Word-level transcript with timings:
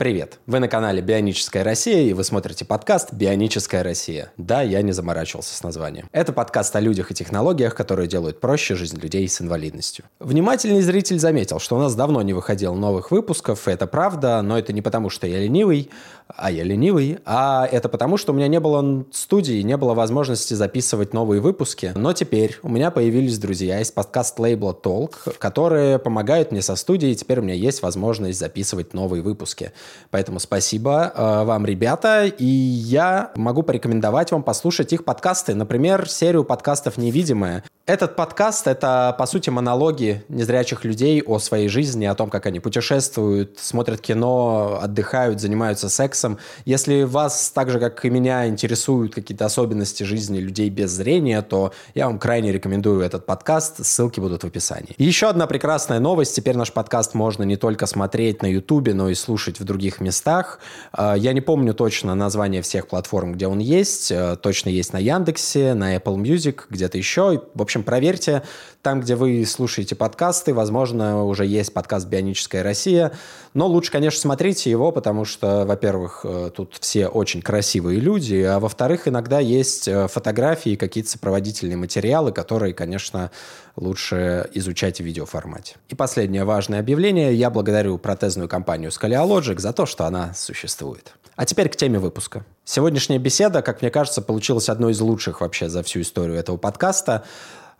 Привет! 0.00 0.38
Вы 0.46 0.60
на 0.60 0.68
канале 0.68 1.02
Бионическая 1.02 1.62
Россия 1.62 2.08
и 2.08 2.14
вы 2.14 2.24
смотрите 2.24 2.64
подкаст 2.64 3.12
Бионическая 3.12 3.82
Россия. 3.82 4.32
Да, 4.38 4.62
я 4.62 4.80
не 4.80 4.92
заморачивался 4.92 5.54
с 5.54 5.62
названием. 5.62 6.08
Это 6.10 6.32
подкаст 6.32 6.74
о 6.74 6.80
людях 6.80 7.10
и 7.10 7.14
технологиях, 7.14 7.74
которые 7.74 8.08
делают 8.08 8.40
проще 8.40 8.76
жизнь 8.76 8.98
людей 8.98 9.28
с 9.28 9.42
инвалидностью. 9.42 10.06
Внимательный 10.18 10.80
зритель 10.80 11.18
заметил, 11.18 11.60
что 11.60 11.76
у 11.76 11.80
нас 11.80 11.94
давно 11.94 12.22
не 12.22 12.32
выходило 12.32 12.74
новых 12.74 13.10
выпусков, 13.10 13.68
это 13.68 13.86
правда, 13.86 14.40
но 14.40 14.58
это 14.58 14.72
не 14.72 14.80
потому, 14.80 15.10
что 15.10 15.26
я 15.26 15.38
ленивый, 15.38 15.90
а 16.36 16.50
я 16.50 16.64
ленивый, 16.64 17.18
а 17.24 17.68
это 17.70 17.88
потому, 17.88 18.16
что 18.16 18.32
у 18.32 18.34
меня 18.34 18.48
не 18.48 18.60
было 18.60 19.04
студии, 19.12 19.62
не 19.62 19.76
было 19.76 19.94
возможности 19.94 20.54
записывать 20.54 21.12
новые 21.12 21.40
выпуски. 21.40 21.92
Но 21.94 22.12
теперь 22.12 22.58
у 22.62 22.68
меня 22.68 22.90
появились 22.90 23.38
друзья 23.38 23.80
из 23.80 23.90
подкаст-лейбла 23.90 24.76
Talk, 24.82 25.36
которые 25.38 25.98
помогают 25.98 26.52
мне 26.52 26.62
со 26.62 26.76
студией, 26.76 27.12
и 27.12 27.16
теперь 27.16 27.40
у 27.40 27.42
меня 27.42 27.54
есть 27.54 27.82
возможность 27.82 28.38
записывать 28.38 28.94
новые 28.94 29.22
выпуски. 29.22 29.72
Поэтому 30.10 30.40
спасибо 30.40 31.12
э, 31.14 31.44
вам, 31.44 31.66
ребята. 31.66 32.26
И 32.26 32.44
я 32.44 33.30
могу 33.34 33.62
порекомендовать 33.62 34.32
вам 34.32 34.42
послушать 34.42 34.92
их 34.92 35.04
подкасты. 35.04 35.54
Например, 35.54 36.08
серию 36.08 36.44
подкастов 36.44 36.96
«Невидимая». 36.96 37.64
Этот 37.86 38.14
подкаст— 38.14 38.66
это, 38.68 39.16
по 39.18 39.26
сути, 39.26 39.50
монологи 39.50 40.22
незрячих 40.28 40.84
людей 40.84 41.22
о 41.22 41.40
своей 41.40 41.66
жизни, 41.66 42.04
о 42.04 42.14
том, 42.14 42.30
как 42.30 42.46
они 42.46 42.60
путешествуют, 42.60 43.58
смотрят 43.58 44.00
кино, 44.00 44.78
отдыхают, 44.80 45.40
занимаются 45.40 45.88
сексом. 45.88 46.19
Если 46.64 47.04
вас, 47.04 47.50
так 47.50 47.70
же, 47.70 47.78
как 47.78 48.04
и 48.04 48.10
меня, 48.10 48.46
интересуют 48.46 49.14
какие-то 49.14 49.46
особенности 49.46 50.04
жизни 50.04 50.38
людей 50.38 50.70
без 50.70 50.90
зрения, 50.90 51.42
то 51.42 51.72
я 51.94 52.06
вам 52.06 52.18
крайне 52.18 52.52
рекомендую 52.52 53.00
этот 53.00 53.26
подкаст. 53.26 53.84
Ссылки 53.84 54.20
будут 54.20 54.42
в 54.42 54.46
описании. 54.46 54.94
Еще 54.98 55.28
одна 55.28 55.46
прекрасная 55.46 56.00
новость. 56.00 56.34
Теперь 56.34 56.56
наш 56.56 56.72
подкаст 56.72 57.14
можно 57.14 57.42
не 57.44 57.56
только 57.56 57.86
смотреть 57.86 58.42
на 58.42 58.46
Ютубе, 58.46 58.94
но 58.94 59.08
и 59.08 59.14
слушать 59.14 59.60
в 59.60 59.64
других 59.64 60.00
местах. 60.00 60.60
А, 60.92 61.14
я 61.14 61.32
не 61.32 61.40
помню 61.40 61.74
точно 61.74 62.14
название 62.14 62.62
всех 62.62 62.88
платформ, 62.88 63.32
где 63.32 63.46
он 63.46 63.58
есть. 63.58 64.12
А, 64.12 64.36
точно 64.36 64.68
есть 64.68 64.92
на 64.92 64.98
Яндексе, 64.98 65.74
на 65.74 65.96
Apple 65.96 66.16
Music, 66.16 66.62
где-то 66.68 66.98
еще. 66.98 67.42
В 67.54 67.62
общем, 67.62 67.82
проверьте. 67.82 68.42
Там, 68.82 69.02
где 69.02 69.14
вы 69.14 69.44
слушаете 69.44 69.94
подкасты, 69.94 70.54
возможно, 70.54 71.24
уже 71.24 71.44
есть 71.44 71.74
подкаст 71.74 72.06
«Бионическая 72.06 72.62
Россия». 72.62 73.12
Но 73.52 73.66
лучше, 73.66 73.92
конечно, 73.92 74.18
смотрите 74.18 74.70
его, 74.70 74.90
потому 74.90 75.26
что, 75.26 75.66
во-первых, 75.66 76.22
э, 76.24 76.50
тут 76.56 76.78
все 76.80 77.06
очень 77.06 77.42
красивые 77.42 78.00
люди, 78.00 78.36
а 78.36 78.58
во-вторых, 78.58 79.06
иногда 79.06 79.38
есть 79.38 79.86
э, 79.86 80.08
фотографии, 80.08 80.76
какие-то 80.76 81.10
сопроводительные 81.10 81.76
материалы, 81.76 82.32
которые, 82.32 82.72
конечно, 82.72 83.30
лучше 83.76 84.48
изучать 84.54 84.98
в 84.98 85.04
видеоформате. 85.04 85.76
И 85.90 85.94
последнее 85.94 86.44
важное 86.44 86.80
объявление. 86.80 87.34
Я 87.34 87.50
благодарю 87.50 87.98
протезную 87.98 88.48
компанию 88.48 88.90
Scaleologic 88.90 89.58
за 89.58 89.74
то, 89.74 89.84
что 89.84 90.06
она 90.06 90.32
существует. 90.32 91.12
А 91.36 91.44
теперь 91.44 91.68
к 91.68 91.76
теме 91.76 91.98
выпуска. 91.98 92.44
Сегодняшняя 92.64 93.18
беседа, 93.18 93.62
как 93.62 93.82
мне 93.82 93.90
кажется, 93.90 94.22
получилась 94.22 94.68
одной 94.68 94.92
из 94.92 95.00
лучших 95.00 95.40
вообще 95.40 95.68
за 95.68 95.82
всю 95.82 96.02
историю 96.02 96.36
этого 96.36 96.56
подкаста. 96.56 97.24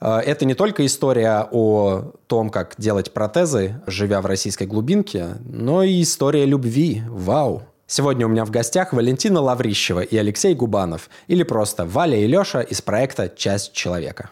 Э, 0.00 0.18
это 0.18 0.44
не 0.44 0.54
только 0.54 0.84
история 0.86 1.46
о 1.50 2.12
том, 2.26 2.50
как 2.50 2.74
делать 2.78 3.12
протезы, 3.12 3.80
живя 3.86 4.20
в 4.20 4.26
российской 4.26 4.66
глубинке, 4.66 5.36
но 5.44 5.82
и 5.82 6.02
история 6.02 6.44
любви. 6.44 7.02
Вау! 7.08 7.62
Сегодня 7.86 8.26
у 8.26 8.28
меня 8.28 8.44
в 8.44 8.50
гостях 8.50 8.92
Валентина 8.92 9.40
Лаврищева 9.40 10.00
и 10.00 10.16
Алексей 10.16 10.54
Губанов, 10.54 11.10
или 11.26 11.42
просто 11.42 11.84
Валя 11.84 12.16
и 12.16 12.26
Леша 12.26 12.60
из 12.60 12.80
проекта 12.80 13.28
«Часть 13.28 13.72
человека». 13.72 14.30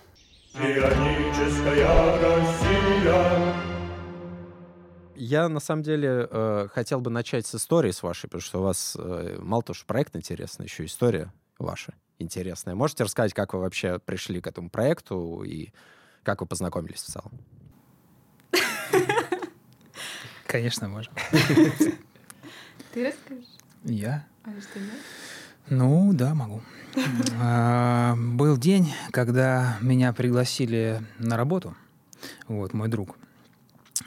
Я 5.17 5.49
на 5.49 5.59
самом 5.59 5.83
деле 5.83 6.29
э, 6.31 6.69
хотел 6.73 7.01
бы 7.01 7.11
начать 7.11 7.47
с 7.47 7.57
истории 7.57 7.91
с 7.91 8.05
вашей, 8.05 8.29
потому 8.29 8.41
что 8.41 8.61
у 8.61 8.63
вас 8.63 8.97
э, 8.97 9.39
мало 9.41 9.65
того, 9.65 9.75
что 9.75 9.87
проект 9.87 10.15
интересный, 10.15 10.67
еще 10.67 10.85
история 10.85 11.33
ваша 11.59 11.95
интересная. 12.19 12.75
Можете 12.75 13.05
рассказать, 13.05 13.35
как 13.35 13.55
вы 13.55 13.61
вообще 13.61 13.99
пришли 13.99 14.41
к 14.41 14.47
этому 14.47 14.71
проекту 14.71 15.43
и 15.45 15.71
как 16.23 16.41
вы 16.41 16.47
познакомились 16.47 17.03
в 17.03 17.07
целом? 17.07 17.33
Конечно, 20.47 20.89
можем. 20.89 21.13
Ты 22.93 23.07
расскажешь? 23.07 23.45
Я? 23.85 24.27
А 24.45 24.51
что 24.61 24.81
нет? 24.81 24.95
Ну, 25.69 26.13
да, 26.15 26.35
могу. 26.35 26.63
А, 27.41 28.17
был 28.17 28.57
день, 28.57 28.93
когда 29.13 29.77
меня 29.81 30.13
пригласили 30.13 31.03
на 31.19 31.37
работу. 31.37 31.77
Вот, 32.49 32.73
мой 32.73 32.89
друг. 32.89 33.17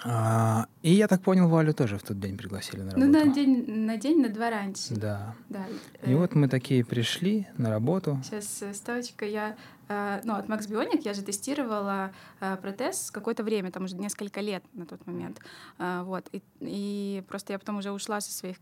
А, 0.04 0.66
и 0.82 0.94
я 0.94 1.08
так 1.08 1.22
понял, 1.22 1.48
Валю 1.48 1.74
тоже 1.74 1.98
в 1.98 2.04
тот 2.04 2.20
день 2.20 2.38
пригласили 2.38 2.82
на 2.82 2.92
работу. 2.92 3.06
Ну, 3.06 3.26
на 3.26 3.34
день, 3.34 3.66
на 3.68 3.98
день, 3.98 4.22
на 4.22 4.30
два 4.30 4.50
раньше. 4.50 4.96
Да. 4.96 5.36
Да. 5.50 5.66
И 6.06 6.16
вот 6.16 6.34
мы 6.34 6.48
такие 6.48 6.84
пришли 6.84 7.48
на 7.58 7.70
работу. 7.70 8.20
Сейчас 8.24 8.64
ставочка. 8.74 9.26
Я, 9.26 9.56
э, 9.90 10.22
ну, 10.24 10.34
от 10.34 10.48
Max 10.48 10.68
Bionic 10.68 11.02
я 11.04 11.14
же 11.14 11.22
тестировала 11.22 12.12
э, 12.40 12.58
протез 12.58 13.12
какое-то 13.12 13.44
время, 13.44 13.72
там 13.72 13.84
уже 13.84 13.96
несколько 13.96 14.42
лет 14.42 14.64
на 14.74 14.86
тот 14.88 15.06
момент. 15.06 15.40
Э, 15.78 16.02
вот. 16.04 16.28
И, 16.32 16.42
и 16.62 17.24
просто 17.28 17.54
я 17.54 17.60
потом 17.60 17.78
уже 17.78 17.92
ушла 17.92 18.22
со 18.22 18.32
своих 18.32 18.58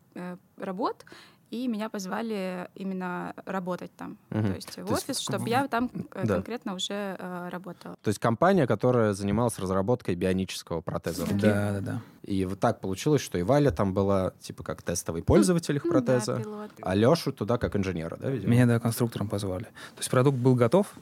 работ, 0.57 1.05
и 1.51 1.67
меня 1.67 1.89
позвали 1.89 2.69
именно 2.75 3.33
работать 3.45 3.91
там, 3.95 4.17
угу. 4.31 4.47
то 4.47 4.53
есть 4.53 4.71
в 4.71 4.85
то 4.85 4.93
офис, 4.93 5.09
есть, 5.09 5.21
чтобы 5.21 5.49
я 5.49 5.67
там 5.67 5.89
э, 6.13 6.25
да. 6.25 6.35
конкретно 6.35 6.73
уже 6.75 7.15
э, 7.17 7.49
работала. 7.49 7.95
То 8.01 8.09
есть 8.09 8.19
компания, 8.19 8.67
которая 8.67 9.13
занималась 9.13 9.57
разработкой 9.59 10.15
бионического 10.15 10.81
протеза 10.81 11.25
руки. 11.25 11.41
Да, 11.41 11.71
да, 11.73 11.79
да. 11.81 12.01
И 12.23 12.45
вот 12.45 12.59
так 12.59 12.81
получилось, 12.81 13.21
что 13.21 13.37
и 13.37 13.43
Валя 13.43 13.71
там 13.71 13.93
была 13.93 14.33
типа 14.39 14.63
как 14.63 14.81
тестовый 14.81 15.23
пользователь 15.23 15.75
их 15.75 15.83
протеза, 15.83 16.35
да, 16.35 16.41
пилот. 16.41 16.71
а 16.81 16.95
Лешу 16.95 17.31
туда 17.31 17.57
как 17.57 17.75
инженера, 17.75 18.17
да, 18.17 18.29
видимо? 18.29 18.51
Меня, 18.51 18.65
да, 18.65 18.79
конструктором 18.79 19.27
позвали. 19.27 19.63
То 19.63 19.99
есть 19.99 20.09
продукт 20.11 20.37
был 20.37 20.55
готов, 20.55 20.93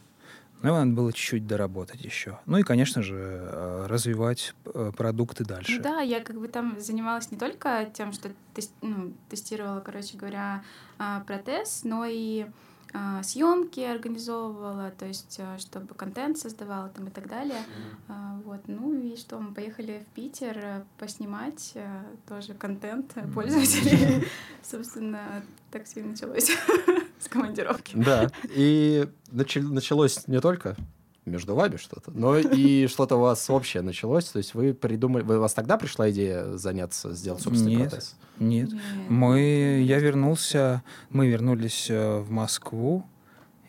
но 0.62 0.70
его 0.70 0.80
надо 0.80 0.92
было 0.92 1.14
чуть-чуть 1.14 1.46
доработать 1.46 2.04
еще. 2.04 2.40
Ну 2.46 2.58
и, 2.58 2.64
конечно 2.64 3.04
же, 3.04 3.16
э, 3.16 3.86
развивать 3.88 4.56
э, 4.66 4.92
продукты 4.96 5.44
дальше. 5.44 5.78
Ну 5.78 5.84
да, 5.84 6.02
я 6.02 6.20
как 6.20 6.40
бы 6.40 6.48
там 6.48 6.80
занималась 6.80 7.32
не 7.32 7.38
только 7.38 7.90
тем, 7.94 8.12
что 8.12 8.30
тест, 8.54 8.72
ну, 8.82 9.14
тестировала, 9.30 9.82
короче 9.82 10.18
говоря, 10.18 10.64
а, 10.98 11.22
протез, 11.22 11.82
но 11.84 12.06
и 12.08 12.48
съемки 13.22 13.82
организовывала, 13.82 14.92
то 14.92 15.06
есть 15.06 15.40
чтобы 15.58 15.94
контент 15.94 16.38
создавала 16.38 16.88
там 16.88 17.08
и 17.08 17.10
так 17.12 17.28
далее. 17.28 17.60
Mm-hmm. 18.08 18.44
Вот, 18.44 18.62
ну 18.68 18.94
и 18.94 19.18
что, 19.18 19.38
мы 19.40 19.54
поехали 19.54 20.06
в 20.10 20.16
Питер 20.16 20.58
э, 20.58 20.84
поснимать 20.98 21.74
тоже 22.30 22.54
контент 22.54 23.14
пользователей. 23.36 24.20
Mm-hmm. 24.20 24.28
Собственно, 24.64 25.44
так 25.70 25.84
все 25.84 26.00
и 26.00 26.04
началось 26.04 26.50
с 27.20 27.28
командировки. 27.28 27.96
Да, 27.96 28.32
и 28.50 29.08
началось 29.32 30.28
не 30.28 30.40
только 30.40 30.76
между 31.28 31.56
вами 31.56 31.78
что-то, 31.78 32.12
но 32.12 32.38
и 32.38 32.88
что-то 32.88 33.18
у 33.18 33.22
вас 33.22 33.50
общее 33.50 33.84
началось. 33.84 34.26
То 34.26 34.38
есть 34.38 34.54
вы 34.54 34.74
придумали, 34.74 35.24
вы, 35.24 35.38
у 35.38 35.42
вас 35.42 35.54
тогда 35.54 35.78
пришла 35.78 36.10
идея 36.10 36.58
заняться, 36.58 37.14
сделать 37.14 37.42
собственный 37.42 37.76
нет, 37.76 37.90
протез? 37.90 38.16
Нет, 38.40 38.72
нет. 38.72 38.82
Мы, 39.10 39.84
я 39.86 40.00
вернулся, 40.00 40.84
мы 41.10 41.28
вернулись 41.28 41.88
э, 41.90 42.20
в 42.20 42.32
Москву, 42.32 43.06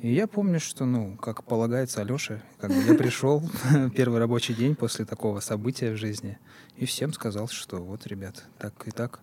и 0.00 0.14
я 0.14 0.28
помню, 0.28 0.60
что, 0.60 0.84
ну, 0.84 1.16
как 1.16 1.42
полагается 1.42 2.00
Алёше, 2.00 2.40
как 2.58 2.70
бы 2.70 2.76
я 2.76 2.94
пришел 2.94 3.42
первый 3.96 4.20
рабочий 4.20 4.54
день 4.54 4.76
после 4.76 5.04
такого 5.04 5.40
события 5.40 5.90
в 5.90 5.96
жизни 5.96 6.38
и 6.76 6.86
всем 6.86 7.12
сказал, 7.12 7.48
что 7.48 7.78
вот, 7.78 8.06
ребят, 8.06 8.44
так 8.58 8.86
и 8.86 8.92
так. 8.92 9.20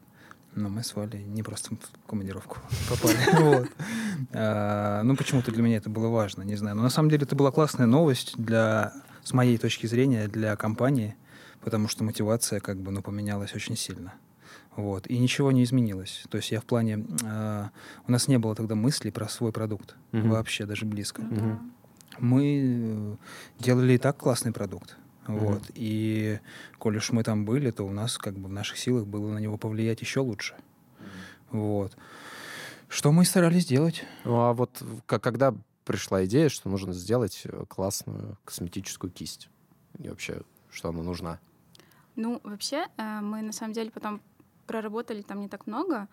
Но 0.55 0.69
мы 0.69 0.83
с 0.83 0.95
Валей 0.95 1.25
не 1.25 1.43
просто 1.43 1.75
в 1.75 2.07
командировку 2.07 2.57
попали. 2.89 3.17
а, 4.33 5.03
ну, 5.03 5.15
почему-то 5.15 5.51
для 5.51 5.61
меня 5.61 5.77
это 5.77 5.89
было 5.89 6.07
важно, 6.07 6.43
не 6.43 6.55
знаю. 6.55 6.77
Но 6.77 6.83
на 6.83 6.89
самом 6.89 7.09
деле 7.09 7.23
это 7.23 7.35
была 7.35 7.51
классная 7.51 7.87
новость 7.87 8.35
для, 8.37 8.93
с 9.23 9.33
моей 9.33 9.57
точки 9.57 9.85
зрения, 9.85 10.27
для 10.27 10.55
компании, 10.55 11.15
потому 11.61 11.89
что 11.89 12.05
мотивация 12.05 12.61
как 12.61 12.79
бы, 12.79 12.91
ну, 12.91 13.01
поменялась 13.01 13.53
очень 13.53 13.75
сильно. 13.75 14.13
Вот. 14.77 15.07
И 15.07 15.17
ничего 15.17 15.51
не 15.51 15.63
изменилось. 15.63 16.23
То 16.29 16.37
есть 16.37 16.51
я 16.51 16.61
в 16.61 16.65
плане... 16.65 17.05
Э, 17.23 17.67
у 18.07 18.11
нас 18.11 18.27
не 18.27 18.37
было 18.37 18.55
тогда 18.55 18.75
мыслей 18.75 19.11
про 19.11 19.27
свой 19.27 19.51
продукт. 19.51 19.95
Вообще, 20.11 20.65
даже 20.65 20.85
близко. 20.85 21.21
Мы 22.17 23.17
делали 23.59 23.93
и 23.93 23.97
так 23.97 24.17
классный 24.17 24.53
продукт. 24.53 24.97
Mm-hmm. 25.25 25.39
Вот. 25.39 25.63
И 25.73 26.39
коль 26.77 26.97
уж 26.97 27.11
мы 27.11 27.23
там 27.23 27.45
были, 27.45 27.71
то 27.71 27.83
у 27.83 27.91
нас 27.91 28.17
как 28.17 28.35
бы 28.35 28.47
в 28.47 28.51
наших 28.51 28.77
силах 28.77 29.05
было 29.05 29.31
на 29.31 29.39
него 29.39 29.57
повлиять 29.57 30.01
еще 30.01 30.19
лучше. 30.19 30.55
Mm-hmm. 30.55 31.05
Вот. 31.51 31.97
Что 32.87 33.11
мы 33.11 33.25
старались 33.25 33.65
делать. 33.65 34.05
Ну 34.23 34.39
а 34.39 34.53
вот 34.53 34.81
когда 35.05 35.53
пришла 35.85 36.25
идея, 36.25 36.49
что 36.49 36.69
нужно 36.69 36.91
сделать 36.93 37.41
э, 37.45 37.65
классную 37.67 38.37
косметическую 38.43 39.11
кисть? 39.11 39.49
И 39.99 40.09
вообще, 40.09 40.41
что 40.69 40.89
она 40.89 41.03
нужна? 41.03 41.39
Ну, 42.15 42.41
вообще, 42.43 42.87
э, 42.97 43.19
мы 43.21 43.41
на 43.41 43.53
самом 43.53 43.73
деле 43.73 43.91
потом 43.91 44.21
проработали 44.65 45.21
там 45.21 45.39
не 45.39 45.47
так 45.47 45.67
много, 45.67 46.07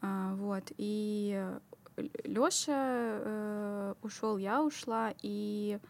э, 0.00 0.34
вот, 0.36 0.72
и 0.78 1.44
Лёша 2.24 3.96
ушел, 4.02 4.38
я 4.38 4.62
ушла, 4.62 5.12
и 5.20 5.80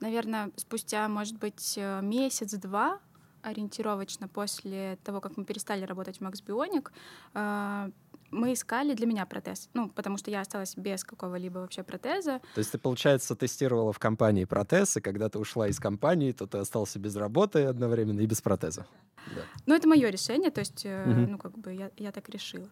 наверное, 0.00 0.50
спустя, 0.56 1.08
может 1.08 1.38
быть, 1.38 1.74
э, 1.76 2.00
месяц-два 2.02 3.00
ориентировочно 3.42 4.28
после 4.28 4.98
того, 5.04 5.20
как 5.20 5.36
мы 5.36 5.44
перестали 5.44 5.84
работать 5.84 6.18
в 6.18 6.22
Max 6.22 6.44
Bionic, 6.44 6.90
э, 7.34 7.90
мы 8.32 8.52
искали 8.52 8.94
для 8.94 9.06
меня 9.06 9.24
протез. 9.24 9.68
Ну, 9.72 9.88
потому 9.88 10.18
что 10.18 10.30
я 10.32 10.40
осталась 10.40 10.76
без 10.76 11.04
какого-либо 11.04 11.58
вообще 11.58 11.84
протеза. 11.84 12.40
То 12.54 12.58
есть 12.58 12.72
ты, 12.72 12.78
получается, 12.78 13.36
тестировала 13.36 13.92
в 13.92 14.00
компании 14.00 14.44
протез, 14.44 14.96
и 14.96 15.00
когда 15.00 15.28
ты 15.28 15.38
ушла 15.38 15.68
из 15.68 15.78
компании, 15.78 16.32
то 16.32 16.46
ты 16.46 16.58
остался 16.58 16.98
без 16.98 17.14
работы 17.14 17.64
одновременно 17.64 18.20
и 18.20 18.26
без 18.26 18.42
протеза. 18.42 18.86
Да. 19.34 19.42
Ну, 19.66 19.74
это 19.74 19.86
мое 19.88 20.10
решение, 20.10 20.50
то 20.50 20.60
есть, 20.60 20.84
угу. 20.84 21.10
ну, 21.30 21.38
как 21.38 21.56
бы 21.56 21.72
я, 21.72 21.90
я 21.96 22.10
так 22.10 22.28
решила. 22.28 22.68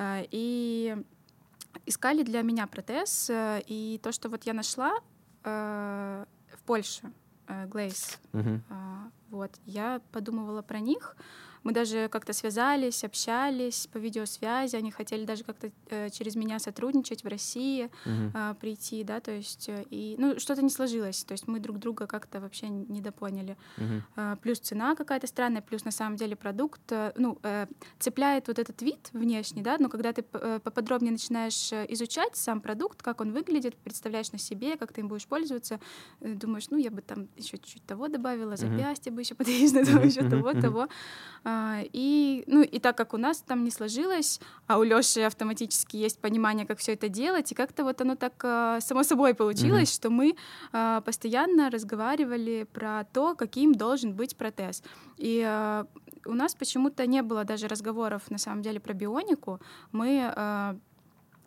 И 0.00 0.96
искали 1.86 2.24
для 2.24 2.42
меня 2.42 2.66
протез, 2.66 3.30
и 3.30 4.00
то, 4.02 4.12
что 4.12 4.28
вот 4.28 4.44
я 4.44 4.52
нашла 4.52 4.98
Польше, 6.68 7.10
Глейс, 7.68 8.18
угу. 8.34 8.60
вот, 9.30 9.50
я 9.64 10.02
подумывала 10.12 10.60
про 10.60 10.80
них, 10.80 11.16
мы 11.64 11.72
даже 11.72 12.08
как-то 12.08 12.32
связались, 12.32 13.04
общались 13.04 13.86
по 13.92 13.98
видеосвязи, 13.98 14.76
они 14.76 14.90
хотели 14.90 15.24
даже 15.24 15.44
как-то 15.44 15.70
э, 15.90 16.10
через 16.10 16.36
меня 16.36 16.58
сотрудничать 16.58 17.24
в 17.24 17.28
России, 17.28 17.90
uh-huh. 18.04 18.52
э, 18.52 18.54
прийти, 18.54 19.04
да, 19.04 19.20
то 19.20 19.30
есть, 19.30 19.68
э, 19.68 19.84
и, 19.90 20.16
ну, 20.18 20.38
что-то 20.38 20.62
не 20.62 20.70
сложилось, 20.70 21.24
то 21.24 21.32
есть 21.32 21.48
мы 21.48 21.60
друг 21.60 21.78
друга 21.78 22.06
как-то 22.06 22.40
вообще 22.40 22.68
недопоняли. 22.68 23.56
Uh-huh. 23.76 24.02
Э, 24.16 24.36
плюс 24.40 24.58
цена 24.60 24.94
какая-то 24.94 25.26
странная, 25.26 25.62
плюс 25.62 25.84
на 25.84 25.90
самом 25.90 26.16
деле 26.16 26.36
продукт, 26.36 26.80
э, 26.90 27.12
ну, 27.16 27.38
э, 27.42 27.66
цепляет 27.98 28.48
вот 28.48 28.58
этот 28.58 28.80
вид 28.82 29.10
внешний, 29.12 29.62
да, 29.62 29.76
но 29.78 29.88
когда 29.88 30.12
ты 30.12 30.24
э, 30.32 30.60
поподробнее 30.62 31.12
начинаешь 31.12 31.72
э, 31.72 31.86
изучать 31.90 32.36
сам 32.36 32.60
продукт, 32.60 33.02
как 33.02 33.20
он 33.20 33.32
выглядит, 33.32 33.76
представляешь 33.76 34.32
на 34.32 34.38
себе, 34.38 34.76
как 34.76 34.92
ты 34.92 35.00
им 35.00 35.08
будешь 35.08 35.26
пользоваться, 35.26 35.80
думаешь, 36.20 36.70
ну, 36.70 36.76
я 36.78 36.90
бы 36.90 37.02
там 37.02 37.28
еще 37.36 37.58
чуть-чуть 37.58 37.84
того 37.86 38.08
добавила, 38.08 38.56
запястье 38.56 39.12
бы 39.12 39.20
еще 39.20 39.34
подвижное, 39.34 39.84
еще 40.04 40.28
того, 40.28 40.52
того. 40.52 40.88
А, 41.48 41.80
и, 41.94 42.44
ну, 42.46 42.62
и 42.62 42.78
так 42.78 42.96
как 42.96 43.14
у 43.14 43.16
нас 43.16 43.40
там 43.40 43.64
не 43.64 43.70
сложилось, 43.70 44.38
а 44.66 44.78
у 44.78 44.82
Лёши 44.82 45.20
автоматически 45.20 45.96
есть 45.96 46.18
понимание, 46.20 46.66
как 46.66 46.78
все 46.78 46.92
это 46.92 47.08
делать, 47.08 47.50
и 47.52 47.54
как-то 47.54 47.84
вот 47.84 48.00
оно 48.02 48.16
так 48.16 48.34
а, 48.44 48.80
само 48.80 49.02
собой 49.02 49.32
получилось, 49.34 49.88
mm-hmm. 49.88 49.94
что 49.94 50.10
мы 50.10 50.36
а, 50.72 51.00
постоянно 51.00 51.70
разговаривали 51.70 52.66
про 52.70 53.04
то, 53.14 53.34
каким 53.34 53.74
должен 53.74 54.12
быть 54.12 54.36
протез. 54.36 54.82
И 55.16 55.40
у 56.26 56.34
нас 56.34 56.54
почему-то 56.54 57.06
не 57.06 57.22
было 57.22 57.44
даже 57.44 57.66
разговоров 57.66 58.30
на 58.30 58.38
самом 58.38 58.60
деле 58.62 58.78
про 58.78 58.92
бионику. 58.92 59.60
Мы 59.92 60.78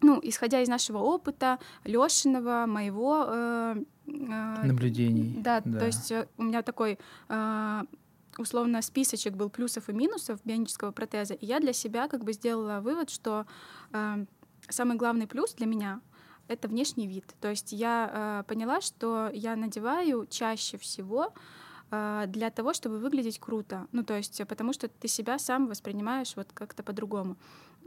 ну, 0.01 0.19
исходя 0.23 0.61
из 0.61 0.67
нашего 0.67 0.97
опыта, 0.97 1.59
Лешиного, 1.83 2.65
моего 2.67 3.25
э, 3.27 3.75
э, 4.07 4.65
наблюдений. 4.65 5.35
Да, 5.37 5.61
да, 5.63 5.79
то 5.79 5.85
есть 5.85 6.11
э, 6.11 6.27
у 6.37 6.43
меня 6.43 6.63
такой 6.63 6.97
э, 7.29 7.83
условно 8.37 8.81
списочек 8.81 9.33
был 9.33 9.49
плюсов 9.49 9.89
и 9.89 9.93
минусов 9.93 10.39
бионического 10.43 10.91
протеза, 10.91 11.33
и 11.33 11.45
я 11.45 11.59
для 11.59 11.73
себя 11.73 12.07
как 12.07 12.23
бы 12.23 12.33
сделала 12.33 12.79
вывод, 12.81 13.09
что 13.09 13.45
э, 13.91 14.25
самый 14.69 14.97
главный 14.97 15.27
плюс 15.27 15.53
для 15.53 15.65
меня 15.65 16.01
это 16.47 16.67
внешний 16.67 17.07
вид. 17.07 17.25
То 17.39 17.49
есть 17.49 17.71
я 17.71 18.09
э, 18.11 18.43
поняла, 18.47 18.81
что 18.81 19.29
я 19.33 19.55
надеваю 19.55 20.27
чаще 20.29 20.77
всего 20.77 21.33
э, 21.89 22.25
для 22.27 22.49
того, 22.49 22.73
чтобы 22.73 22.99
выглядеть 22.99 23.39
круто. 23.39 23.87
Ну, 23.91 24.03
то 24.03 24.15
есть, 24.17 24.41
потому 24.47 24.73
что 24.73 24.87
ты 24.87 25.07
себя 25.07 25.39
сам 25.39 25.67
воспринимаешь 25.67 26.33
вот 26.35 26.49
как-то 26.53 26.83
по-другому. 26.83 27.37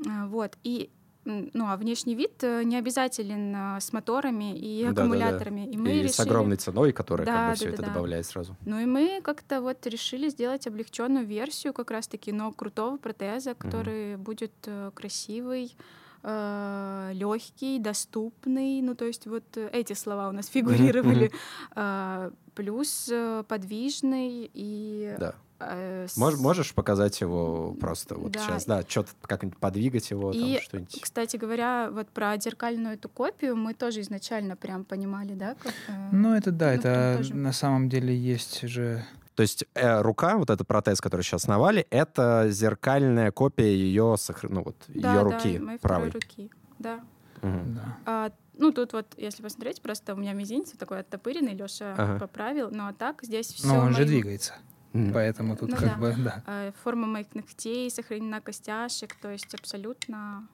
Э, 0.06 0.26
вот. 0.26 0.56
И 0.62 0.91
ну, 1.25 1.69
а 1.69 1.76
внешний 1.76 2.15
вид 2.15 2.43
э, 2.43 2.62
не 2.65 2.76
обязателен 2.76 3.55
а, 3.56 3.81
с 3.81 3.93
моторами 3.93 4.56
и 4.56 4.85
аккумуляторами. 4.85 5.61
Да, 5.61 5.67
да, 5.67 5.71
да. 5.71 5.73
И, 5.73 5.76
мы 5.76 5.91
и 5.91 5.94
решили... 5.94 6.09
с 6.09 6.21
огромной 6.21 6.56
ценой, 6.56 6.93
которая 6.93 7.26
да, 7.26 7.32
как 7.32 7.43
бы 7.43 7.49
да, 7.49 7.55
все 7.55 7.65
да, 7.67 7.73
это 7.73 7.82
да. 7.82 7.88
добавляет 7.88 8.26
сразу. 8.26 8.56
Ну 8.65 8.79
и 8.79 8.85
мы 8.85 9.21
как-то 9.23 9.61
вот 9.61 9.87
решили 9.87 10.29
сделать 10.29 10.67
облегченную 10.67 11.25
версию 11.25 11.73
как 11.73 11.91
раз-таки, 11.91 12.32
но 12.32 12.53
крутого 12.53 12.97
протеза, 12.99 13.55
который 13.55 14.15
угу. 14.17 14.23
будет 14.23 14.53
э, 14.67 14.91
красивый, 14.94 15.75
э, 16.23 17.11
легкий, 17.15 17.79
доступный. 17.79 18.82
Ну, 18.82 18.94
то 18.94 19.06
есть 19.06 19.27
вот 19.27 19.56
эти 19.56 19.94
слова 19.94 20.29
у 20.29 20.32
нас 20.32 20.47
фигурировали. 20.47 21.32
Э, 21.75 22.31
плюс 22.55 23.11
подвижный 23.49 24.49
и 24.55 25.17
да. 25.19 25.35
Э, 25.67 26.07
Мож, 26.17 26.37
можешь 26.37 26.75
показать 26.75 27.21
его 27.21 27.75
просто 27.81 28.15
вот 28.15 28.33
да. 28.33 28.41
сейчас, 28.41 28.65
да, 28.65 28.83
что-то 28.87 29.11
как-нибудь 29.23 29.59
подвигать 29.59 30.11
его, 30.11 30.33
и, 30.33 30.55
там 30.55 30.63
что-нибудь. 30.63 31.01
Кстати 31.01 31.37
говоря, 31.37 31.91
вот 31.91 32.09
про 32.09 32.37
зеркальную 32.39 32.95
эту 32.95 33.09
копию 33.09 33.57
мы 33.57 33.75
тоже 33.75 34.01
изначально 34.01 34.57
прям 34.57 34.85
понимали, 34.85 35.35
да? 35.35 35.55
Как, 35.55 35.73
э, 35.89 36.09
ну 36.13 36.35
это 36.35 36.51
да, 36.51 36.67
ну, 36.67 36.73
это 36.73 37.15
тоже... 37.19 37.35
на 37.35 37.53
самом 37.53 37.89
деле 37.89 38.17
есть 38.17 38.63
же. 38.63 39.05
То 39.35 39.43
есть 39.43 39.65
э, 39.75 40.01
рука, 40.01 40.37
вот 40.37 40.51
этот 40.51 40.67
протез, 40.67 41.01
который 41.01 41.23
сейчас 41.23 41.47
навали, 41.47 41.87
это 41.91 42.47
зеркальная 42.51 43.33
копия 43.33 43.75
ее, 43.75 44.17
ну 44.43 44.63
вот 44.63 44.77
да, 44.89 45.15
ее 45.15 45.23
руки 45.23 45.59
да, 45.59 45.65
моей 45.65 45.79
правой. 45.79 46.11
руки, 46.11 46.51
да. 46.79 47.01
Угу. 47.43 47.61
да. 47.67 47.99
А, 48.07 48.33
ну, 48.57 48.73
тут 48.73 48.93
вот, 48.93 49.07
если 49.17 49.43
посмотреть, 49.43 49.83
просто 49.83 50.15
у 50.15 50.17
меня 50.17 50.33
мизинец 50.33 50.71
такой 50.71 51.01
оттопыренный, 51.01 51.55
Леша 51.55 51.95
ага. 51.97 52.19
поправил, 52.21 52.71
но 52.71 52.89
а 52.89 52.93
так 52.93 53.23
здесь 53.23 53.49
все. 53.49 53.67
Но 53.67 53.75
он 53.75 53.85
моим... 53.87 53.97
же 53.97 54.05
двигается. 54.05 54.55
Mm. 54.94 55.12
Поэтому 55.12 55.56
тут 55.56 55.70
ну, 55.70 55.76
как 55.76 55.87
да. 55.87 55.96
бы, 55.96 56.14
да. 56.17 56.43
Э, 56.46 56.73
форма 56.82 57.06
моих 57.06 57.35
ногтей 57.35 57.91
сохранена 57.91 58.41
костяшек, 58.41 59.14
то 59.17 59.31
есть 59.31 59.52
абсолютно 59.55 60.46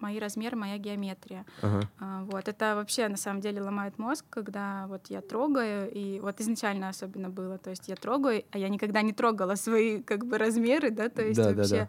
мои 0.00 0.18
размеры, 0.18 0.56
моя 0.56 0.78
геометрия. 0.78 1.44
Uh-huh. 1.60 2.24
Вот 2.24 2.48
это 2.48 2.74
вообще 2.74 3.08
на 3.08 3.16
самом 3.16 3.40
деле 3.40 3.60
ломает 3.60 3.98
мозг, 3.98 4.24
когда 4.30 4.86
вот 4.88 5.08
я 5.10 5.20
трогаю 5.20 5.90
и 5.90 6.20
вот 6.20 6.40
изначально 6.40 6.88
особенно 6.88 7.28
было, 7.28 7.58
то 7.58 7.70
есть 7.70 7.88
я 7.88 7.96
трогаю, 7.96 8.44
а 8.50 8.58
я 8.58 8.68
никогда 8.68 9.02
не 9.02 9.12
трогала 9.12 9.56
свои 9.56 10.02
как 10.02 10.24
бы 10.26 10.38
размеры, 10.38 10.90
да, 10.90 11.08
то 11.08 11.22
есть 11.22 11.38
да, 11.38 11.52
вообще. 11.52 11.76
Да, 11.76 11.84
да 11.84 11.88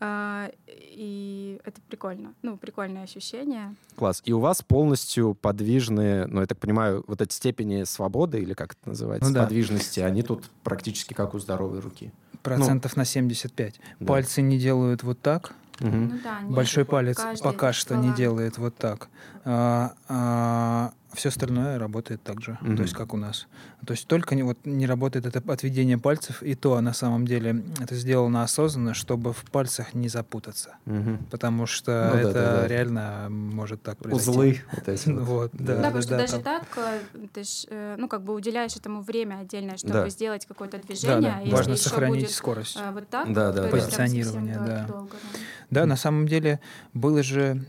и 0.00 1.60
это 1.64 1.80
прикольно. 1.88 2.34
Ну, 2.42 2.56
прикольное 2.56 3.02
ощущение. 3.02 3.74
Класс. 3.96 4.22
И 4.24 4.32
у 4.32 4.38
вас 4.38 4.62
полностью 4.62 5.34
подвижные, 5.34 6.26
ну, 6.26 6.40
я 6.40 6.46
так 6.46 6.58
понимаю, 6.58 7.04
вот 7.06 7.20
эти 7.20 7.32
степени 7.32 7.84
свободы, 7.84 8.40
или 8.40 8.54
как 8.54 8.72
это 8.72 8.88
называется, 8.88 9.28
ну, 9.28 9.34
да. 9.34 9.44
подвижности, 9.44 10.00
они 10.00 10.22
тут 10.22 10.50
практически 10.62 11.14
как 11.14 11.34
у 11.34 11.38
здоровой 11.38 11.80
руки. 11.80 12.12
Процентов 12.42 12.96
ну, 12.96 13.00
на 13.00 13.04
75. 13.04 13.80
Да. 14.00 14.06
Пальцы 14.06 14.42
не 14.42 14.58
делают 14.58 15.02
вот 15.02 15.20
так. 15.20 15.52
Угу. 15.80 15.90
Ну, 15.90 16.18
да, 16.22 16.40
Большой 16.48 16.84
палец 16.84 17.18
пока 17.40 17.72
что 17.72 17.96
не 17.96 18.12
делает 18.12 18.58
вот 18.58 18.76
так. 18.76 19.08
А, 19.44 19.94
а, 20.08 20.92
все 21.18 21.28
остальное 21.28 21.78
работает 21.78 22.22
так 22.22 22.40
же, 22.40 22.58
mm-hmm. 22.62 22.76
то 22.76 22.82
есть 22.82 22.94
как 22.94 23.12
у 23.12 23.16
нас. 23.16 23.46
То 23.84 23.92
есть 23.92 24.06
только 24.06 24.34
не, 24.34 24.42
вот, 24.42 24.58
не 24.64 24.86
работает 24.86 25.26
это 25.26 25.42
отведение 25.52 25.98
пальцев, 25.98 26.42
и 26.42 26.54
то 26.54 26.80
на 26.80 26.92
самом 26.92 27.26
деле 27.26 27.64
это 27.80 27.94
сделано 27.94 28.42
осознанно, 28.42 28.94
чтобы 28.94 29.32
в 29.32 29.44
пальцах 29.50 29.94
не 29.94 30.08
запутаться. 30.08 30.76
Mm-hmm. 30.86 31.24
Потому 31.30 31.66
что 31.66 32.10
ну, 32.12 32.18
это 32.18 32.32
да, 32.32 32.52
да, 32.52 32.60
да. 32.60 32.68
реально 32.68 33.26
может 33.28 33.82
так 33.82 33.98
произойти. 33.98 34.30
Узлы. 34.30 34.62
Вот, 35.28 35.50
да, 35.52 35.76
да, 35.76 35.82
потому 35.84 36.02
что 36.02 36.16
даже 36.16 36.38
там... 36.38 36.42
так 36.42 36.66
э, 36.76 37.00
ты 37.32 37.42
ж, 37.42 37.66
э, 37.68 37.96
ну, 37.98 38.08
как 38.08 38.22
бы 38.22 38.34
уделяешь 38.34 38.76
этому 38.76 39.02
время 39.02 39.40
отдельное, 39.40 39.76
чтобы 39.76 39.94
да. 39.94 40.08
сделать 40.08 40.46
какое-то 40.46 40.78
движение. 40.78 41.20
Да, 41.20 41.42
да. 41.44 41.56
Важно 41.56 41.76
сохранить 41.76 42.22
будет, 42.22 42.30
скорость. 42.30 42.76
Э, 42.76 42.92
вот 42.92 43.08
так, 43.08 43.32
да, 43.32 43.52
да, 43.52 43.68
позиционирование, 43.68 44.54
да. 44.54 44.86
Долго, 44.86 45.16
да. 45.32 45.38
Да, 45.70 45.86
на 45.86 45.96
самом 45.96 46.26
деле 46.26 46.60
было 46.94 47.22
же 47.22 47.64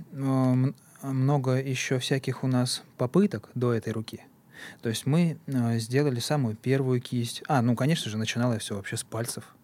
много 1.02 1.54
еще 1.54 2.00
всяких 2.00 2.44
у 2.44 2.48
нас 2.48 2.84
попыток 2.98 3.50
до 3.56 3.74
этой 3.74 3.94
руки. 3.94 4.22
То 4.82 4.90
есть 4.90 5.06
мы 5.06 5.38
э, 5.48 5.80
сделали 5.80 6.20
самую 6.20 6.56
первую 6.56 7.02
кисть. 7.02 7.44
А, 7.48 7.62
ну, 7.62 7.76
конечно 7.76 8.10
же, 8.10 8.18
начинало 8.18 8.60
все 8.60 8.76
вообще 8.76 8.98
с 8.98 9.04
пальцев. 9.04 9.56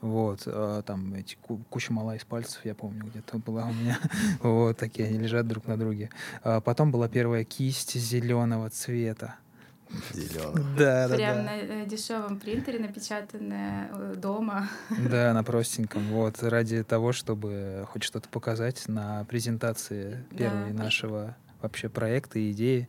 Вот, 0.00 0.42
э, 0.44 0.82
там 0.86 1.14
эти 1.14 1.36
куча 1.70 1.92
мала 1.92 2.14
из 2.14 2.24
пальцев, 2.24 2.60
я 2.64 2.74
помню, 2.74 3.04
где-то 3.06 3.38
была 3.38 3.64
у 3.66 3.72
меня. 3.72 3.98
вот, 4.42 4.76
такие 4.76 5.08
они 5.08 5.18
лежат 5.18 5.48
друг 5.48 5.66
на 5.66 5.78
друге. 5.78 6.10
А 6.42 6.60
потом 6.60 6.92
была 6.92 7.08
первая 7.08 7.44
кисть 7.44 7.94
зеленого 7.94 8.68
цвета. 8.70 9.36
Зеленый. 10.12 10.64
Да, 10.76 11.08
да, 11.08 11.14
Прям 11.14 11.36
да. 11.36 11.42
на 11.42 11.56
э, 11.56 11.86
дешевом 11.86 12.38
принтере 12.40 12.78
напечатанное 12.78 13.90
э, 13.92 14.14
дома. 14.16 14.68
Да, 14.90 15.32
на 15.32 15.44
простеньком. 15.44 16.02
Вот, 16.08 16.42
ради 16.42 16.82
того, 16.82 17.12
чтобы 17.12 17.86
хоть 17.90 18.02
что-то 18.02 18.28
показать 18.28 18.88
на 18.88 19.24
презентации 19.24 20.24
первой 20.36 20.72
да. 20.72 20.84
нашего 20.84 21.36
вообще 21.62 21.88
проекта 21.88 22.38
и 22.38 22.52
идеи. 22.52 22.88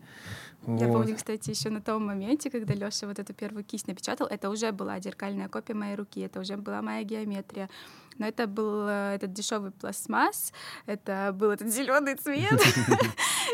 Я 0.67 0.87
вот. 0.87 0.93
помню, 0.93 1.15
кстати, 1.15 1.51
еще 1.51 1.69
на 1.69 1.79
том 1.81 2.05
моменте, 2.05 2.49
когда 2.49 2.73
Леша 2.73 3.05
вот 3.05 3.19
эту 3.19 3.33
первую 3.33 3.63
кисть 3.63 3.87
напечатал, 3.87 4.27
это 4.27 4.49
уже 4.49 4.71
была 4.71 4.99
зеркальная 4.99 5.47
копия 5.47 5.75
моей 5.75 5.95
руки, 5.95 6.21
это 6.21 6.39
уже 6.39 6.57
была 6.57 6.81
моя 6.81 7.03
геометрия. 7.03 7.69
Но 8.17 8.27
это 8.27 8.47
был 8.47 8.87
э, 8.87 9.15
этот 9.15 9.33
дешевый 9.33 9.71
пластмасс, 9.71 10.53
это 10.85 11.31
был 11.33 11.51
этот 11.51 11.69
зеленый 11.69 12.15
цвет. 12.15 12.61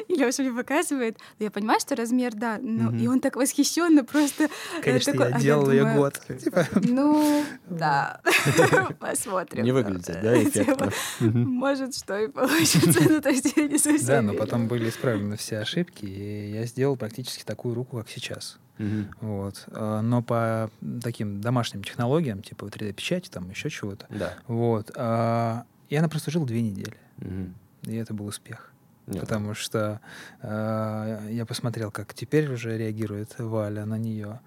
И 0.08 0.16
Леша 0.16 0.44
мне 0.44 0.52
показывает. 0.52 1.18
Я 1.40 1.52
понимаю, 1.52 1.80
что 1.80 1.96
размер, 1.96 2.34
да. 2.34 2.60
Но... 2.62 2.96
И 2.96 3.08
он 3.08 3.20
так 3.20 3.36
восхищенно 3.36 4.04
просто... 4.04 4.46
Э, 4.46 4.82
Конечно, 4.82 5.14
такой... 5.14 5.30
я 5.30 5.36
а 5.36 5.40
делал 5.40 5.72
ее 5.72 5.94
год. 5.96 6.22
Типа. 6.42 6.68
Ну, 6.84 7.44
да. 7.70 8.22
Посмотрим. 9.00 9.64
Не 9.64 9.72
выглядит, 9.72 10.20
да, 10.22 10.42
эффектно. 10.44 10.92
Может, 11.20 11.96
что 11.96 12.18
и 12.20 12.28
получится. 12.28 13.00
Ну, 13.12 13.20
то 13.20 13.30
есть 13.30 13.54
я 13.58 13.68
не 13.68 13.78
совсем 13.78 14.08
Да, 14.08 14.22
но 14.22 14.34
потом 14.34 14.68
были 14.68 14.90
исправлены 14.90 15.36
все 15.36 15.58
ошибки, 15.58 16.06
и 16.06 16.52
я 16.52 16.66
сделал 16.66 16.96
практически 16.96 17.44
такую 17.44 17.76
руку, 17.76 17.98
как 17.98 18.10
сейчас. 18.10 18.58
Мгм. 18.82 19.08
Вот. 19.22 19.66
А, 19.72 20.02
Но 20.02 20.22
по 20.22 20.70
таким 21.02 21.42
домашним 21.42 21.84
технологиям, 21.84 22.42
типа 22.42 22.66
3D-печати, 22.66 23.30
там 23.30 23.50
еще 23.50 23.70
чего-то. 23.70 24.06
Да. 24.10 24.34
Вот. 24.48 24.92
а, 24.96 25.66
И 25.90 25.96
она 25.96 26.10
просто 26.10 26.32
жила 26.32 26.46
две 26.46 26.62
недели. 26.62 26.98
Мгм. 27.18 27.54
И 27.84 27.96
это 27.96 28.14
был 28.14 28.26
успех. 28.26 28.68
Нет. 29.08 29.22
Потому 29.22 29.56
что 29.56 30.00
а, 30.42 31.28
я 31.28 31.46
посмотрел, 31.46 31.92
как 31.92 32.14
теперь 32.14 32.50
уже 32.52 32.78
реагирует 32.78 33.36
Валя 33.40 33.86
на 33.86 33.98
нее. 33.98 34.40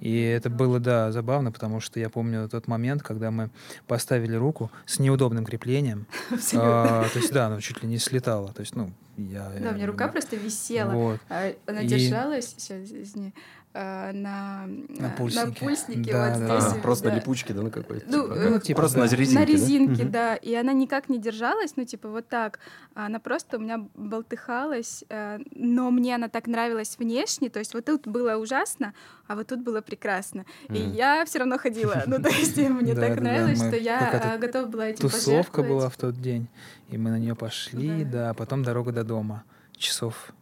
И 0.00 0.20
это 0.20 0.50
было, 0.50 0.78
да, 0.78 1.10
забавно, 1.12 1.50
потому 1.50 1.80
что 1.80 1.98
я 1.98 2.08
помню 2.10 2.48
тот 2.48 2.68
момент, 2.68 3.02
когда 3.02 3.30
мы 3.30 3.50
поставили 3.86 4.36
руку 4.36 4.70
с 4.86 4.98
неудобным 4.98 5.44
креплением. 5.44 6.06
А, 6.54 7.08
то 7.12 7.18
есть, 7.18 7.32
да, 7.32 7.46
оно 7.46 7.60
чуть 7.60 7.82
ли 7.82 7.88
не 7.88 7.98
слетало. 7.98 8.52
То 8.52 8.60
есть, 8.60 8.76
ну, 8.76 8.92
я... 9.16 9.50
Да, 9.60 9.70
у 9.70 9.74
меня 9.74 9.86
рука 9.86 10.08
просто 10.08 10.36
висела. 10.36 10.90
Вот. 10.90 11.20
А, 11.28 11.52
Она 11.66 11.84
держалась, 11.84 12.54
сейчас, 12.56 12.90
извини, 12.90 13.34
а, 13.74 14.12
на, 14.12 14.66
На 14.66 15.08
пульснике. 15.10 15.60
пульснике 15.64 16.12
Да, 16.12 16.30
вот 16.30 16.46
да, 16.46 16.60
здесь. 16.60 16.72
А, 16.72 16.82
просто 16.82 17.04
на 17.06 17.10
да. 17.12 17.16
липучке, 17.16 17.54
да, 17.54 17.62
на 17.62 17.70
какой-то? 17.70 18.04
Ну, 18.08 18.22
типа, 18.28 18.34
э, 18.34 18.60
типа, 18.60 18.80
просто 18.80 18.98
да. 18.98 19.04
на 19.06 19.10
резинке, 19.10 19.38
на 19.40 19.46
да? 19.46 19.52
резинке, 19.52 20.02
Мгм. 20.02 20.12
да. 20.12 20.34
И 20.36 20.54
она 20.54 20.72
никак 20.72 21.08
не 21.08 21.18
держалась, 21.18 21.76
ну, 21.76 21.84
типа, 21.84 22.08
вот 22.08 22.28
так. 22.28 22.58
Она 22.94 23.18
просто 23.18 23.56
у 23.56 23.60
меня 23.60 23.86
болтыхалась, 23.94 25.04
э, 25.08 25.38
но 25.54 25.90
мне 25.90 26.14
она 26.14 26.28
так 26.28 26.46
нравилась 26.46 26.96
внешне, 26.98 27.48
то 27.50 27.58
есть 27.60 27.74
вот 27.74 27.84
тут 27.86 28.06
было 28.06 28.36
ужасно, 28.36 28.92
а 29.26 29.36
вот 29.36 29.46
тут 29.46 29.60
было 29.60 29.80
прекрасно. 29.80 30.44
И 30.68 30.72
Мгм. 30.82 30.92
я 30.92 31.24
все 31.24 31.38
равно 31.38 31.58
ходила. 31.58 32.02
Ну, 32.06 32.20
то 32.20 32.28
есть 32.28 32.56
мне 32.68 32.94
Да, 32.94 33.00
так 33.00 33.10
да, 33.10 33.16
да, 33.16 33.22
нравилось, 33.22 33.58
что 33.58 33.76
я 33.76 34.34
э, 34.34 34.38
готова 34.38 34.66
была 34.66 34.86
этим 34.88 35.08
Тусовка 35.08 35.62
была 35.62 35.88
в 35.88 35.96
тот 35.96 36.20
день, 36.20 36.48
и 36.88 36.98
мы 36.98 37.10
на 37.10 37.18
нее 37.18 37.34
пошли, 37.34 38.04
Да. 38.04 38.10
да, 38.10 38.30
а 38.30 38.34
потом 38.34 38.62
дорога 38.62 38.92
до 38.92 39.04
дома. 39.04 39.44
Часов 39.76 40.32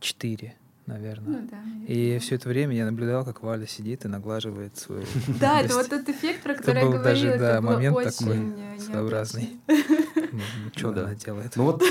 четыре, 0.00 0.54
наверное. 0.86 1.40
Ну, 1.40 1.48
да, 1.50 1.58
И 1.86 2.18
все 2.18 2.36
это 2.36 2.48
время 2.48 2.74
я 2.74 2.84
наблюдал, 2.86 3.24
как 3.24 3.42
Валя 3.42 3.66
сидит 3.66 4.04
и 4.04 4.08
наглаживает 4.08 4.76
свою... 4.76 5.04
Да, 5.40 5.60
это 5.60 5.74
вот 5.74 5.88
тот 5.88 6.08
эффект, 6.08 6.42
про 6.42 6.54
который 6.54 6.82
я 6.82 6.86
был 6.86 7.02
даже, 7.02 7.26
говорила, 7.26 7.52
да, 7.52 7.60
момент 7.60 7.96
такой 7.96 8.10
своеобразный. 8.78 9.60
необычно. 9.66 9.96
Ну, 10.32 10.42
Что 10.74 10.90
да. 10.92 11.04
она 11.04 11.14
делает? 11.14 11.56
Ну 11.56 11.64
вот, 11.64 11.82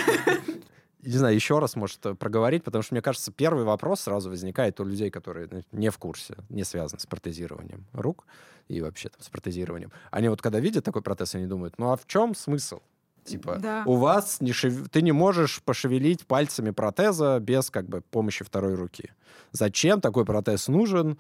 не 1.01 1.17
знаю, 1.17 1.33
еще 1.33 1.59
раз, 1.59 1.75
может, 1.75 1.99
проговорить, 2.19 2.63
потому 2.63 2.81
что, 2.83 2.93
мне 2.93 3.01
кажется, 3.01 3.31
первый 3.31 3.63
вопрос 3.63 4.01
сразу 4.01 4.29
возникает 4.29 4.79
у 4.79 4.83
людей, 4.83 5.09
которые 5.09 5.47
ну, 5.49 5.63
не 5.71 5.89
в 5.89 5.97
курсе, 5.97 6.35
не 6.49 6.63
связаны 6.63 6.99
с 6.99 7.05
протезированием 7.05 7.85
рук 7.93 8.25
и 8.67 8.81
вообще 8.81 9.09
там, 9.09 9.21
с 9.21 9.29
протезированием. 9.29 9.91
Они 10.11 10.29
вот 10.29 10.41
когда 10.41 10.59
видят 10.59 10.83
такой 10.83 11.01
протез, 11.01 11.35
они 11.35 11.47
думают, 11.47 11.75
ну 11.77 11.91
а 11.91 11.97
в 11.97 12.05
чем 12.07 12.35
смысл? 12.35 12.81
Типа, 13.25 13.58
Да. 13.60 13.84
у 13.86 13.96
вас 13.96 14.39
не 14.41 14.51
шев- 14.51 14.88
ты 14.89 15.01
не 15.01 15.12
можешь 15.12 15.62
пошевелить 15.63 16.25
пальцами 16.27 16.70
протеза 16.72 17.39
без 17.39 17.70
как 17.72 17.88
бы 17.89 18.01
помощи 18.01 18.46
второй 18.46 18.75
руки. 18.75 19.12
Зачем 19.51 20.00
такой 20.00 20.25
протез 20.25 20.67
нужен? 20.67 21.17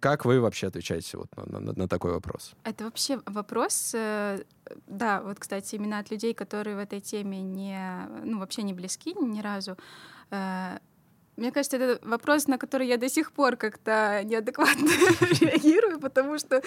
Как 0.00 0.24
вы 0.24 0.40
вообще 0.40 0.66
отвечаете 0.66 1.16
вот 1.16 1.28
на, 1.36 1.60
на- 1.60 1.72
на 1.72 1.88
такой 1.88 2.12
вопрос? 2.12 2.52
Это 2.64 2.84
вообще 2.84 3.20
вопрос, 3.26 3.92
э, 3.94 4.42
да, 4.86 5.22
вот, 5.22 5.38
кстати, 5.38 5.76
именно 5.76 5.98
от 6.00 6.10
людей, 6.10 6.34
которые 6.34 6.76
в 6.76 6.78
этой 6.80 7.00
теме 7.00 7.40
не, 7.42 8.08
ну, 8.24 8.38
вообще 8.40 8.62
не 8.64 8.74
близки 8.74 9.14
ни 9.14 9.40
разу. 9.40 9.76
Э, 10.30 10.78
Мне 11.36 11.50
кажется, 11.52 11.76
это 11.78 12.06
вопрос, 12.08 12.46
на 12.48 12.58
который 12.58 12.86
я 12.86 12.96
до 12.96 13.08
сих 13.08 13.32
пор 13.32 13.56
как-то 13.56 14.20
неадекватно 14.24 14.88
реагирую, 15.40 15.98
потому 16.00 16.38
что 16.38 16.62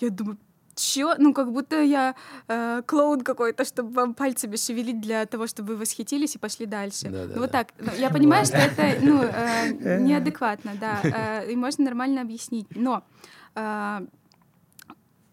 я 0.00 0.10
думаю, 0.10 0.36
Чё? 0.76 1.14
Ну, 1.18 1.32
как 1.32 1.52
будто 1.52 1.82
я 1.82 2.14
э, 2.48 2.82
клоун 2.86 3.22
какой-то, 3.22 3.64
чтобы 3.64 3.92
вам 3.92 4.14
пальцами 4.14 4.56
шевелить 4.56 5.00
для 5.00 5.24
того, 5.24 5.46
чтобы 5.46 5.72
вы 5.72 5.80
восхитились 5.80 6.36
и 6.36 6.38
пошли 6.38 6.66
дальше. 6.66 7.08
Да-да-да. 7.08 7.34
ну, 7.34 7.40
вот 7.40 7.50
так. 7.50 7.68
Ну, 7.78 7.90
я 7.98 8.10
понимаю, 8.16 8.44
что 8.44 8.58
это 8.58 8.98
ну, 9.00 9.22
э, 9.22 10.00
неадекватно, 10.00 10.72
да, 10.80 11.00
э, 11.02 11.50
и 11.52 11.56
можно 11.56 11.84
нормально 11.84 12.20
объяснить. 12.20 12.66
Но 12.76 13.02
э, 13.54 14.06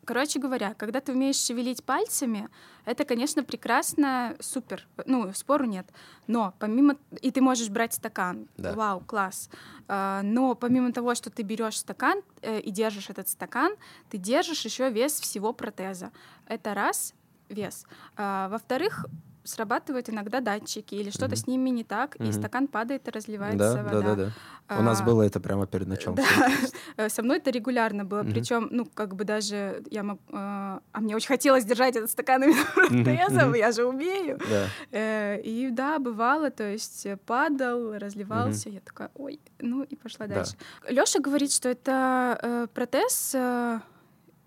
Короче 0.05 0.39
говоря, 0.39 0.73
когда 0.73 0.99
ты 0.99 1.13
умеешь 1.13 1.37
шевелить 1.37 1.83
пальцами, 1.83 2.49
это, 2.85 3.05
конечно, 3.05 3.43
прекрасно, 3.43 4.35
супер. 4.39 4.85
Ну, 5.05 5.31
спору 5.33 5.65
нет. 5.65 5.87
Но 6.27 6.53
помимо... 6.59 6.97
И 7.21 7.31
ты 7.31 7.41
можешь 7.41 7.69
брать 7.69 7.93
стакан. 7.93 8.47
Да. 8.57 8.73
Вау, 8.73 8.99
класс. 8.99 9.49
А, 9.87 10.21
Но 10.23 10.55
помимо 10.55 10.91
того, 10.91 11.15
что 11.15 11.29
ты 11.29 11.43
берешь 11.43 11.77
стакан 11.77 12.21
э, 12.41 12.59
и 12.59 12.71
держишь 12.71 13.09
этот 13.09 13.29
стакан, 13.29 13.75
ты 14.09 14.17
держишь 14.17 14.65
еще 14.65 14.89
вес 14.89 15.19
всего 15.19 15.53
протеза. 15.53 16.11
Это 16.47 16.73
раз, 16.73 17.13
вес. 17.49 17.85
А, 18.17 18.49
Во-вторых, 18.49 19.05
срабатывают 19.43 20.09
иногда 20.09 20.39
датчики 20.39 20.95
или 20.95 21.09
что-то 21.09 21.27
Мгм. 21.29 21.35
с 21.35 21.47
ними 21.47 21.69
не 21.69 21.83
так, 21.83 22.15
и 22.19 22.23
Мгм. 22.23 22.31
стакан 22.33 22.67
падает 22.67 23.07
и 23.07 23.11
разливается 23.11 23.57
Да, 23.75 23.83
вода. 23.83 24.01
да, 24.01 24.15
да, 24.15 24.25
да. 24.25 24.79
У 24.79 24.81
нас 24.81 25.01
А, 25.01 25.03
было 25.03 25.23
это 25.23 25.39
прямо 25.39 25.67
перед 25.67 25.87
началом. 25.87 26.15
да. 26.17 26.23
Э, 26.97 27.09
Со 27.09 27.21
мной 27.23 27.37
это 27.37 27.49
регулярно 27.51 28.05
было. 28.05 28.23
Мгм. 28.23 28.31
Причем, 28.31 28.67
ну, 28.71 28.85
как 28.85 29.15
бы 29.15 29.23
даже 29.25 29.83
я 29.91 30.03
мог... 30.03 30.19
э, 30.29 30.33
А 30.35 30.99
мне 30.99 31.15
очень 31.15 31.27
хотелось 31.27 31.65
держать 31.65 31.95
этот 31.95 32.09
стакан 32.11 32.43
именно 32.43 32.63
протезом, 33.03 33.53
я 33.53 33.71
же 33.71 33.85
умею. 33.85 34.39
Да. 34.49 34.67
Э, 34.91 35.41
И 35.41 35.69
да, 35.71 35.99
бывало, 35.99 36.49
то 36.49 36.63
есть 36.63 37.07
падал, 37.25 37.93
разливался. 37.97 38.69
Я 38.69 38.79
такая, 38.79 39.09
ой, 39.15 39.39
ну 39.59 39.83
и 39.83 39.95
пошла 39.95 40.27
Да. 40.27 40.35
дальше. 40.35 40.55
Лёша 40.87 41.19
говорит, 41.19 41.51
что 41.51 41.69
это 41.69 42.69
протез 42.73 43.35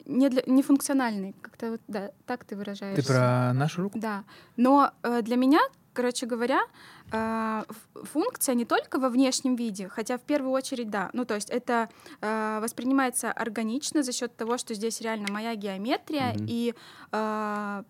не, 0.06 0.28
для, 0.28 0.42
не 0.46 0.62
функциональный. 0.62 1.34
Как-то 1.42 1.72
вот, 1.72 1.80
да, 1.88 2.10
так 2.26 2.44
ты 2.44 2.56
выражаешься. 2.56 3.02
Ты 3.02 3.08
про 3.08 3.52
нашу 3.52 3.82
руку? 3.82 3.98
Да. 3.98 4.24
Но 4.56 4.92
э, 5.02 5.22
для 5.22 5.36
меня, 5.36 5.60
короче 5.92 6.26
говоря, 6.26 6.60
э, 7.12 7.64
функция 8.04 8.54
не 8.54 8.64
только 8.64 8.98
во 8.98 9.08
внешнем 9.08 9.56
виде, 9.56 9.88
хотя 9.88 10.16
в 10.16 10.22
первую 10.22 10.52
очередь 10.52 10.90
да. 10.90 11.10
Ну, 11.12 11.24
то 11.24 11.34
есть 11.34 11.50
это 11.50 11.88
э, 12.20 12.58
воспринимается 12.62 13.32
органично 13.32 14.02
за 14.02 14.12
счет 14.12 14.36
того, 14.36 14.58
что 14.58 14.74
здесь 14.74 15.00
реально 15.00 15.32
моя 15.32 15.54
геометрия, 15.54 16.32
Мгм. 16.34 16.46
и 16.48 16.74
э, 17.12 17.82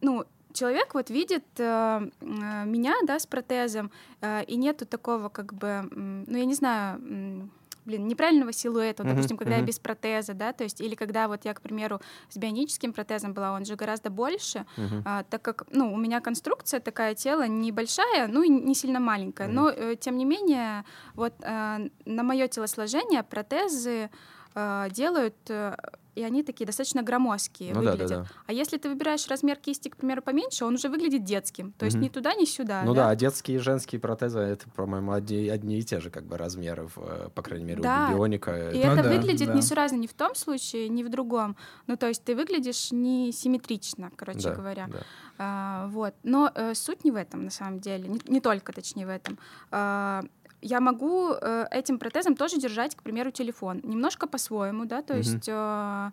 ну, 0.00 0.24
человек 0.52 0.94
вот 0.94 1.10
видит 1.10 1.44
э, 1.58 2.10
э, 2.20 2.64
меня, 2.64 2.94
да, 3.06 3.18
с 3.18 3.26
протезом, 3.26 3.90
э, 4.20 4.44
и 4.44 4.56
нету 4.56 4.86
такого 4.86 5.28
как 5.28 5.54
бы, 5.54 5.88
ну, 5.90 6.36
я 6.36 6.44
не 6.44 6.54
знаю, 6.54 7.50
блин, 7.86 8.06
неправильного 8.08 8.52
силуэта, 8.52 9.02
вот, 9.02 9.12
допустим, 9.12 9.36
когда 9.36 9.56
я 9.56 9.62
без 9.62 9.78
протеза, 9.78 10.34
да, 10.34 10.52
то 10.52 10.64
есть, 10.64 10.80
или 10.80 10.94
когда 10.94 11.28
вот 11.28 11.44
я, 11.44 11.54
к 11.54 11.60
примеру, 11.60 12.00
с 12.28 12.36
бионическим 12.36 12.92
протезом 12.92 13.32
была, 13.32 13.52
он 13.52 13.64
же 13.64 13.76
гораздо 13.76 14.10
больше, 14.10 14.66
а, 15.04 15.22
так 15.22 15.42
как, 15.42 15.64
ну, 15.70 15.92
у 15.92 15.96
меня 15.96 16.20
конструкция 16.20 16.80
такая 16.80 17.14
тела 17.14 17.46
небольшая, 17.46 18.26
ну 18.26 18.42
и 18.42 18.48
не 18.48 18.74
сильно 18.74 19.00
маленькая, 19.00 19.48
но 19.48 19.70
э, 19.70 19.96
тем 19.96 20.18
не 20.18 20.24
менее, 20.24 20.84
вот 21.14 21.34
э, 21.42 21.88
на 22.04 22.22
мое 22.22 22.48
телосложение 22.48 23.22
протезы 23.22 24.10
э, 24.54 24.88
делают, 24.90 25.36
э, 25.48 25.76
и 26.16 26.22
они 26.22 26.42
такие 26.42 26.66
достаточно 26.66 27.02
громоздкие 27.02 27.74
Ну 27.74 27.82
да, 27.82 27.90
выглядят. 27.92 28.08
да, 28.08 28.16
да. 28.22 28.26
А 28.46 28.52
если 28.52 28.78
ты 28.78 28.88
выбираешь 28.88 29.26
размер 29.28 29.56
кисти, 29.56 29.88
к 29.90 29.96
примеру, 29.96 30.22
поменьше, 30.22 30.64
он 30.64 30.74
уже 30.74 30.88
выглядит 30.88 31.24
детским, 31.24 31.72
то 31.72 31.84
есть 31.84 31.96
Мгм. 31.96 32.04
ни 32.04 32.08
туда, 32.08 32.34
ни 32.34 32.46
сюда. 32.46 32.82
Ну 32.84 32.94
да, 32.94 33.10
а 33.10 33.14
детские 33.16 33.58
и 33.58 33.60
женские 33.60 34.00
протезы 34.00 34.40
это, 34.40 34.68
по-моему, 34.70 35.12
одни, 35.12 35.48
одни 35.48 35.78
и 35.78 35.82
те 35.82 36.00
же 36.00 36.10
как 36.10 36.24
бы 36.24 36.36
размеров, 36.38 36.92
э, 36.96 37.28
по 37.34 37.42
крайней 37.42 37.66
мере, 37.66 37.82
Да. 37.82 38.08
у 38.10 38.14
бионика. 38.16 38.70
И 38.70 38.82
Ну 38.84 38.92
это 38.92 39.02
да, 39.02 39.10
выглядит 39.10 39.48
да. 39.48 39.54
несуразно 39.54 39.96
ни 39.96 40.06
в 40.06 40.14
том 40.14 40.34
случае, 40.34 40.88
ни 40.88 41.02
в 41.02 41.10
другом. 41.10 41.56
Ну, 41.86 41.96
то 41.96 42.08
есть 42.08 42.24
ты 42.24 42.34
выглядишь 42.34 42.90
несимметрично, 42.92 44.10
короче 44.16 44.48
Да, 44.50 44.54
говоря. 44.54 44.86
да. 44.88 44.98
А, 45.38 45.88
вот. 45.88 46.14
Но 46.22 46.50
э, 46.54 46.74
суть 46.74 47.04
не 47.04 47.10
в 47.10 47.16
этом, 47.16 47.44
на 47.44 47.50
самом 47.50 47.80
деле. 47.80 48.08
Не, 48.08 48.20
не 48.26 48.40
только, 48.40 48.72
точнее, 48.72 49.06
в 49.06 49.10
этом. 49.10 49.38
А, 49.70 50.24
я 50.66 50.80
могу 50.80 51.30
э, 51.32 51.66
этим 51.70 51.98
протезом 51.98 52.34
тоже 52.34 52.58
держать, 52.58 52.94
к 52.96 53.02
примеру, 53.02 53.30
телефон. 53.30 53.80
Немножко 53.84 54.26
по-своему, 54.26 54.84
да, 54.84 55.02
то 55.02 55.12
Мгм. 55.14 55.22
есть 55.22 55.48
э, 55.48 56.10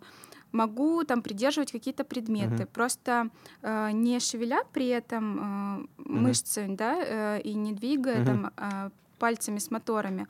могу 0.52 1.04
там 1.04 1.22
придерживать 1.22 1.72
какие-то 1.72 2.04
предметы, 2.04 2.62
Мгм. 2.64 2.68
просто 2.72 3.28
э, 3.62 3.90
не 3.92 4.20
шевеля 4.20 4.62
при 4.72 4.88
этом 4.88 5.24
э, 5.38 5.86
мышцы, 5.98 6.66
да, 6.68 6.94
э, 6.98 7.40
и 7.40 7.54
не 7.54 7.72
двигая 7.72 8.20
Мгм. 8.20 8.26
там 8.26 8.52
э, 8.56 8.90
пальцами 9.18 9.58
с 9.58 9.70
моторами, 9.70 10.26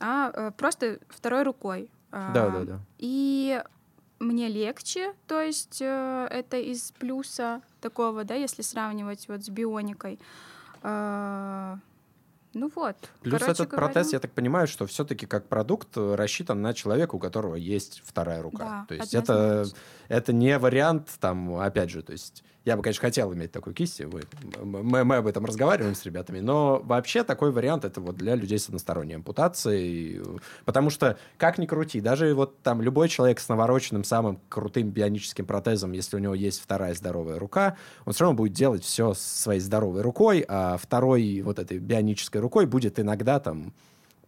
а 0.00 0.30
э, 0.34 0.50
просто 0.56 0.98
второй 1.08 1.42
рукой. 1.42 1.90
Да, 2.10 2.48
да, 2.50 2.64
да. 2.64 2.80
И 2.98 3.62
мне 4.18 4.48
легче, 4.48 5.12
то 5.26 5.40
есть 5.40 5.78
э, 5.80 6.26
это 6.30 6.56
из 6.56 6.90
плюса 6.98 7.60
такого, 7.80 8.24
да, 8.24 8.34
если 8.34 8.62
сравнивать 8.62 9.28
вот 9.28 9.44
с 9.44 9.48
бионикой. 9.48 10.18
А, 10.82 11.78
ну 12.58 12.70
вот. 12.74 12.96
Плюс 13.22 13.40
короче 13.40 13.52
этот 13.52 13.68
говоря, 13.68 13.86
протез, 13.86 14.12
я 14.12 14.20
так 14.20 14.32
понимаю, 14.32 14.66
что 14.66 14.86
все-таки 14.86 15.26
как 15.26 15.48
продукт 15.48 15.96
рассчитан 15.96 16.60
на 16.60 16.74
человека, 16.74 17.14
у 17.14 17.18
которого 17.18 17.54
есть 17.54 18.02
вторая 18.04 18.42
рука. 18.42 18.64
Да, 18.64 18.84
то 18.88 18.94
есть 18.94 19.14
это, 19.14 19.66
это 20.08 20.32
не 20.32 20.58
вариант, 20.58 21.08
там, 21.20 21.56
опять 21.56 21.90
же, 21.90 22.02
то 22.02 22.12
есть 22.12 22.44
я 22.68 22.76
бы, 22.76 22.82
конечно, 22.82 23.00
хотел 23.00 23.32
иметь 23.32 23.50
такую 23.50 23.72
кисть, 23.72 24.00
вы- 24.00 24.24
мы, 24.62 25.02
мы 25.04 25.16
об 25.16 25.26
этом 25.26 25.46
разговариваем 25.46 25.94
с 25.94 26.04
ребятами, 26.04 26.40
но 26.40 26.80
вообще 26.84 27.24
такой 27.24 27.50
вариант 27.50 27.86
это 27.86 27.98
вот 28.02 28.16
для 28.16 28.34
людей 28.34 28.58
с 28.58 28.66
односторонней 28.66 29.14
ампутацией, 29.16 30.20
потому 30.66 30.90
что, 30.90 31.18
как 31.38 31.56
ни 31.56 31.64
крути, 31.64 32.02
даже 32.02 32.34
вот 32.34 32.60
там 32.62 32.82
любой 32.82 33.08
человек 33.08 33.40
с 33.40 33.48
навороченным 33.48 34.04
самым 34.04 34.38
крутым 34.50 34.90
бионическим 34.90 35.46
протезом, 35.46 35.92
если 35.92 36.16
у 36.16 36.18
него 36.18 36.34
есть 36.34 36.60
вторая 36.60 36.92
здоровая 36.94 37.38
рука, 37.38 37.78
он 38.04 38.12
все 38.12 38.24
равно 38.24 38.36
будет 38.36 38.52
делать 38.52 38.84
все 38.84 39.14
своей 39.14 39.60
здоровой 39.60 40.02
рукой, 40.02 40.44
а 40.46 40.76
второй 40.76 41.40
вот 41.40 41.58
этой 41.58 41.78
бионической 41.78 42.42
рукой 42.42 42.66
будет 42.66 43.00
иногда 43.00 43.40
там 43.40 43.72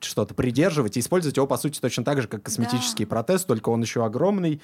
что-то 0.00 0.35
придерживать 0.35 0.97
и 0.97 1.00
использовать 1.00 1.37
его, 1.37 1.47
по 1.47 1.57
сути, 1.57 1.80
точно 1.80 2.04
так 2.04 2.21
же, 2.23 2.28
как 2.28 2.42
косметический 2.42 3.04
Да. 3.04 3.11
протез, 3.11 3.45
только 3.45 3.69
он 3.71 3.80
еще 3.83 4.04
огромный, 4.04 4.61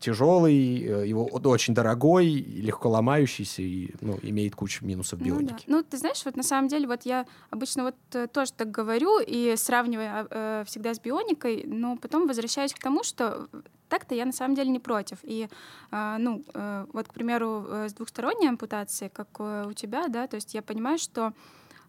тяжелый, 0.00 0.82
э, 0.84 1.06
его 1.06 1.24
очень 1.26 1.74
дорогой, 1.74 2.26
легко 2.30 2.88
ломающийся 2.90 3.62
и 3.62 3.90
ну, 4.00 4.18
имеет 4.22 4.54
кучу 4.54 4.84
минусов 4.84 5.20
Ну, 5.20 5.26
бионики. 5.26 5.64
да. 5.66 5.76
ну, 5.76 5.82
ты 5.82 5.96
знаешь, 5.98 6.22
вот 6.24 6.36
на 6.36 6.42
самом 6.42 6.68
деле, 6.68 6.86
вот 6.86 7.02
я 7.02 7.26
обычно 7.50 7.84
вот 7.84 7.94
э, 8.12 8.26
тоже 8.28 8.52
так 8.52 8.70
говорю 8.70 9.20
и 9.20 9.54
сравниваю 9.56 10.26
э, 10.30 10.64
всегда 10.66 10.94
с 10.94 11.00
бионикой, 11.00 11.64
но 11.66 11.96
потом 11.96 12.26
возвращаюсь 12.26 12.72
к 12.72 12.78
тому, 12.78 13.02
что 13.04 13.48
так-то 13.88 14.14
я 14.14 14.24
на 14.24 14.32
самом 14.32 14.54
деле 14.54 14.70
не 14.70 14.78
против. 14.78 15.18
И, 15.24 15.48
э, 15.90 16.16
ну, 16.18 16.44
э, 16.54 16.86
вот, 16.92 17.08
к 17.08 17.12
примеру, 17.12 17.66
э, 17.68 17.88
с 17.88 17.92
двухсторонней 17.94 18.48
ампутацией, 18.48 19.10
как 19.10 19.28
э, 19.38 19.64
у 19.68 19.72
тебя, 19.72 20.08
да, 20.08 20.26
то 20.26 20.36
есть 20.36 20.54
я 20.54 20.62
понимаю, 20.62 20.98
что 20.98 21.32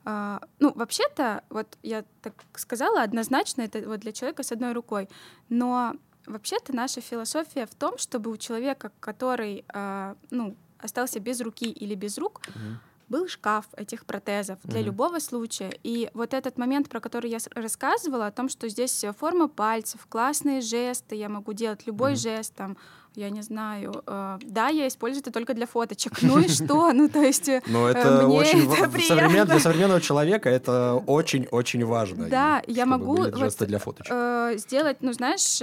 э, 0.05 0.39
ну, 0.60 0.72
вообще-то, 0.75 1.43
вот 1.50 1.77
я 1.84 2.03
так 2.22 2.34
сказала, 2.55 3.03
однозначно 3.03 3.62
это 3.63 3.81
вот 3.88 4.00
для 4.00 4.12
человека 4.12 4.43
с 4.43 4.51
одной 4.51 4.74
рукой, 4.74 5.10
но 5.50 5.96
вообще-то 6.25 6.75
наша 6.75 7.01
философия 7.01 7.65
в 7.65 7.75
том, 7.75 7.98
чтобы 7.98 8.31
у 8.31 8.38
человека, 8.38 8.91
который, 9.00 9.65
э, 9.74 10.15
ну, 10.29 10.55
остался 10.79 11.20
без 11.20 11.41
руки 11.41 11.70
или 11.70 11.96
без 11.96 12.17
рук, 12.17 12.41
Мгм. 12.55 12.79
Был 13.12 13.27
шкаф 13.27 13.65
этих 13.77 14.06
протезов 14.06 14.58
для 14.63 14.80
Мгм. 14.80 14.86
любого 14.88 15.20
случая. 15.20 15.72
И 15.84 16.10
вот 16.13 16.34
этот 16.34 16.58
момент, 16.58 16.88
про 16.89 17.00
который 17.00 17.30
я 17.30 17.38
рассказывала, 17.56 18.27
о 18.27 18.32
том, 18.32 18.50
что 18.50 18.70
здесь 18.70 19.03
э, 19.03 19.12
форма 19.13 19.48
пальцев, 19.48 20.00
классные 20.10 20.62
жесты, 20.62 21.15
я 21.15 21.27
могу 21.30 21.53
делать 21.53 21.86
любой 21.88 22.12
Мгм. 22.12 22.18
жест, 22.20 22.53
там, 22.56 22.77
я 23.15 23.30
не 23.30 23.41
знаю, 23.41 23.91
э, 24.08 24.39
да, 24.41 24.70
я 24.70 24.88
использую 24.88 25.22
это 25.22 25.32
только 25.32 25.53
для 25.53 25.65
фоточек. 25.68 26.22
Ну 26.22 26.39
и 26.39 26.48
что? 26.48 26.91
Ну, 26.94 27.10
то 27.10 27.20
есть... 27.22 27.50
э, 27.50 27.62
Но 27.68 27.88
это 27.89 28.25
мне 28.27 28.39
очень 28.39 28.72
это 28.72 28.89
приятно. 28.89 29.15
современ- 29.27 29.46
для 29.46 29.60
современного 29.68 30.01
человека 30.01 30.50
это 30.50 30.96
очень-очень 31.08 31.84
важно. 31.86 32.30
Да, 32.30 32.60
и 32.60 32.72
я 32.74 32.86
могу 32.86 33.18
вот, 33.18 33.34
для 33.68 33.80
фоточек. 33.80 34.13
э, 34.15 34.53
сделать, 34.58 34.98
ну, 35.01 35.12
знаешь, 35.13 35.62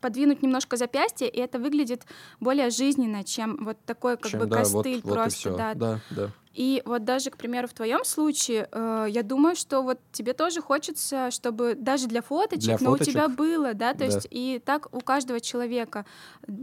подвинуть 0.00 0.42
немножко 0.42 0.76
запястье, 0.76 1.28
и 1.28 1.38
это 1.38 1.58
выглядит 1.58 2.02
более 2.40 2.70
жизненно, 2.70 3.22
чем 3.24 3.58
вот 3.64 3.76
такой 3.84 4.16
как 4.16 4.30
Чем, 4.30 4.40
бы 4.40 4.46
да, 4.46 4.62
вот- 4.64 4.84
костыль 4.84 5.00
вот 5.04 5.12
просто, 5.14 5.38
всё. 5.38 5.56
да, 5.56 5.74
да, 5.74 6.00
да. 6.10 6.30
И 6.60 6.82
вот 6.84 7.04
даже, 7.04 7.30
к 7.30 7.36
примеру, 7.38 7.66
в 7.68 7.72
твоем 7.72 8.04
случае, 8.04 8.68
э, 8.70 9.06
я 9.08 9.22
думаю, 9.22 9.56
что 9.56 9.80
вот 9.82 9.98
тебе 10.12 10.34
тоже 10.34 10.60
хочется, 10.60 11.30
чтобы 11.30 11.74
даже 11.74 12.06
для 12.06 12.20
фоточек, 12.20 12.76
Для 12.76 12.76
но 12.80 12.90
у 12.90 12.92
фоточек. 12.92 13.14
тебя 13.14 13.28
было, 13.28 13.72
да, 13.72 13.92
то 13.92 14.00
Да. 14.00 14.04
есть 14.04 14.26
и 14.30 14.60
так 14.62 14.94
у 14.94 15.00
каждого 15.00 15.40
человека 15.40 16.04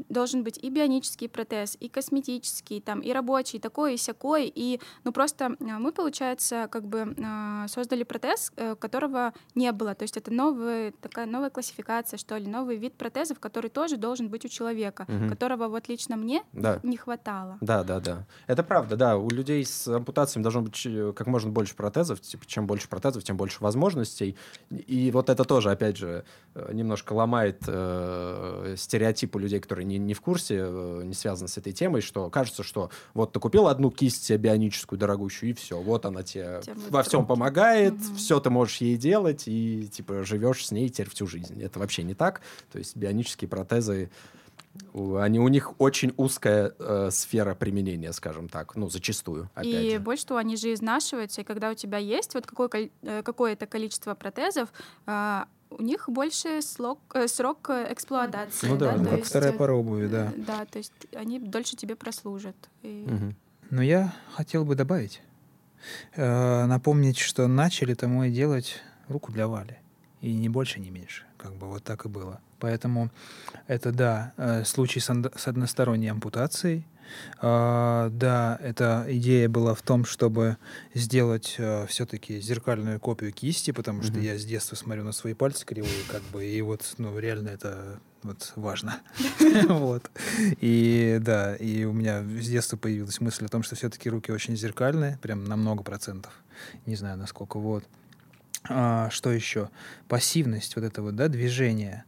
должен 0.09 0.43
быть 0.43 0.59
и 0.65 0.69
бионический 0.69 1.27
протез, 1.27 1.75
и 1.79 1.89
косметический, 1.89 2.79
там, 2.79 2.99
и 2.99 3.11
рабочий, 3.11 3.59
такой, 3.59 3.95
и 3.95 3.97
сякой, 3.97 4.51
и, 4.55 4.79
ну, 5.03 5.11
просто 5.11 5.55
э, 5.59 5.79
мы, 5.79 5.91
получается, 5.91 6.67
как 6.69 6.83
бы 6.83 7.15
э, 7.17 7.67
создали 7.67 8.03
протез, 8.03 8.51
э, 8.55 8.75
которого 8.75 9.33
не 9.55 9.71
было, 9.71 9.95
то 9.95 10.03
есть 10.03 10.17
это 10.17 10.31
новая, 10.31 10.91
такая 11.01 11.25
новая 11.25 11.49
классификация, 11.49 12.17
что 12.17 12.37
ли, 12.37 12.45
новый 12.47 12.77
вид 12.77 12.93
протезов, 12.93 13.39
который 13.39 13.71
тоже 13.71 13.97
должен 13.97 14.29
быть 14.29 14.45
у 14.45 14.47
человека, 14.47 15.05
Мгм. 15.07 15.29
которого 15.29 15.67
вот 15.69 15.89
лично 15.89 16.17
мне 16.17 16.43
Да. 16.53 16.79
не 16.83 16.97
хватало. 16.97 17.57
Да, 17.61 17.83
да, 17.83 17.99
да. 17.99 18.25
Это 18.45 18.61
правда, 18.61 18.95
да. 18.95 19.17
У 19.17 19.29
людей 19.29 19.65
с 19.65 19.86
ампутациями 19.87 20.43
должно 20.43 20.61
быть 20.61 20.81
э, 20.85 21.13
как 21.15 21.27
можно 21.27 21.51
больше 21.51 21.75
протезов. 21.75 22.21
Типа, 22.21 22.45
чем 22.45 22.67
больше 22.67 22.87
протезов, 22.89 23.23
тем 23.23 23.37
больше 23.37 23.57
возможностей. 23.61 24.35
И 24.69 25.11
вот 25.11 25.29
это 25.29 25.43
тоже, 25.45 25.71
опять 25.71 25.97
же, 25.97 26.23
э, 26.55 26.69
немножко 26.73 27.13
ломает 27.13 27.63
э, 27.67 28.75
стереотип 28.77 29.35
у 29.35 29.39
людей, 29.39 29.59
которые 29.59 29.85
не, 29.85 29.97
не 29.97 30.13
в 30.13 30.21
курсе, 30.21 30.57
э, 30.59 31.01
не 31.03 31.13
связаны 31.13 31.47
с 31.47 31.57
этой 31.57 31.73
темой, 31.73 32.01
что 32.01 32.29
кажется, 32.29 32.63
что 32.63 32.89
вот 33.13 33.33
ты 33.33 33.39
купил 33.39 33.67
одну 33.67 33.91
кисть 33.91 34.23
себе 34.23 34.37
бионическую 34.37 34.99
дорогущую, 34.99 35.51
и 35.51 35.53
все, 35.53 35.79
вот 35.81 36.05
она 36.05 36.23
тебе 36.23 36.61
будет 36.65 36.91
во 36.91 37.03
всем 37.03 37.21
руки. 37.21 37.29
помогает, 37.29 37.93
Мгм. 37.93 38.15
все 38.15 38.39
ты 38.39 38.49
можешь 38.49 38.77
ей 38.77 38.97
делать, 38.97 39.43
и 39.47 39.87
типа 39.91 40.23
живешь 40.23 40.65
с 40.67 40.71
ней 40.71 40.89
теперь 40.89 41.09
всю 41.09 41.27
жизнь. 41.27 41.61
Это 41.61 41.79
вообще 41.79 42.03
не 42.03 42.13
так. 42.13 42.41
То 42.71 42.79
есть 42.79 42.95
бионические 42.95 43.47
протезы 43.49 44.09
Они, 44.93 45.39
у 45.39 45.47
них 45.47 45.73
очень 45.79 46.13
узкая 46.17 46.73
э, 46.79 47.09
сфера 47.11 47.53
применения, 47.55 48.11
скажем 48.13 48.49
так, 48.49 48.75
ну, 48.75 48.89
зачастую, 48.89 49.49
опять 49.53 49.65
и 49.85 49.91
же. 49.91 49.99
больше 49.99 50.25
того, 50.25 50.39
они 50.39 50.55
же 50.57 50.73
изнашиваются, 50.73 51.41
и 51.41 51.43
когда 51.43 51.69
у 51.69 51.73
тебя 51.75 51.97
есть 51.97 52.33
вот 52.33 52.45
какое, 52.47 52.89
э, 53.03 53.21
какое-то 53.23 53.65
количество 53.67 54.15
протезов, 54.15 54.69
а, 55.05 55.47
у 55.69 55.81
них 55.83 56.07
больше 56.09 56.59
слог- 56.61 56.99
э, 57.13 57.27
срок 57.27 57.69
э, 57.69 57.91
эксплуатации. 57.91 58.67
Ну 58.67 58.77
да, 58.77 58.93
да, 58.93 58.97
ну, 59.03 59.09
как 59.09 59.17
есть, 59.19 59.29
вторая 59.29 59.51
э, 59.53 59.57
пара 59.57 59.73
обуви, 59.73 60.07
да. 60.07 60.31
э, 60.35 60.39
Да, 60.41 60.65
то 60.65 60.77
есть 60.77 60.93
они 61.13 61.39
дольше 61.39 61.75
тебе 61.75 61.95
прослужат. 61.95 62.55
И- 62.83 63.05
Мгм. 63.07 63.35
Но 63.69 63.81
я 63.81 64.13
хотел 64.33 64.63
бы 64.63 64.75
добавить, 64.75 65.21
э, 66.15 66.65
напомнить, 66.65 67.17
что 67.17 67.47
начали-то 67.47 68.07
мы 68.07 68.29
делать 68.29 68.81
руку 69.09 69.31
для 69.31 69.47
Вали. 69.47 69.77
И 70.21 70.33
не 70.33 70.49
больше, 70.49 70.79
не 70.79 70.89
меньше. 70.89 71.23
Как 71.37 71.53
бы 71.53 71.67
вот 71.67 71.83
так 71.83 72.05
и 72.05 72.09
было. 72.09 72.39
Поэтому 72.59 73.11
это, 73.67 73.91
да, 73.91 74.33
э, 74.37 74.63
случай 74.65 74.99
с 74.99 75.47
односторонней 75.47 76.09
ампутацией. 76.09 76.85
А, 77.39 78.09
Да, 78.09 78.57
эта 78.61 79.05
идея 79.07 79.47
была 79.47 79.73
в 79.75 79.81
том, 79.81 80.03
чтобы 80.05 80.57
сделать 80.93 81.57
все-таки 81.87 82.41
зеркальную 82.41 82.99
копию 82.99 83.31
кисти, 83.31 83.71
потому 83.71 84.01
что 84.03 84.13
Мгм. 84.13 84.21
я 84.21 84.37
с 84.37 84.43
детства 84.45 84.75
смотрю 84.75 85.03
на 85.03 85.13
свои 85.13 85.33
пальцы 85.33 85.65
кривые, 85.65 86.03
как 86.11 86.21
бы, 86.23 86.45
и 86.45 86.61
вот, 86.61 86.81
ну, 86.97 87.17
реально 87.17 87.49
это 87.49 87.99
вот 88.23 88.51
важно. 88.55 88.99
Вот. 89.69 90.09
И 90.59 91.17
да, 91.21 91.55
и 91.55 91.85
у 91.85 91.93
меня 91.93 92.23
с 92.23 92.47
детства 92.47 92.75
появилась 92.77 93.21
мысль 93.21 93.45
о 93.45 93.49
том, 93.49 93.63
что 93.63 93.75
все-таки 93.75 94.09
руки 94.09 94.31
очень 94.31 94.57
зеркальные, 94.57 95.17
прям 95.21 95.45
на 95.45 95.55
много 95.55 95.83
процентов. 95.83 96.33
Не 96.85 96.95
знаю, 96.95 97.17
насколько 97.17 97.57
вот. 97.59 97.85
А, 98.69 99.09
что 99.09 99.31
еще? 99.31 99.69
Пассивность, 100.07 100.75
вот 100.75 100.85
это 100.85 101.01
вот, 101.01 101.15
да, 101.15 101.27
движение. 101.27 102.03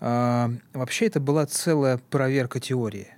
А, 0.00 0.50
вообще 0.72 1.06
это 1.06 1.20
была 1.20 1.46
целая 1.46 1.98
проверка 1.98 2.60
теории. 2.60 3.08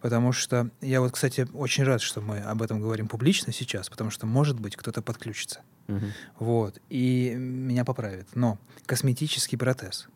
Потому 0.00 0.32
что 0.32 0.70
я 0.80 1.00
вот, 1.00 1.12
кстати, 1.12 1.48
очень 1.54 1.84
рад, 1.84 2.02
что 2.02 2.20
мы 2.20 2.38
об 2.40 2.62
этом 2.62 2.80
говорим 2.80 3.08
публично 3.08 3.52
сейчас, 3.52 3.88
потому 3.88 4.10
что, 4.10 4.26
может 4.26 4.60
быть, 4.60 4.76
кто-то 4.76 5.02
подключится. 5.02 5.60
Мгм. 5.86 6.12
Вот. 6.38 6.80
И 6.88 7.34
меня 7.36 7.84
поправит. 7.84 8.28
Но 8.34 8.58
косметический 8.86 9.58
протез. 9.58 10.08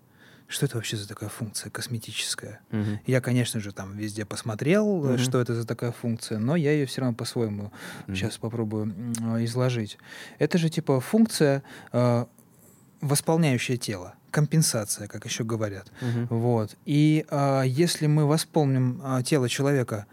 Что 0.46 0.66
это 0.66 0.76
вообще 0.76 0.96
за 0.96 1.09
такая 1.09 1.28
функция 1.30 1.70
косметическая? 1.70 2.61
Мгм. 2.70 3.00
Я, 3.07 3.20
конечно 3.20 3.61
же, 3.61 3.72
там 3.72 3.96
везде 3.96 4.24
посмотрел, 4.24 5.04
э, 5.07 5.09
Мгм. 5.14 5.18
что 5.18 5.40
это 5.40 5.54
за 5.54 5.66
такая 5.66 5.90
функция, 5.92 6.38
но 6.38 6.54
я 6.54 6.72
ее 6.72 6.87
все 6.87 7.00
равно 7.00 7.16
по-своему 7.16 7.72
Мгм. 8.07 8.14
сейчас 8.16 8.37
попробую 8.37 8.94
э, 9.37 9.44
изложить. 9.44 9.98
Это 10.38 10.59
же 10.59 10.68
типа 10.68 11.00
функция, 11.00 11.62
э, 11.92 12.26
восполняющая 13.00 13.76
тело, 13.76 14.14
компенсация, 14.30 15.09
как 15.09 15.24
еще 15.24 15.44
говорят. 15.44 15.90
Мгм. 16.00 16.26
Вот. 16.30 16.76
И 16.85 17.24
а, 17.30 17.62
если 17.62 18.07
мы 18.07 18.26
восполним 18.26 19.00
а, 19.04 19.22
тело 19.22 19.48
человека 19.48 20.07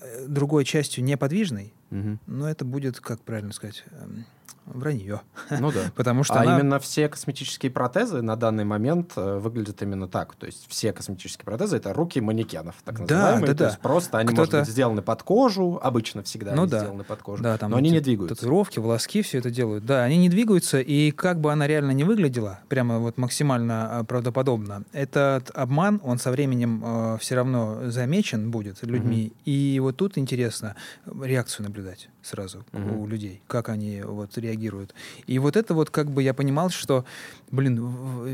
э, 0.00 0.26
другой 0.28 0.64
частью 0.64 1.04
неподвижной, 1.04 1.72
Мгм. 1.90 2.18
ну 2.26 2.46
это 2.46 2.64
будет, 2.64 3.00
как 3.00 3.20
правильно 3.20 3.52
сказать, 3.52 3.84
эм, 3.90 4.24
вранье. 4.66 5.20
Ну 5.50 5.72
да. 5.72 5.80
Потому 5.96 6.24
что 6.24 6.34
А 6.34 6.42
она- 6.42 6.58
именно 6.58 6.78
все 6.78 7.08
косметические 7.08 7.70
протезы 7.72 8.22
на 8.22 8.36
данный 8.36 8.64
момент 8.64 9.12
э, 9.16 9.38
выглядят 9.38 9.82
именно 9.82 10.08
так. 10.08 10.34
То 10.36 10.46
есть 10.46 10.66
все 10.68 10.92
косметические 10.92 11.44
протезы 11.44 11.76
это 11.78 11.92
руки 11.92 12.20
манекенов, 12.20 12.76
так 12.84 13.04
Да, 13.06 13.14
называемые. 13.14 13.46
да, 13.46 13.52
То 13.52 13.58
да. 13.58 13.66
есть 13.68 13.78
просто 13.80 14.18
они, 14.18 14.34
может 14.34 14.52
быть, 14.52 14.68
сделаны 14.68 15.02
под 15.02 15.22
кожу, 15.22 15.78
обычно 15.82 16.22
всегда 16.22 16.54
Ну 16.54 16.62
они 16.62 16.70
да. 16.70 16.80
сделаны 16.80 17.04
под 17.04 17.22
кожу, 17.22 17.42
Да, 17.42 17.58
там 17.58 17.70
но 17.72 17.76
они 17.78 17.90
не 17.90 18.00
двигаются. 18.00 18.34
Татуировки, 18.36 18.78
волоски, 18.78 19.22
все 19.22 19.38
это 19.38 19.50
делают. 19.50 19.84
Да, 19.84 20.02
они 20.04 20.16
не 20.18 20.28
двигаются, 20.28 20.80
и 20.80 21.10
как 21.10 21.40
бы 21.40 21.52
она 21.52 21.66
реально 21.66 21.90
не 21.92 22.04
выглядела, 22.04 22.60
прямо 22.68 22.98
вот 22.98 23.18
максимально 23.18 23.98
а, 23.98 24.04
правдоподобно, 24.04 24.84
этот 24.92 25.50
обман, 25.54 26.00
он 26.04 26.18
со 26.18 26.30
временем 26.30 27.18
все 27.20 27.34
равно 27.36 27.90
замечен 27.90 28.50
будет 28.50 28.82
людьми. 28.82 29.32
И 29.44 29.78
вот 29.80 29.96
тут 29.96 30.18
интересно 30.18 30.76
э, 31.06 31.10
реакцию 31.24 31.66
наблюдать 31.66 32.08
сразу 32.22 32.64
Мгм. 32.72 32.98
у 33.00 33.06
людей, 33.06 33.42
как 33.46 33.68
они 33.68 34.02
вот 34.02 34.36
реагируют. 34.40 34.94
И 35.26 35.38
вот 35.38 35.56
это 35.56 35.74
вот 35.74 35.90
как 35.90 36.10
бы 36.10 36.22
я 36.22 36.34
понимал, 36.34 36.70
что, 36.70 37.04
блин, 37.50 37.76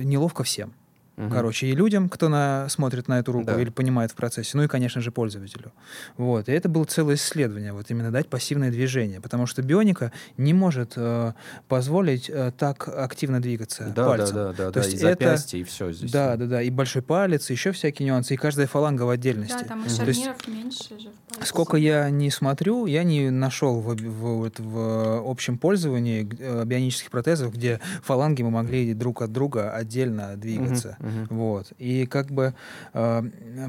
неловко 0.08 0.44
всем. 0.44 0.72
Мгм. 1.16 1.30
Короче, 1.30 1.66
и 1.68 1.72
людям, 1.72 2.08
кто 2.10 2.28
на, 2.28 2.68
смотрит 2.68 3.08
на 3.08 3.18
эту 3.20 3.32
руку 3.32 3.46
Да. 3.46 3.60
или 3.60 3.70
понимает 3.70 4.12
в 4.12 4.14
процессе, 4.14 4.50
ну 4.54 4.64
и, 4.64 4.68
конечно 4.68 5.00
же, 5.00 5.10
пользователю. 5.10 5.72
Вот. 6.18 6.48
И 6.48 6.52
это 6.52 6.68
было 6.68 6.84
целое 6.84 7.14
исследование, 7.14 7.72
вот 7.72 7.90
именно 7.90 8.10
дать 8.10 8.28
пассивное 8.28 8.70
движение, 8.70 9.20
потому 9.22 9.46
что 9.46 9.62
бионика 9.62 10.12
не 10.36 10.52
может 10.52 10.92
э, 10.96 11.32
позволить 11.68 12.28
э, 12.28 12.52
так 12.56 12.88
активно 12.88 13.40
двигаться 13.40 13.92
Да, 13.96 14.06
пальцем. 14.08 14.34
да, 14.36 14.44
да, 14.48 14.52
да, 14.52 14.70
То 14.72 14.80
да, 14.80 14.86
есть 14.86 14.92
и 14.92 14.96
это- 15.06 15.08
запястье, 15.24 15.60
и 15.60 15.64
все 15.64 15.90
здесь. 15.92 16.10
Да, 16.12 16.36
да, 16.36 16.46
да, 16.46 16.62
и 16.62 16.70
большой 16.70 17.00
палец, 17.02 17.48
еще 17.50 17.72
всякие 17.72 18.06
нюансы, 18.06 18.34
и 18.34 18.36
каждая 18.36 18.66
фаланга 18.66 19.02
в 19.04 19.08
отдельности. 19.10 19.56
Да, 19.62 19.64
там 19.68 19.84
и 19.84 19.88
шарниров 19.88 20.46
меньше 20.48 20.98
же. 21.00 21.08
в 21.10 21.34
пальце. 21.34 21.46
Сколько 21.48 21.76
я 21.78 22.10
не 22.10 22.30
смотрю, 22.30 22.86
я 22.86 23.04
не 23.04 23.30
нашел 23.30 23.80
в, 23.80 23.94
в- 23.96 24.36
вот 24.38 24.60
в 24.60 25.28
общем 25.30 25.58
пользовании 25.58 26.28
э, 26.38 26.64
бионических 26.66 27.10
протезов, 27.10 27.54
где 27.54 27.80
фаланги 28.02 28.42
мы 28.42 28.50
могли 28.50 28.92
друг 28.94 29.22
от 29.22 29.32
друга 29.32 29.70
отдельно 29.72 30.36
двигаться. 30.36 30.96
Мгм, 31.00 31.05
мгм. 31.06 31.26
Вот. 31.30 31.72
И 31.78 32.06
как 32.06 32.30
бы 32.30 32.54
э, 32.92 33.22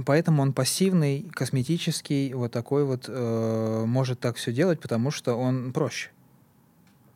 поэтому 0.06 0.42
он 0.42 0.54
пассивный, 0.54 1.30
косметический, 1.34 2.34
вот 2.34 2.52
такой 2.52 2.84
вот, 2.84 3.06
э, 3.08 3.84
может 3.86 4.20
так 4.20 4.36
все 4.38 4.52
делать, 4.52 4.80
потому 4.80 5.12
что 5.12 5.36
он 5.36 5.72
проще. 5.74 6.10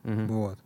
Мгм. 0.04 0.28
Вот. 0.28 0.60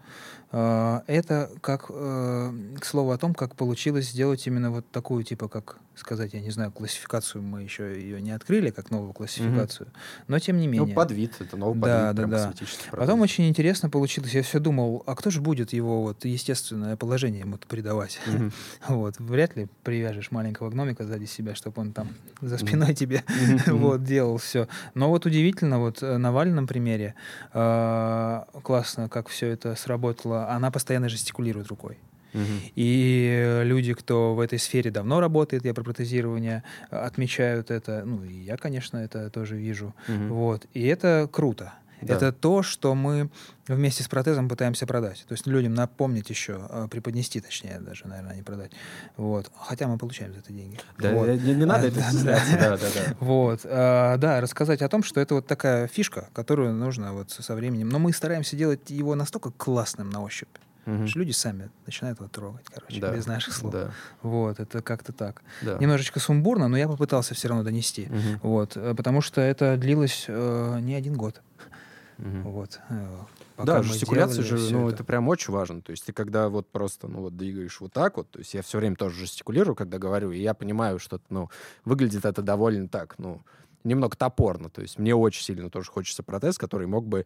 А, 0.57 1.03
Это 1.07 1.51
как, 1.59 1.87
э, 1.89 2.53
к 2.79 2.85
слову 2.85 3.11
о 3.11 3.17
том, 3.17 3.33
как 3.33 3.55
получилось 3.55 4.11
сделать 4.11 4.47
именно 4.47 4.71
вот 4.71 4.89
такую, 4.89 5.25
типа, 5.25 5.49
как 5.49 5.79
сказать, 5.95 6.33
я 6.33 6.41
не 6.41 6.49
знаю, 6.51 6.71
классификацию, 6.71 7.41
мы 7.41 7.63
еще 7.63 7.99
ее 7.99 8.21
не 8.21 8.31
открыли, 8.31 8.69
как 8.69 8.91
новую 8.91 9.13
классификацию, 9.13 9.87
но 10.27 10.39
тем 10.39 10.57
не 10.57 10.67
менее. 10.67 10.87
Ну, 10.87 10.93
подвид, 10.93 11.33
это 11.39 11.57
новый 11.57 11.79
Да, 11.79 12.07
подвид, 12.13 12.29
да, 12.29 12.53
да. 12.53 12.53
Потом 12.91 13.21
очень 13.21 13.47
интересно 13.47 13.89
получилось, 13.89 14.33
я 14.33 14.43
все 14.43 14.59
думал, 14.59 15.03
а 15.05 15.15
кто 15.15 15.29
же 15.29 15.41
будет 15.41 15.73
его 15.73 16.01
вот 16.01 16.25
естественное 16.25 16.95
положение 16.95 17.41
ему 17.41 17.57
придавать? 17.57 18.19
Мгм. 18.25 18.51
Вот, 18.87 19.15
вряд 19.19 19.55
ли 19.55 19.67
привяжешь 19.83 20.31
маленького 20.31 20.69
гномика 20.69 21.05
сзади 21.05 21.25
себя, 21.25 21.55
чтобы 21.55 21.81
он 21.81 21.91
там 21.91 22.15
за 22.41 22.57
спиной 22.57 22.93
тебе 22.93 23.23
Мгм. 23.27 23.59
вот 23.79 24.03
делал 24.03 24.37
все. 24.37 24.67
Но 24.93 25.09
вот 25.09 25.25
удивительно, 25.25 25.79
вот 25.79 26.03
э, 26.03 26.17
на 26.17 26.31
Валином 26.31 26.67
примере 26.67 27.15
э, 27.53 28.41
классно, 28.63 29.09
как 29.09 29.27
все 29.29 29.47
это 29.47 29.75
сработало. 29.75 30.44
Она 30.49 30.71
постоянно 30.71 31.09
жестикулирует 31.09 31.67
рукой. 31.67 31.97
И 32.75 33.61
люди, 33.63 33.93
кто 33.93 34.35
в 34.35 34.39
этой 34.39 34.59
сфере 34.59 34.91
давно 34.91 35.19
работает, 35.19 35.65
я 35.65 35.73
про 35.73 35.83
протезирование, 35.83 36.63
э, 36.91 36.97
отмечают 36.97 37.71
это. 37.71 38.03
Ну, 38.05 38.23
и 38.23 38.33
я, 38.33 38.57
конечно, 38.57 38.97
это 38.97 39.29
тоже 39.29 39.55
вижу. 39.55 39.95
Мгм. 40.07 40.33
Вот. 40.33 40.65
И 40.73 40.85
это 40.85 41.29
круто. 41.31 41.73
Да. 42.01 42.13
Это 42.15 42.31
то, 42.31 42.61
что 42.61 42.93
мы 42.93 43.29
вместе 43.67 44.03
с 44.03 44.07
протезом 44.07 44.47
пытаемся 44.49 44.85
продать. 44.85 45.25
То 45.27 45.33
есть 45.33 45.47
людям 45.47 45.73
напомнить 45.73 46.29
еще, 46.29 46.67
э, 46.69 46.87
преподнести, 46.91 47.39
точнее, 47.41 47.79
даже, 47.79 48.07
наверное, 48.07 48.33
а 48.33 48.35
не 48.35 48.43
продать. 48.43 48.71
Вот. 49.17 49.49
Хотя 49.57 49.87
мы 49.87 49.97
получаем 49.97 50.33
за 50.33 50.39
это 50.39 50.53
деньги. 50.53 50.79
Да, 50.99 51.11
Вот. 51.13 51.27
не, 51.27 51.55
не 51.55 51.65
надо 51.65 51.85
А, 51.85 51.87
это 51.87 51.99
да, 52.23 52.39
да. 52.59 52.69
да, 52.69 52.77
да. 52.77 53.15
Вот, 53.19 53.61
а, 53.63 54.17
да, 54.17 54.41
рассказать 54.41 54.81
о 54.81 54.89
том, 54.89 55.03
что 55.03 55.19
это 55.21 55.35
вот 55.35 55.47
такая 55.47 55.87
фишка, 55.87 56.27
которую 56.33 56.73
нужно 56.73 57.13
вот 57.13 57.31
со 57.31 57.55
временем. 57.55 57.89
Но 57.89 57.97
мы 57.99 58.13
стараемся 58.13 58.55
делать 58.55 58.89
его 58.89 59.15
настолько 59.15 59.51
классным 59.51 60.09
на 60.09 60.21
ощупь, 60.21 60.49
Мгм. 60.85 61.07
что 61.07 61.17
люди 61.19 61.31
сами 61.31 61.71
начинают 61.87 62.19
его 62.19 62.29
трогать, 62.29 62.65
короче, 62.71 62.99
Да. 63.01 63.11
без 63.15 63.25
наших 63.25 63.55
слов. 63.55 63.73
Да, 63.73 63.91
Вот, 64.21 64.59
это 64.59 64.83
как-то 64.83 65.11
так. 65.13 65.41
да. 65.63 65.77
Немножечко 65.79 66.19
сумбурно, 66.19 66.67
но 66.67 66.77
я 66.77 66.87
попытался 66.87 67.33
все 67.33 67.47
равно 67.47 67.63
донести. 67.63 68.05
Мгм. 68.07 68.39
Вот, 68.43 68.77
э, 68.77 68.93
потому 68.95 69.21
что 69.21 69.41
это 69.41 69.77
длилось 69.77 70.25
э, 70.27 70.79
не 70.81 70.93
один 70.93 71.15
год. 71.15 71.41
Мгм. 72.17 72.43
Вот. 72.43 72.79
э, 72.89 73.17
пока 73.55 73.77
Да, 73.77 73.83
жестикуляция 73.83 74.43
же, 74.43 74.57
ну, 74.73 74.87
это. 74.87 74.95
это 74.95 75.03
прям 75.03 75.27
очень 75.27 75.53
важно. 75.53 75.81
То 75.81 75.91
есть 75.91 76.05
ты 76.05 76.13
когда 76.13 76.49
вот 76.49 76.69
просто, 76.69 77.07
ну, 77.07 77.21
вот 77.21 77.35
двигаешь 77.35 77.79
вот 77.81 77.93
так 77.93 78.17
вот, 78.17 78.29
то 78.31 78.39
есть 78.39 78.53
я 78.53 78.61
все 78.61 78.77
время 78.77 78.95
тоже 78.95 79.15
жестикулирую, 79.19 79.75
когда 79.75 79.97
говорю, 79.97 80.31
и 80.31 80.39
я 80.39 80.53
понимаю, 80.53 80.99
что, 80.99 81.19
ну, 81.29 81.49
выглядит 81.83 82.25
это 82.25 82.41
довольно 82.41 82.87
так, 82.87 83.15
ну, 83.17 83.41
немного 83.83 84.15
топорно. 84.15 84.69
То 84.69 84.81
есть 84.81 84.97
мне 84.97 85.15
очень 85.15 85.43
сильно 85.43 85.69
тоже 85.69 85.91
хочется 85.91 86.23
протез, 86.23 86.57
который 86.57 86.87
мог 86.87 87.07
бы 87.07 87.25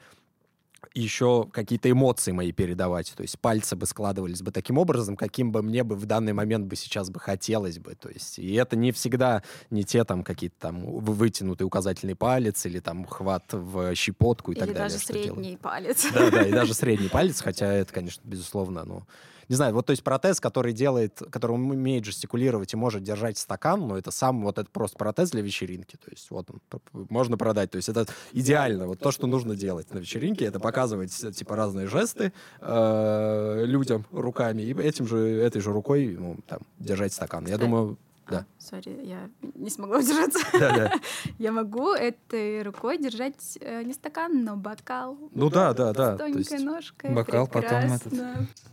еще 0.93 1.47
какие-то 1.51 1.89
эмоции 1.91 2.31
мои 2.31 2.51
передавать. 2.51 3.13
То 3.15 3.21
есть 3.21 3.39
пальцы 3.39 3.75
бы 3.75 3.85
складывались 3.85 4.41
бы 4.41 4.51
таким 4.51 4.77
образом, 4.77 5.15
каким 5.15 5.51
бы 5.51 5.61
мне 5.61 5.83
бы 5.83 5.95
в 5.95 6.05
данный 6.05 6.33
момент 6.33 6.65
бы 6.67 6.75
сейчас 6.75 7.09
бы 7.09 7.19
хотелось 7.19 7.79
бы. 7.79 7.95
То 7.95 8.09
есть 8.09 8.39
и 8.39 8.53
это 8.55 8.75
не 8.75 8.91
всегда 8.91 9.43
не 9.69 9.83
те 9.83 10.03
там 10.03 10.23
какие-то 10.23 10.55
там 10.59 10.85
вы- 10.85 11.13
вытянутый 11.13 11.65
указательный 11.65 12.15
палец 12.15 12.65
или 12.65 12.79
там 12.79 13.05
хват 13.05 13.45
в 13.51 13.93
щепотку 13.95 14.51
и 14.51 14.55
Или 14.55 14.59
так 14.59 14.69
далее. 14.73 14.83
даже 14.89 14.99
что 15.03 15.13
делать. 15.13 15.29
средний 15.35 15.57
палец. 15.57 16.07
Да, 16.13 16.31
да, 16.31 16.47
и 16.47 16.51
даже 16.51 16.73
средний 16.73 17.07
палец, 17.11 17.41
хотя 17.41 17.71
это, 17.71 17.93
конечно, 17.93 18.21
безусловно, 18.25 18.83
ну, 18.85 19.03
не 19.49 19.55
знаю, 19.55 19.73
вот 19.73 19.87
то 19.87 19.91
есть 19.91 20.03
протез, 20.03 20.39
который 20.39 20.73
делает, 20.73 21.21
который 21.31 21.51
умеет 21.51 22.05
жестикулировать 22.05 22.73
и 22.73 22.77
может 22.77 23.03
держать 23.03 23.37
стакан, 23.37 23.87
ну, 23.87 23.95
это 23.97 24.11
сам, 24.11 24.43
вот 24.43 24.59
это 24.59 24.69
просто 24.69 24.97
протез 24.97 25.31
для 25.31 25.41
вечеринки, 25.41 25.97
то 25.97 26.09
есть 26.11 26.29
вот 26.29 26.49
он, 26.51 27.07
можно 27.09 27.37
продать, 27.37 27.71
то 27.71 27.77
есть 27.77 27.89
это 27.89 28.05
идеально, 28.31 28.87
вот 28.87 28.99
то, 28.99 29.11
что 29.11 29.27
нужно 29.27 29.55
делать 29.55 29.91
на 29.93 29.97
вечеринке, 29.97 30.45
это 30.45 30.59
показывать, 30.59 31.11
типа, 31.35 31.55
разные 31.55 31.87
жесты 31.87 32.31
э, 32.61 33.63
людям 33.65 34.05
руками, 34.11 34.61
и 34.61 34.73
этим 34.79 35.07
же, 35.07 35.17
этой 35.17 35.61
же 35.61 35.71
рукой, 35.71 36.15
ну, 36.17 36.37
там, 36.47 36.59
держать 36.77 37.13
стакан. 37.13 37.47
Я 37.47 37.57
думаю, 37.57 37.97
да. 38.29 38.37
А, 38.39 38.45
Сори, 38.61 38.99
я 39.03 39.29
не 39.55 39.69
смогла 39.69 39.97
удержаться. 39.99 40.39
Да-да. 40.53 40.91
Я 41.37 41.51
могу 41.51 41.91
этой 41.93 42.61
рукой 42.63 42.97
держать 42.97 43.57
э, 43.61 43.83
не 43.83 43.93
стакан, 43.93 44.43
но 44.43 44.55
бокал. 44.55 45.17
Ну 45.33 45.49
да, 45.49 45.73
да, 45.73 45.93
да. 45.93 46.15
С 46.15 46.17
то 46.17 46.25
тоненькой 46.25 46.59
ножкой. 46.59 47.09
Бокал, 47.11 47.47
потом 47.47 47.93
этот- 47.93 48.13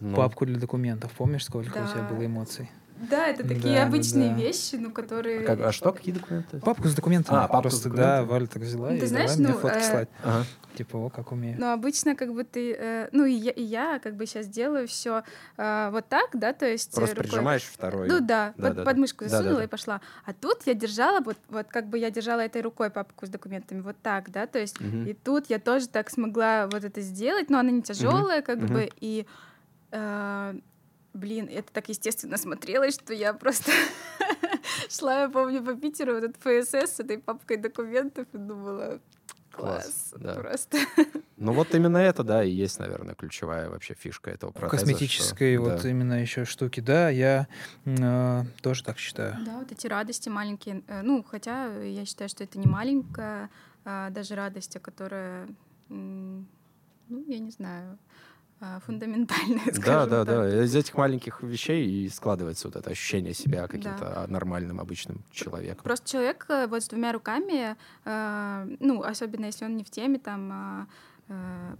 ну, 0.00 0.14
Папку 0.16 0.46
для 0.46 0.58
документов. 0.58 1.12
Помнишь, 1.16 1.44
сколько 1.44 1.68
у 1.78 1.86
тебя 1.86 2.06
Да. 2.08 2.14
было 2.14 2.26
эмоций? 2.26 2.70
Да, 3.10 3.26
это 3.26 3.42
такие 3.42 3.74
Да, 3.74 3.80
да, 3.82 3.86
обычные 3.88 4.30
да. 4.30 4.36
вещи, 4.36 4.76
ну, 4.76 4.90
которые... 4.90 5.40
как- 5.40 5.60
а 5.60 5.70
что, 5.72 5.92
какие 5.92 6.14
документы? 6.14 6.60
Папку 6.60 6.88
с 6.88 6.94
документами. 6.94 7.38
А, 7.38 7.48
папку 7.48 7.68
с 7.68 7.72
Просто, 7.72 7.88
документами. 7.90 8.20
да, 8.20 8.24
Валя 8.24 8.46
так 8.46 8.62
взяла 8.62 8.88
Ну, 8.90 8.96
и 8.96 9.00
ты 9.00 9.06
знаешь, 9.06 9.30
давай 9.32 9.44
мне 9.44 9.52
ну, 9.54 9.58
фотки 9.60 9.76
э, 9.76 9.90
слать. 9.90 10.08
Ага. 10.24 10.44
Типа, 10.76 10.96
о, 10.96 11.10
как 11.10 11.32
умею. 11.32 11.56
Но 11.58 11.72
обычно 11.72 12.14
как 12.14 12.32
бы 12.32 12.44
ты... 12.44 12.72
э, 12.78 13.08
ну, 13.12 13.24
и 13.24 13.32
я, 13.32 13.50
и 13.50 13.62
я 13.62 13.98
как 13.98 14.14
бы 14.16 14.26
сейчас 14.26 14.46
делаю 14.46 14.86
все 14.88 15.22
вот 15.56 16.08
так, 16.08 16.30
да, 16.34 16.52
то 16.52 16.66
есть... 16.66 16.92
э, 16.92 16.96
Просто 16.96 17.16
рукой- 17.16 17.28
прижимаешь 17.30 17.62
второй. 17.64 18.08
Ну 18.08 18.20
да, 18.20 18.52
Да, 18.56 18.68
под, 18.68 18.76
да, 18.76 18.84
под 18.84 18.96
да. 18.96 19.28
засунула 19.28 19.50
да, 19.54 19.56
да. 19.58 19.64
и 19.64 19.66
пошла. 19.66 20.00
А 20.24 20.32
тут 20.32 20.62
я 20.66 20.74
держала, 20.74 21.20
вот, 21.20 21.38
вот 21.48 21.66
как 21.68 21.86
бы 21.88 21.98
я 21.98 22.10
держала 22.10 22.40
этой 22.40 22.62
рукой 22.62 22.90
папку 22.90 23.26
с 23.26 23.28
документами, 23.28 23.80
вот 23.80 23.96
так, 24.02 24.30
да, 24.30 24.46
то 24.46 24.58
есть 24.58 24.80
Мгм. 24.80 25.06
и 25.06 25.14
тут 25.14 25.46
я 25.48 25.58
тоже 25.58 25.88
так 25.88 26.10
смогла 26.10 26.66
вот 26.70 26.84
это 26.84 27.00
сделать, 27.00 27.50
но 27.50 27.58
она 27.58 27.70
не 27.70 27.82
тяжелая, 27.82 28.42
как 28.42 28.58
мгм. 28.58 28.66
бы, 28.74 28.90
и 29.00 29.26
э, 29.92 30.54
блин, 31.14 31.48
это 31.50 31.72
так 31.72 31.88
естественно 31.88 32.36
смотрелось, 32.36 32.94
что 32.94 33.14
я 33.14 33.32
просто 33.32 33.70
шла, 34.90 35.22
я 35.22 35.28
помню, 35.28 35.62
по 35.62 35.74
Питеру, 35.74 36.14
вот 36.14 36.24
этот 36.24 36.36
ФСС 36.42 36.96
с 36.96 37.00
этой 37.00 37.18
папкой 37.18 37.56
документов 37.56 38.26
и 38.32 38.38
думала, 38.38 39.00
Класс, 39.56 40.08
класс, 40.10 40.14
да. 40.20 40.34
просто. 40.34 40.78
Ну 41.38 41.52
вот 41.52 41.74
именно 41.74 41.98
это, 41.98 42.22
да, 42.24 42.42
и 42.42 42.50
есть, 42.50 42.78
наверное, 42.78 43.14
ключевая 43.14 43.68
вообще 43.68 43.92
фишка 43.94 44.30
этого 44.30 44.52
протеза. 44.52 44.70
Косметической 44.86 45.54
что- 45.56 45.62
вот 45.64 45.82
да. 45.82 45.90
именно 45.90 46.14
еще 46.22 46.46
штуки. 46.46 46.80
Да, 46.80 47.10
я 47.10 47.46
э, 47.84 48.42
тоже 48.62 48.82
так 48.82 48.98
считаю. 48.98 49.36
Да, 49.44 49.58
вот 49.58 49.70
эти 49.70 49.86
радости 49.86 50.30
маленькие. 50.30 50.82
э, 50.88 51.02
Ну, 51.02 51.22
хотя 51.22 51.66
я 51.82 52.06
считаю, 52.06 52.30
что 52.30 52.42
это 52.42 52.58
не 52.58 52.66
маленькая 52.66 53.50
а, 53.84 54.08
даже 54.10 54.34
радость, 54.34 54.76
а 54.76 54.80
которая, 54.80 55.46
м, 55.90 56.48
ну, 57.08 57.24
я 57.28 57.38
не 57.38 57.50
знаю, 57.50 57.98
а, 58.66 58.80
фундаментальная, 58.80 59.64
Да, 59.66 59.72
скажем 59.72 60.10
да, 60.10 60.24
так. 60.24 60.36
да. 60.36 60.64
Из 60.64 60.74
этих 60.74 60.94
маленьких 60.94 61.42
вещей 61.42 61.86
и 61.86 62.08
складывается 62.08 62.68
вот 62.68 62.76
это 62.76 62.90
ощущение 62.90 63.34
себя 63.34 63.66
каким-то 63.68 64.26
нормальным, 64.28 64.80
обычным 64.80 65.22
человеком. 65.30 65.84
Просто 65.84 66.08
человек 66.08 66.46
э, 66.48 66.66
вот 66.66 66.82
с 66.82 66.88
двумя 66.88 67.12
руками, 67.12 67.76
э, 68.04 68.76
ну, 68.80 69.02
особенно 69.02 69.46
если 69.46 69.64
он 69.64 69.76
не 69.76 69.84
в 69.84 69.90
теме 69.90 70.18
там 70.18 70.52
э, 70.52 70.86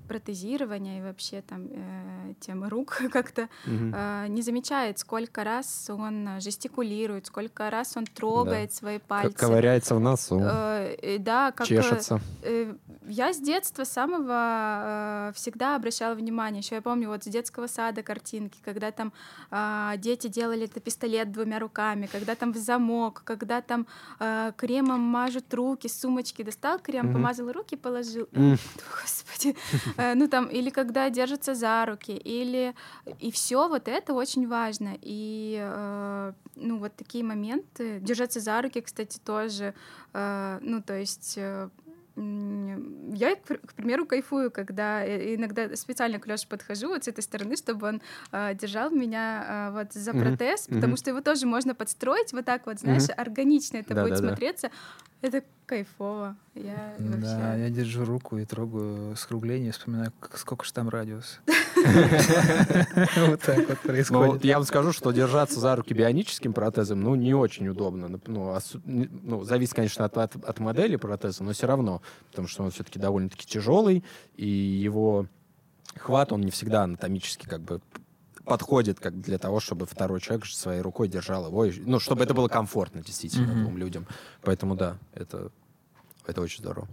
протезирования 0.09 0.99
и 0.99 1.03
вообще 1.03 1.41
там 1.43 1.67
э, 1.71 2.35
темы 2.41 2.69
рук 2.69 3.01
как-то, 3.13 3.49
э, 3.67 4.27
не 4.29 4.43
замечает, 4.43 4.99
сколько 4.99 5.45
раз 5.45 5.87
он 5.91 6.29
э, 6.29 6.41
жестикулирует, 6.41 7.27
сколько 7.27 7.71
раз 7.71 7.97
он 7.97 8.07
трогает 8.07 8.73
свои 8.73 8.99
Как 8.99 9.07
пальцы. 9.07 9.37
ковыряется 9.37 9.95
в 9.95 10.01
носу, 10.01 10.41
Э, 10.43 10.95
и 11.03 11.19
да, 11.19 11.53
как 11.53 11.67
э, 11.67 11.77
чешется. 11.77 12.21
Э, 12.43 12.75
Я 13.09 13.33
с 13.33 13.39
детства 13.39 13.85
самого 13.85 15.29
э, 15.31 15.33
всегда 15.35 15.77
обращала 15.77 16.15
внимание. 16.15 16.61
Еще 16.61 16.75
я 16.77 16.83
помню 16.83 17.09
вот 17.09 17.23
с 17.25 17.27
детского 17.27 17.67
сада 17.69 18.03
картинки, 18.03 18.59
когда 18.65 18.91
там 18.91 19.13
а, 19.51 19.97
дети 19.97 20.27
делали 20.29 20.65
это 20.65 20.81
пистолет 20.81 21.31
двумя 21.33 21.59
руками, 21.61 22.09
когда 22.11 22.35
там 22.35 22.53
в 22.53 22.57
замок, 22.57 23.23
когда 23.25 23.61
там 23.61 23.87
а, 24.19 24.53
кремом 24.53 25.01
мажут 25.01 25.53
руки, 25.55 25.89
сумочки 25.89 26.43
достал 26.43 26.79
крем, 26.81 27.07
Мгм. 27.07 27.15
помазал 27.15 27.53
руки, 27.53 27.77
положил. 27.77 28.27
М. 28.33 28.57
Господи. 29.03 29.36
Э, 29.97 30.15
Ну 30.15 30.29
там, 30.29 30.47
или 30.47 30.71
когда 30.71 31.11
держатся 31.11 31.55
за 31.55 31.85
руки, 31.87 32.13
или... 32.13 32.75
И 33.21 33.31
все 33.31 33.69
вот 33.69 33.89
это 33.89 34.15
очень 34.15 34.49
важно. 34.49 34.97
И, 35.03 35.57
э, 35.61 36.33
ну, 36.57 36.79
вот 36.79 36.93
такие 36.97 37.25
моменты. 37.25 37.99
Держаться 38.01 38.41
за 38.41 38.63
руки, 38.63 38.81
кстати, 38.81 39.19
тоже. 39.25 39.75
э, 40.15 40.59
Ну, 40.63 40.83
то 40.83 40.95
есть... 40.99 41.39
Я, 42.19 43.37
к 43.37 43.43
пр- 43.43 43.61
к 43.67 43.75
примеру, 43.75 44.07
кайфую, 44.07 44.51
когда 44.51 45.05
иногда 45.35 45.77
специально 45.77 46.19
к 46.19 46.27
Лёше 46.27 46.49
подхожу 46.49 46.89
вот 46.89 47.05
с 47.05 47.09
этой 47.09 47.21
стороны, 47.21 47.57
чтобы 47.57 47.89
он 47.89 48.01
э, 48.33 48.55
держал 48.55 48.91
меня 48.91 49.71
э, 49.71 49.71
вот 49.73 49.93
за 49.93 50.13
протез, 50.13 50.63
потому 50.67 50.87
мгм. 50.93 50.97
что 50.97 51.11
его 51.11 51.21
тоже 51.21 51.47
можно 51.47 51.75
подстроить 51.75 52.33
вот 52.33 52.47
так 52.47 52.65
вот, 52.67 52.81
знаешь, 52.81 53.03
органично 53.15 53.77
это 53.79 53.89
будет 53.95 54.15
Да-да-да. 54.15 54.29
смотреться. 54.29 54.71
Это 55.23 55.43
кайфово. 55.65 56.37
Я 56.55 56.95
Да, 56.99 57.17
вообще... 57.17 57.63
я 57.63 57.71
держу 57.71 58.05
руку 58.05 58.39
и 58.39 58.45
трогаю 58.45 59.17
скругление, 59.17 59.73
вспоминаю, 59.73 60.13
сколько 60.35 60.65
же 60.65 60.73
там 60.73 60.89
радиус. 60.89 61.41
Вот 63.17 63.41
так 63.43 63.59
вот 63.59 63.69
Ну, 63.69 63.77
происходит. 63.93 64.45
я 64.45 64.57
вам 64.57 64.65
скажу, 64.67 64.93
что 64.93 65.11
держаться 65.13 65.59
за 65.61 65.75
руки 65.77 65.95
бионическим 65.95 66.53
протезом, 66.53 67.01
ну, 67.01 67.15
не 67.15 67.35
очень 67.35 67.69
удобно. 67.69 68.09
Ну, 68.27 68.57
Ну, 68.85 69.45
зависит, 69.45 69.75
конечно, 69.75 70.05
от 70.05 70.59
модели 70.61 70.97
протеза, 70.97 71.43
но 71.45 71.53
все 71.53 71.67
равно, 71.67 72.03
потому 72.31 72.49
что 72.49 72.63
он 72.63 72.71
все-таки 72.71 72.99
довольно-таки 72.99 73.47
тяжелый, 73.47 74.05
и 74.37 74.47
его 74.49 75.27
хват, 75.97 76.33
он 76.33 76.43
не 76.43 76.51
всегда 76.51 76.85
анатомически 76.85 77.47
как 77.47 77.61
бы 77.63 77.81
подходит 78.47 79.01
как 79.01 79.21
для 79.21 79.39
того, 79.39 79.61
чтобы 79.61 79.87
второй 79.87 80.21
человек 80.21 80.47
своей 80.47 80.81
рукой 80.81 81.09
держал 81.09 81.47
его, 81.47 81.67
ну, 81.85 81.99
чтобы 81.99 82.25
это 82.25 82.33
было 82.33 82.49
комфортно 82.49 83.03
действительно 83.03 83.53
Мгм. 83.53 83.63
двум 83.63 83.77
людям. 83.77 84.07
Поэтому 84.43 84.77
да, 84.77 84.97
это, 85.13 85.51
это 86.27 86.41
очень 86.41 86.61
здорово. 86.61 86.89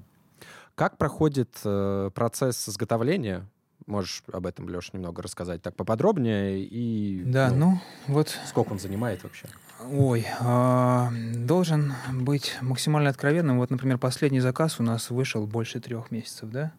Как 0.76 0.98
проходит 0.98 1.56
э, 1.64 2.10
процесс 2.14 2.68
изготовления 2.68 3.48
Можешь 3.86 4.24
об 4.32 4.46
этом, 4.46 4.70
Леш, 4.70 4.94
немного 4.94 5.22
рассказать 5.22 5.62
так 5.62 5.76
поподробнее 5.76 6.64
и... 6.64 7.22
Да, 7.26 7.52
ну, 7.52 7.82
вот 8.08 8.38
Сколько 8.48 8.72
он 8.72 8.80
занимает 8.80 9.24
вообще? 9.24 9.48
Ой, 9.92 10.26
а, 10.40 11.12
должен 11.36 11.94
быть 12.14 12.56
максимально 12.62 13.10
откровенным. 13.10 13.58
Вот, 13.58 13.72
например, 13.72 13.98
последний 13.98 14.40
заказ 14.40 14.80
у 14.80 14.84
нас 14.84 15.10
вышел 15.10 15.46
больше 15.46 15.82
трех 15.82 16.12
месяцев, 16.12 16.50
да? 16.50 16.72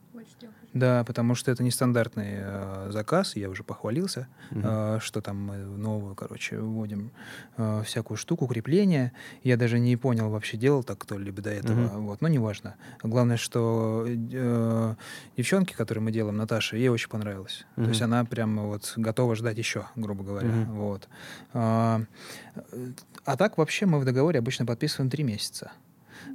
Да, 0.75 1.05
потому 1.05 1.37
что 1.37 1.53
это 1.53 1.63
нестандартный 1.63 2.35
э, 2.37 2.89
заказ, 2.91 3.37
я 3.37 3.49
уже 3.49 3.63
похвалился, 3.63 4.27
Мгм. 4.51 4.63
э, 4.65 4.99
что 5.01 5.21
там 5.21 5.41
мы 5.41 5.57
новую, 5.57 6.17
короче, 6.17 6.59
вводим 6.59 7.13
э, 7.57 7.83
всякую 7.85 8.17
штуку, 8.19 8.49
крепление. 8.49 9.13
Я 9.45 9.57
даже 9.57 9.79
не 9.79 9.97
понял, 9.97 10.31
вообще 10.31 10.57
делал 10.57 10.83
так 10.83 10.99
кто-либо 10.99 11.41
до 11.41 11.51
этого, 11.51 11.79
Мгм. 11.81 12.07
вот, 12.07 12.21
но 12.21 12.29
неважно. 12.29 12.75
Главное, 13.05 13.37
что 13.37 14.05
э, 14.07 14.95
девчонке, 15.37 15.77
которую 15.77 16.03
мы 16.05 16.11
делаем, 16.11 16.37
Наташе, 16.37 16.77
ей 16.77 16.89
очень 16.89 17.09
понравилось. 17.09 17.65
То 17.77 17.83
Мгм. 17.83 17.91
есть 17.91 18.03
она 18.03 18.25
прям 18.25 18.59
вот 18.67 18.95
готова 18.97 19.37
ждать 19.37 19.57
еще, 19.59 19.87
грубо 19.95 20.25
говоря. 20.25 20.49
Мгм. 20.49 20.75
Вот. 20.75 21.09
А, 21.53 22.03
э, 22.57 22.91
а 23.25 23.37
так 23.37 23.59
вообще 23.59 23.87
мы 23.87 24.01
в 24.01 24.05
договоре 24.05 24.41
обычно 24.41 24.67
подписываем 24.67 25.09
три 25.09 25.23
месяца. 25.23 25.71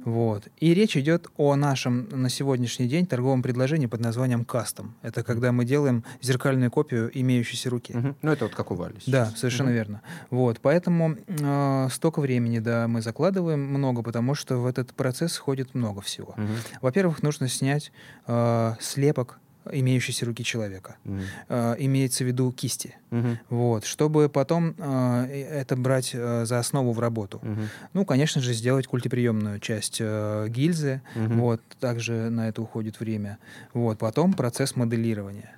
Вот. 0.04 0.48
И 0.58 0.74
речь 0.74 0.96
идет 0.96 1.28
о 1.36 1.54
нашем 1.56 2.08
на 2.10 2.28
сегодняшний 2.28 2.86
день 2.88 3.06
торговом 3.06 3.42
предложении 3.42 3.86
под 3.86 4.00
названием 4.00 4.44
кастом. 4.44 4.94
Это 5.02 5.22
когда 5.22 5.52
мы 5.52 5.64
делаем 5.64 6.04
зеркальную 6.22 6.70
копию 6.70 7.10
имеющейся 7.12 7.70
руки. 7.70 7.92
Мгм. 7.96 8.16
Ну, 8.22 8.32
это 8.32 8.44
вот 8.46 8.54
как 8.54 8.70
у 8.70 8.74
Вали 8.74 8.96
Да, 9.06 9.26
совершенно 9.36 9.68
Мгм. 9.70 9.74
верно. 9.76 10.02
Вот, 10.30 10.60
поэтому 10.60 11.16
э, 11.26 11.88
столько 11.90 12.20
времени, 12.20 12.58
да, 12.58 12.88
мы 12.88 13.02
закладываем 13.02 13.60
много, 13.60 14.02
потому 14.02 14.34
что 14.34 14.56
в 14.58 14.66
этот 14.66 14.94
процесс 14.94 15.36
входит 15.36 15.74
много 15.74 16.00
всего. 16.00 16.34
Мгм. 16.36 16.54
Во-первых, 16.80 17.22
нужно 17.22 17.48
снять 17.48 17.92
э, 18.26 18.74
слепок 18.80 19.38
имеющейся 19.70 20.26
руки 20.26 20.44
человека. 20.44 20.96
Мгм. 21.04 21.22
Э, 21.48 21.74
имеется 21.78 22.24
в 22.24 22.26
виду 22.26 22.50
кисти. 22.52 22.96
Мгм. 23.10 23.38
Вот, 23.48 23.84
чтобы 23.84 24.28
потом 24.28 24.74
э, 24.78 25.24
это 25.50 25.76
брать 25.76 26.10
э, 26.14 26.44
за 26.44 26.58
основу 26.58 26.92
в 26.92 27.00
работу. 27.00 27.40
Мгм. 27.42 27.68
Ну, 27.92 28.04
конечно 28.04 28.40
же, 28.40 28.52
сделать 28.54 28.86
культиприемную 28.86 29.58
часть 29.60 29.98
э, 30.00 30.46
гильзы. 30.48 31.02
Мгм. 31.14 31.40
Вот, 31.40 31.60
также 31.78 32.30
на 32.30 32.48
это 32.48 32.62
уходит 32.62 33.00
время. 33.00 33.38
Вот, 33.74 33.98
потом 33.98 34.32
процесс 34.32 34.76
моделирования. 34.76 35.54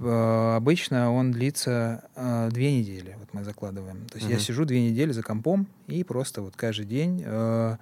Э, 0.00 0.54
Обычно 0.56 1.12
он 1.12 1.32
длится 1.32 2.04
э, 2.14 2.48
две 2.52 2.78
недели, 2.78 3.16
вот 3.18 3.28
мы 3.32 3.42
закладываем. 3.44 4.06
То 4.06 4.18
есть 4.18 4.28
я 4.28 4.36
Мгм. 4.36 4.44
сижу 4.44 4.64
две 4.64 4.90
недели 4.90 5.10
за 5.12 5.22
компом 5.22 5.66
и 5.88 6.04
просто 6.04 6.40
вот 6.42 6.54
каждый 6.56 6.86
день 6.86 7.22
э, 7.24 7.76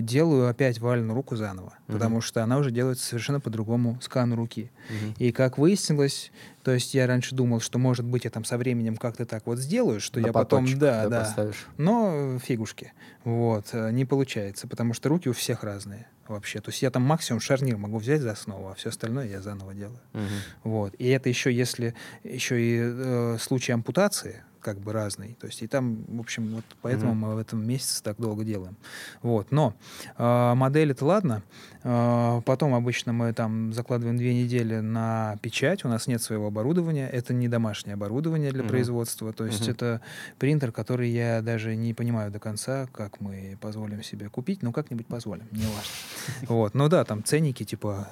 делаю 0.00 0.48
опять 0.48 0.78
вальную 0.78 1.14
руку 1.14 1.36
заново, 1.36 1.74
Мгм. 1.86 1.96
потому 1.98 2.20
что 2.20 2.42
она 2.42 2.58
уже 2.58 2.70
делается 2.70 3.04
совершенно 3.06 3.40
по 3.40 3.50
другому 3.50 3.98
скану 4.00 4.36
руки. 4.36 4.70
Мгм. 4.88 5.14
И 5.18 5.32
как 5.32 5.58
выяснилось, 5.58 6.32
то 6.62 6.72
есть 6.72 6.94
я 6.94 7.06
раньше 7.06 7.34
думал, 7.34 7.60
что 7.60 7.78
может 7.78 8.04
быть 8.06 8.24
я 8.24 8.30
там 8.30 8.44
со 8.44 8.56
временем 8.58 8.96
как-то 8.96 9.26
так 9.26 9.46
вот 9.46 9.58
сделаю, 9.58 10.00
что 10.00 10.20
На 10.20 10.26
я 10.26 10.32
потом, 10.32 10.60
поточек, 10.64 10.78
да, 10.78 11.08
да, 11.08 11.20
поставишь. 11.20 11.66
но 11.76 12.38
фигушки. 12.38 12.92
Вот, 13.24 13.66
э, 13.72 13.90
не 13.92 14.04
получается, 14.04 14.66
потому 14.66 14.94
что 14.94 15.08
руки 15.08 15.28
у 15.28 15.32
всех 15.32 15.62
разные 15.64 16.06
вообще. 16.28 16.60
То 16.60 16.70
есть 16.70 16.80
я 16.82 16.90
там 16.90 17.02
максимум 17.02 17.40
шарнир 17.40 17.76
могу 17.76 17.98
взять 17.98 18.20
за 18.22 18.30
основу, 18.32 18.68
а 18.68 18.74
все 18.74 18.88
остальное 18.88 19.28
я 19.28 19.42
заново 19.42 19.74
делаю. 19.74 20.00
Мгм. 20.12 20.24
Вот. 20.64 20.94
И 20.94 21.08
это 21.08 21.28
еще 21.28 21.52
если 21.52 21.94
еще 22.24 22.60
и 22.60 22.78
э, 22.82 23.36
случай 23.40 23.72
ампутации, 23.72 24.42
как 24.62 24.78
бы 24.80 24.92
разный. 24.92 25.36
То 25.40 25.46
есть 25.48 25.60
и 25.62 25.66
там, 25.66 26.04
в 26.08 26.20
общем, 26.20 26.54
вот 26.54 26.64
поэтому 26.80 27.12
Мгм. 27.12 27.20
мы 27.20 27.34
в 27.34 27.38
этом 27.38 27.66
месяце 27.66 28.02
так 28.02 28.16
долго 28.18 28.44
делаем. 28.44 28.76
Вот. 29.22 29.50
Но 29.52 29.74
э, 30.16 30.54
модель 30.54 30.92
это 30.92 31.04
ладно. 31.04 31.42
Э, 31.84 32.40
потом 32.46 32.74
обычно 32.74 33.12
мы 33.12 33.32
там 33.32 33.72
закладываем 33.72 34.16
две 34.16 34.34
недели 34.34 34.76
на 34.80 35.36
печать. 35.42 35.84
У 35.84 35.88
нас 35.88 36.06
нет 36.06 36.22
своего 36.22 36.46
оборудования. 36.46 37.08
Это 37.08 37.34
не 37.34 37.48
домашнее 37.48 37.94
оборудование 37.94 38.52
для 38.52 38.62
Мгм. 38.62 38.70
производства. 38.70 39.32
То 39.32 39.44
есть 39.46 39.62
Мгм. 39.62 39.70
это 39.72 40.00
принтер, 40.38 40.72
который 40.72 41.10
я 41.10 41.42
даже 41.42 41.74
не 41.76 41.92
понимаю 41.92 42.30
до 42.30 42.38
конца, 42.38 42.86
как 42.92 43.20
мы 43.20 43.58
позволим 43.60 44.02
себе 44.02 44.28
купить, 44.28 44.62
но 44.62 44.72
как-нибудь 44.72 45.06
позволим, 45.06 45.46
не 45.50 45.64
важно. 45.66 46.48
Вот. 46.48 46.74
Ну 46.74 46.88
да, 46.88 47.04
там 47.04 47.24
ценники, 47.24 47.64
типа, 47.64 48.08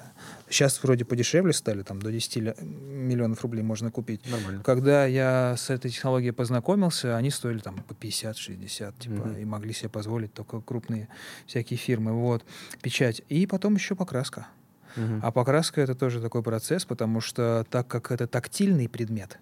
сейчас 0.49 0.83
вроде 0.83 1.05
подешевле 1.05 1.53
стали, 1.53 1.81
там 1.83 2.01
до 2.01 2.11
10 2.11 2.37
ля- 2.41 2.61
миллионов 2.63 3.41
рублей 3.41 3.63
можно 3.63 3.89
купить. 3.91 4.21
Нормально. 4.29 4.61
Когда 4.63 5.05
я 5.05 5.55
с 5.57 5.69
этой 5.69 5.89
технологией 5.91 6.33
познакомился, 6.41 7.15
они 7.17 7.29
стоили 7.29 7.59
там 7.59 7.75
по 7.87 7.93
50-60, 7.93 8.93
типа, 8.99 9.13
Мгм. 9.27 9.37
и 9.37 9.45
могли 9.45 9.73
себе 9.73 9.89
позволить 9.89 10.33
только 10.33 10.59
крупные 10.61 11.07
всякие 11.45 11.77
фирмы. 11.77 12.13
Вот, 12.13 12.43
печать. 12.81 13.21
И 13.29 13.45
потом 13.45 13.75
еще 13.75 13.95
покраска. 13.95 14.47
Мгм. 14.95 15.19
А 15.23 15.31
покраска 15.31 15.81
это 15.81 15.93
тоже 15.93 16.19
такой 16.19 16.41
процесс, 16.41 16.83
потому 16.85 17.21
что 17.21 17.63
так 17.69 17.87
как 17.87 18.11
это 18.11 18.25
тактильный 18.25 18.89
предмет, 18.89 19.37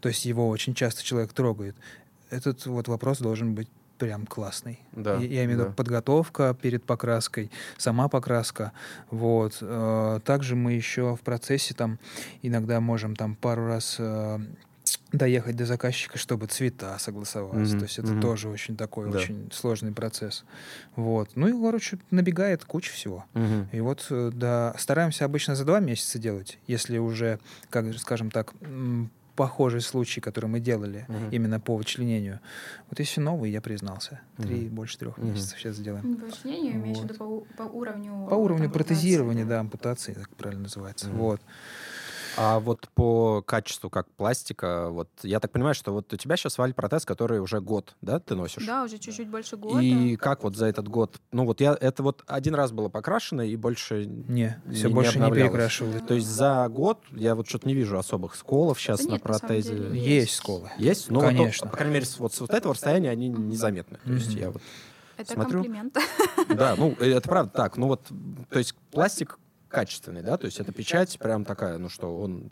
то 0.00 0.08
есть 0.08 0.24
его 0.26 0.48
очень 0.48 0.74
часто 0.74 1.04
человек 1.04 1.32
трогает, 1.32 1.76
этот 2.30 2.66
вот 2.66 2.88
вопрос 2.88 3.18
должен 3.20 3.54
быть 3.54 3.68
прям 3.98 4.26
классный. 4.26 4.80
Да, 4.92 5.14
Я, 5.14 5.20
я 5.20 5.44
имею 5.44 5.50
в 5.50 5.52
виду 5.52 5.64
да. 5.66 5.70
подготовка 5.76 6.52
перед 6.60 6.82
покраской, 6.82 7.52
сама 7.78 8.08
покраска. 8.08 8.72
Вот. 9.10 9.58
Э, 9.60 10.18
Также 10.24 10.56
мы 10.56 10.72
еще 10.72 11.14
в 11.14 11.20
процессе 11.20 11.74
там 11.74 11.98
иногда 12.42 12.80
можем 12.80 13.14
там 13.14 13.36
пару 13.36 13.66
раз 13.68 13.96
э, 14.00 14.38
доехать 15.18 15.56
до 15.56 15.64
заказчика, 15.66 16.18
чтобы 16.18 16.46
цвета 16.46 16.98
согласовать. 16.98 17.68
Мгм, 17.70 17.78
То 17.78 17.84
есть 17.84 17.98
это 17.98 18.08
мгм. 18.08 18.20
тоже 18.20 18.48
очень 18.48 18.76
такой 18.76 19.10
Да. 19.10 19.18
очень 19.18 19.48
сложный 19.52 19.92
процесс. 19.92 20.44
Вот. 20.96 21.30
Ну 21.36 21.46
и, 21.48 21.52
короче, 21.52 21.98
набегает 22.10 22.64
куча 22.64 22.92
всего. 22.92 23.24
Мгм. 23.34 23.68
И 23.72 23.80
вот, 23.80 24.06
э, 24.10 24.30
да, 24.34 24.74
стараемся 24.78 25.24
обычно 25.24 25.54
за 25.54 25.64
два 25.64 25.80
месяца 25.80 26.18
делать, 26.18 26.58
если 26.66 26.98
уже, 26.98 27.38
как 27.70 27.92
же, 27.92 27.98
скажем 27.98 28.30
так, 28.30 28.52
похожий 29.36 29.80
случай, 29.80 30.20
который 30.20 30.46
мы 30.46 30.60
делали 30.60 31.06
Мгм. 31.08 31.30
именно 31.30 31.58
по 31.58 31.76
вычленению. 31.76 32.38
Вот 32.88 33.00
если 33.00 33.20
новый, 33.20 33.50
я 33.50 33.60
признался. 33.60 34.20
Три, 34.36 34.66
Мгм. 34.66 34.74
больше 34.76 34.96
трех 34.98 35.18
Мгм. 35.18 35.32
месяцев 35.32 35.58
сейчас 35.58 35.74
сделаем. 35.76 36.16
По 36.16 36.26
вычленению 36.26 36.74
имеешь 36.74 36.98
в 36.98 37.00
Вот. 37.00 37.10
виду 37.10 37.46
по, 37.56 37.64
по 37.64 37.68
уровню... 37.68 38.26
По 38.30 38.34
уровню 38.34 38.70
протезирования, 38.70 39.44
да, 39.44 39.58
ампутации, 39.60 40.12
так 40.14 40.28
правильно 40.36 40.64
называется. 40.64 41.08
Мгм. 41.08 41.16
Вот. 41.18 41.40
А 42.36 42.58
вот 42.58 42.88
по 42.94 43.42
качеству, 43.42 43.90
как 43.90 44.08
пластика, 44.10 44.88
вот 44.90 45.08
я 45.22 45.38
так 45.40 45.52
понимаю, 45.52 45.74
что 45.74 45.92
вот 45.92 46.12
у 46.12 46.16
тебя 46.16 46.36
сейчас 46.36 46.58
валь 46.58 46.74
протез, 46.74 47.04
который 47.04 47.38
уже 47.40 47.60
год, 47.60 47.94
да, 48.00 48.18
ты 48.18 48.34
носишь? 48.34 48.66
Да, 48.66 48.84
уже 48.84 48.98
чуть-чуть 48.98 49.28
больше 49.28 49.56
года. 49.56 49.80
И 49.80 50.16
как 50.16 50.42
вот 50.42 50.56
за 50.56 50.66
этот 50.66 50.88
год? 50.88 51.20
Ну 51.32 51.44
вот 51.44 51.60
я 51.60 51.76
это 51.80 52.02
вот 52.02 52.24
один 52.26 52.54
раз 52.54 52.72
было 52.72 52.88
покрашено 52.88 53.42
и 53.42 53.54
больше 53.56 54.06
Не, 54.06 54.60
Не- 54.64 54.74
все 54.74 54.88
не 54.88 54.94
больше 54.94 55.18
не 55.20 55.30
перекрашивают. 55.30 56.06
То 56.06 56.14
есть 56.14 56.26
за 56.26 56.66
год 56.68 57.00
я 57.12 57.34
вот 57.34 57.48
что-то 57.48 57.68
не 57.68 57.74
вижу 57.74 57.98
особых 57.98 58.34
сколов 58.34 58.80
сейчас 58.80 59.00
Да 59.00 59.06
на 59.06 59.12
нет, 59.12 59.24
на 59.24 59.38
протезе. 59.38 59.68
деле 59.76 59.98
Есть, 59.98 60.06
Есть. 60.06 60.34
сколы. 60.34 60.70
Есть? 60.78 61.10
Ну, 61.10 61.20
вот, 61.20 61.30
ну, 61.32 61.38
Конечно. 61.38 61.68
по 61.68 61.76
крайней 61.76 61.94
мере, 61.94 62.06
вот 62.18 62.34
с 62.34 62.40
вот 62.40 62.50
этого 62.50 62.74
расстояния 62.74 63.10
они 63.10 63.28
незаметны. 63.28 63.98
То 64.04 64.12
есть 64.12 64.34
я 64.34 64.50
вот... 64.50 64.62
Это 65.16 65.32
смотрю. 65.34 65.62
комплимент. 65.62 65.96
Да, 66.48 66.74
ну, 66.76 66.96
э, 66.98 67.12
это 67.12 67.28
правда 67.28 67.52
так. 67.54 67.76
Ну, 67.76 67.86
вот, 67.86 68.02
то 68.50 68.58
есть 68.58 68.74
пластик 68.90 69.38
качественный, 69.74 70.22
да? 70.22 70.38
То 70.38 70.46
есть 70.46 70.60
это 70.60 70.72
печать 70.72 71.18
прям 71.18 71.44
такая, 71.44 71.78
ну 71.78 71.88
что, 71.88 72.16
он... 72.16 72.50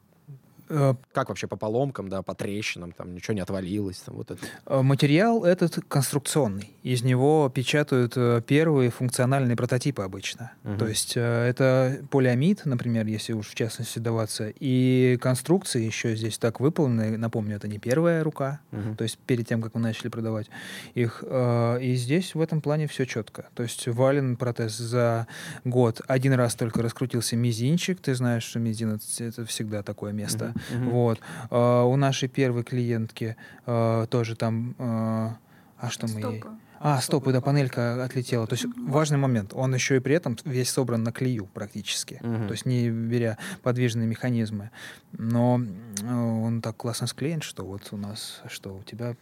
Э, 0.75 0.95
Как 1.13 1.29
вообще 1.29 1.47
по 1.47 1.57
поломкам, 1.57 2.09
да, 2.09 2.23
по 2.23 2.35
трещинам, 2.35 2.93
там 2.93 3.15
ничего 3.15 3.35
не 3.35 3.41
отвалилось, 3.41 3.99
там 3.99 4.17
вот 4.17 4.31
это. 4.31 4.41
э, 4.67 4.81
Материал 4.83 5.45
этот 5.45 5.79
конструкционный. 5.87 6.71
Из 6.83 7.03
него 7.03 7.51
печатают 7.55 8.15
э, 8.17 8.41
первые 8.47 8.91
функциональные 8.91 9.55
прототипы 9.55 10.03
обычно. 10.03 10.53
Мгм. 10.63 10.79
То 10.79 10.87
есть 10.89 11.13
это 11.17 12.03
полиамид, 12.11 12.65
например, 12.65 13.07
если 13.07 13.35
уж 13.35 13.49
в 13.49 13.55
частности 13.55 13.99
даваться. 13.99 14.51
И 14.61 15.19
конструкции 15.21 15.83
еще 15.85 16.17
здесь 16.17 16.39
так 16.39 16.61
выполнены. 16.61 17.19
Напомню, 17.19 17.57
это 17.57 17.69
не 17.69 17.79
первая 17.79 18.25
рука. 18.25 18.61
Мгм. 18.71 18.97
То 18.97 19.05
есть 19.05 19.19
перед 19.19 19.47
тем, 19.47 19.61
как 19.61 19.75
мы 19.75 19.81
начали 19.81 20.09
продавать 20.09 20.49
их. 20.95 21.23
И 21.23 21.95
здесь 21.97 22.35
в 22.35 22.41
этом 22.41 22.61
плане 22.63 22.87
все 22.87 23.05
четко. 23.05 23.47
То 23.55 23.63
есть 23.63 23.87
вален 23.89 24.37
протез 24.37 24.77
за 24.77 25.27
год 25.65 26.01
один 26.09 26.33
раз 26.33 26.55
только 26.55 26.83
раскрутился 26.83 27.37
мизинчик. 27.37 28.01
Ты 28.01 28.15
знаешь, 28.15 28.45
что 28.45 28.59
мизинец— 28.59 29.21
это 29.21 29.45
всегда 29.45 29.83
такое 29.83 30.13
место. 30.13 30.55
Мгм. 30.71 30.91
Вот. 30.91 31.21
Э, 31.51 31.83
У 31.83 31.97
нашей 31.97 32.29
первой 32.29 32.63
клиентки 32.65 33.37
э, 33.67 34.07
тоже 34.11 34.37
там... 34.37 34.75
э, 34.79 35.31
А 35.79 35.91
что 35.91 36.07
мы 36.07 36.21
ей... 36.21 36.39
Стопы. 36.41 36.57
А, 36.85 37.01
стопы, 37.01 37.33
да, 37.33 37.41
панелька 37.41 38.05
отлетела. 38.05 38.47
То 38.49 38.55
есть 38.55 38.67
важный 38.77 39.17
момент. 39.17 39.53
Он 39.55 39.73
еще 39.73 39.97
и 39.97 40.01
при 40.01 40.17
этом 40.17 40.37
весь 40.45 40.69
собран 40.69 41.05
на 41.05 41.13
клею 41.13 41.47
практически. 41.47 42.19
Мгм. 42.23 42.49
То 42.49 42.53
есть 42.53 42.67
не 42.67 42.91
беря 42.91 43.39
подвижные 43.63 44.09
механизмы. 44.09 44.71
Но 45.13 45.61
э, 46.03 46.13
он 46.13 46.61
так 46.61 46.77
классно 46.77 47.07
склеен, 47.07 47.41
что 47.41 47.65
вот 47.65 47.89
у 47.93 47.97
нас, 47.97 48.43
что 48.49 48.77
у 48.77 48.83
тебя 48.83 49.15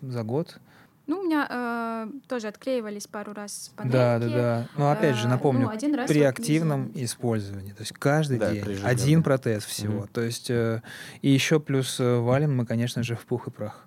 за 0.00 0.22
год. 0.22 0.58
Ну, 1.06 1.20
у 1.20 1.22
меня 1.24 1.46
э, 1.50 2.10
тоже 2.28 2.48
отклеивались 2.48 3.06
пару 3.06 3.34
раз 3.34 3.70
панельки. 3.76 3.92
Да, 3.92 4.18
да, 4.18 4.28
да. 4.28 4.68
Но 4.78 4.90
опять 4.90 5.16
же, 5.16 5.26
Э, 5.26 5.30
напомню, 5.30 5.64
ну, 5.64 5.68
один 5.68 5.94
раз 5.94 6.08
при 6.08 6.20
вот 6.20 6.28
активном 6.28 6.86
везде. 6.88 7.04
использовании. 7.04 7.72
То 7.72 7.82
есть 7.82 7.92
каждый 7.92 8.38
Да, 8.38 8.52
день 8.52 8.80
один 8.82 9.22
протез 9.22 9.64
всего. 9.64 10.00
Мгм. 10.00 10.08
То 10.08 10.22
есть 10.22 10.48
э, 10.50 10.82
и 11.20 11.28
еще 11.28 11.60
плюс 11.60 12.00
э, 12.00 12.18
валим 12.18 12.56
мы, 12.56 12.64
конечно 12.64 13.02
же, 13.02 13.16
в 13.16 13.26
пух 13.26 13.48
и 13.48 13.50
прах. 13.50 13.86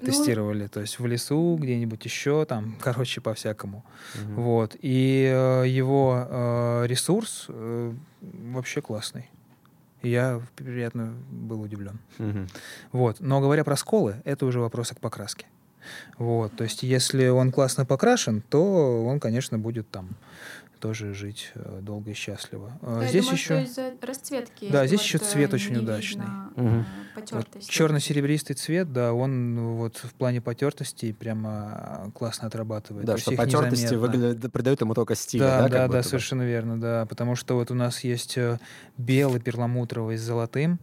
Ну, 0.00 0.06
Тестировали, 0.06 0.66
то 0.66 0.80
есть 0.80 0.98
в 0.98 1.06
лесу, 1.06 1.58
где-нибудь 1.60 2.02
еще, 2.06 2.46
там, 2.46 2.74
короче, 2.80 3.20
по-всякому. 3.20 3.84
Мгм. 4.14 4.34
Вот. 4.36 4.76
И 4.80 5.30
э, 5.30 5.64
его 5.68 6.26
э, 6.26 6.86
ресурс 6.86 7.46
э, 7.48 7.92
вообще 8.22 8.80
классный. 8.80 9.28
Я 10.02 10.40
приятно 10.56 11.12
был 11.30 11.60
удивлен. 11.60 11.98
Мгм. 12.16 12.48
Вот. 12.92 13.16
Но 13.20 13.42
говоря 13.42 13.62
про 13.62 13.76
сколы, 13.76 14.16
это 14.24 14.46
уже 14.46 14.58
вопрос 14.58 14.88
к 14.92 15.00
покраске. 15.00 15.44
Вот. 16.18 16.54
То 16.56 16.64
есть, 16.64 16.82
если 16.82 17.28
он 17.28 17.52
классно 17.52 17.84
покрашен, 17.84 18.42
то 18.42 19.04
он, 19.04 19.20
конечно, 19.20 19.58
будет 19.58 19.90
там 19.90 20.10
тоже 20.80 21.14
жить 21.14 21.52
э, 21.54 21.78
долго 21.82 22.10
и 22.10 22.14
счастливо. 22.14 22.72
А 22.82 23.00
Да, 23.00 23.06
здесь 23.06 23.24
думаю, 23.24 23.38
еще 23.38 23.62
из-за 23.62 23.92
расцветки. 24.02 24.68
Да, 24.70 24.86
здесь 24.86 25.00
вот, 25.00 25.06
еще 25.06 25.18
э, 25.18 25.20
цвет 25.20 25.54
очень 25.54 25.76
удачный. 25.76 26.24
э, 26.56 26.82
вот 27.32 27.46
черно-серебристый 27.60 28.56
цвет, 28.56 28.92
да, 28.92 29.12
он 29.12 29.54
ну, 29.54 29.74
вот 29.76 29.98
в 29.98 30.12
плане 30.14 30.40
потертости 30.40 31.12
прямо 31.12 32.10
классно 32.14 32.48
отрабатывает. 32.48 33.06
Да, 33.06 33.14
То 33.14 33.20
что 33.20 33.32
потертости 33.32 33.94
выглядят, 33.94 34.52
придают 34.52 34.80
ему 34.80 34.94
только 34.94 35.14
стиль, 35.14 35.40
Да, 35.40 35.62
да? 35.62 35.68
да, 35.68 35.88
да, 35.88 36.02
совершенно 36.02 36.42
верно, 36.42 36.80
да. 36.80 37.06
Потому 37.06 37.36
что 37.36 37.54
вот 37.54 37.70
у 37.70 37.74
нас 37.74 38.02
есть 38.02 38.36
э, 38.38 38.58
белый 38.96 39.40
перламутровый 39.40 40.16
с 40.16 40.22
золотым. 40.22 40.80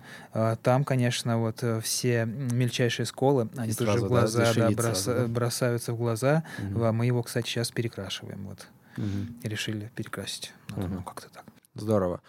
Там, 0.62 0.84
конечно, 0.84 1.40
вот 1.40 1.64
э, 1.64 1.82
все 1.82 2.26
мельчайшие 2.26 3.06
сколы, 3.06 3.50
они 3.58 3.72
И 3.72 3.74
тоже 3.74 3.92
сразу, 3.94 4.06
в 4.06 4.10
да, 4.10 4.16
глаза 4.16 4.54
да, 4.54 4.70
броса- 4.72 5.04
сразу, 5.04 5.22
да? 5.22 5.28
бросаются 5.28 5.94
в 5.94 5.98
глаза. 5.98 6.44
А 6.76 6.92
Мы 6.92 7.06
его, 7.08 7.24
кстати, 7.24 7.48
сейчас 7.48 7.72
перекрашиваем. 7.72 8.46
Вот. 8.48 8.68
И 8.98 9.48
решили 9.48 9.92
перекрасить. 9.96 10.54
Ну, 10.76 10.84
Мгм. 10.84 10.96
ну, 10.96 11.04
как-то 11.04 11.30
так. 11.30 11.46
Здорово. 11.76 12.22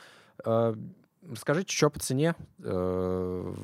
Э, 0.45 0.75
Расскажите, 1.31 1.75
что 1.77 1.91
по 1.91 1.99
цене, 2.01 2.35
э, 2.61 3.55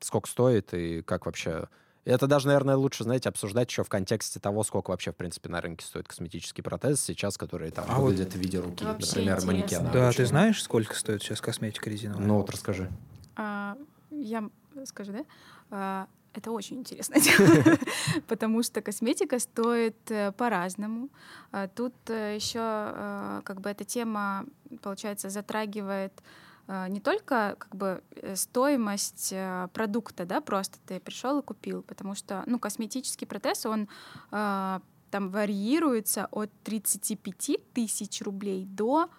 сколько 0.00 0.28
стоит 0.28 0.74
и 0.74 1.02
как 1.02 1.26
вообще... 1.26 1.68
Это 2.04 2.26
даже, 2.26 2.48
наверное, 2.48 2.74
лучше, 2.76 3.04
знаете, 3.04 3.28
обсуждать 3.28 3.70
еще 3.70 3.84
в 3.84 3.88
контексте 3.88 4.40
того, 4.40 4.64
сколько 4.64 4.90
вообще, 4.90 5.12
в 5.12 5.16
принципе, 5.16 5.48
на 5.48 5.60
рынке 5.60 5.84
стоит 5.86 6.08
косметический 6.08 6.60
протез 6.64 7.00
сейчас, 7.00 7.38
которые 7.38 7.70
там 7.70 7.84
А 7.88 8.00
вот- 8.00 8.06
выглядят 8.10 8.32
в 8.34 8.36
виде 8.38 8.58
руки, 8.58 8.84
например, 8.84 9.36
интересно. 9.38 9.46
манекена. 9.52 9.90
Да, 9.92 10.08
Очень. 10.08 10.16
ты 10.16 10.26
знаешь, 10.26 10.60
сколько 10.62 10.94
стоит 10.96 11.22
сейчас 11.22 11.40
косметика 11.40 11.88
резиновая? 11.88 12.26
Ну 12.26 12.38
вот 12.38 12.50
расскажи. 12.50 12.90
А, 13.36 13.76
я 14.10 14.42
скажу, 14.86 15.12
да? 15.12 15.24
А, 15.70 16.06
это 16.34 16.50
очень 16.50 16.78
интересная 16.78 17.20
тема, 17.20 17.78
потому 18.28 18.62
что 18.62 18.80
косметика 18.80 19.38
стоит 19.38 20.10
э, 20.10 20.32
по-разному. 20.32 21.08
А 21.50 21.68
Тут 21.68 21.94
еще 22.08 23.42
как 23.44 23.60
бы 23.60 23.70
эта 23.70 23.84
тема, 23.84 24.46
получается, 24.82 25.30
затрагивает 25.30 26.12
э, 26.68 26.88
не 26.88 27.00
только 27.00 27.56
как 27.58 27.74
бы 27.76 28.02
э, 28.16 28.36
стоимость 28.36 29.32
э, 29.32 29.68
продукта, 29.72 30.24
да, 30.24 30.40
просто 30.40 30.78
ты 30.86 31.00
пришел 31.00 31.38
и 31.38 31.42
купил, 31.42 31.82
потому 31.82 32.14
что, 32.14 32.42
ну, 32.46 32.58
косметический 32.58 33.26
протез, 33.26 33.66
он 33.66 33.88
э, 34.30 34.80
там 35.10 35.30
варьируется 35.30 36.28
от 36.30 36.50
35 36.64 37.72
тысяч 37.72 38.22
рублей 38.22 38.64
до 38.64 39.10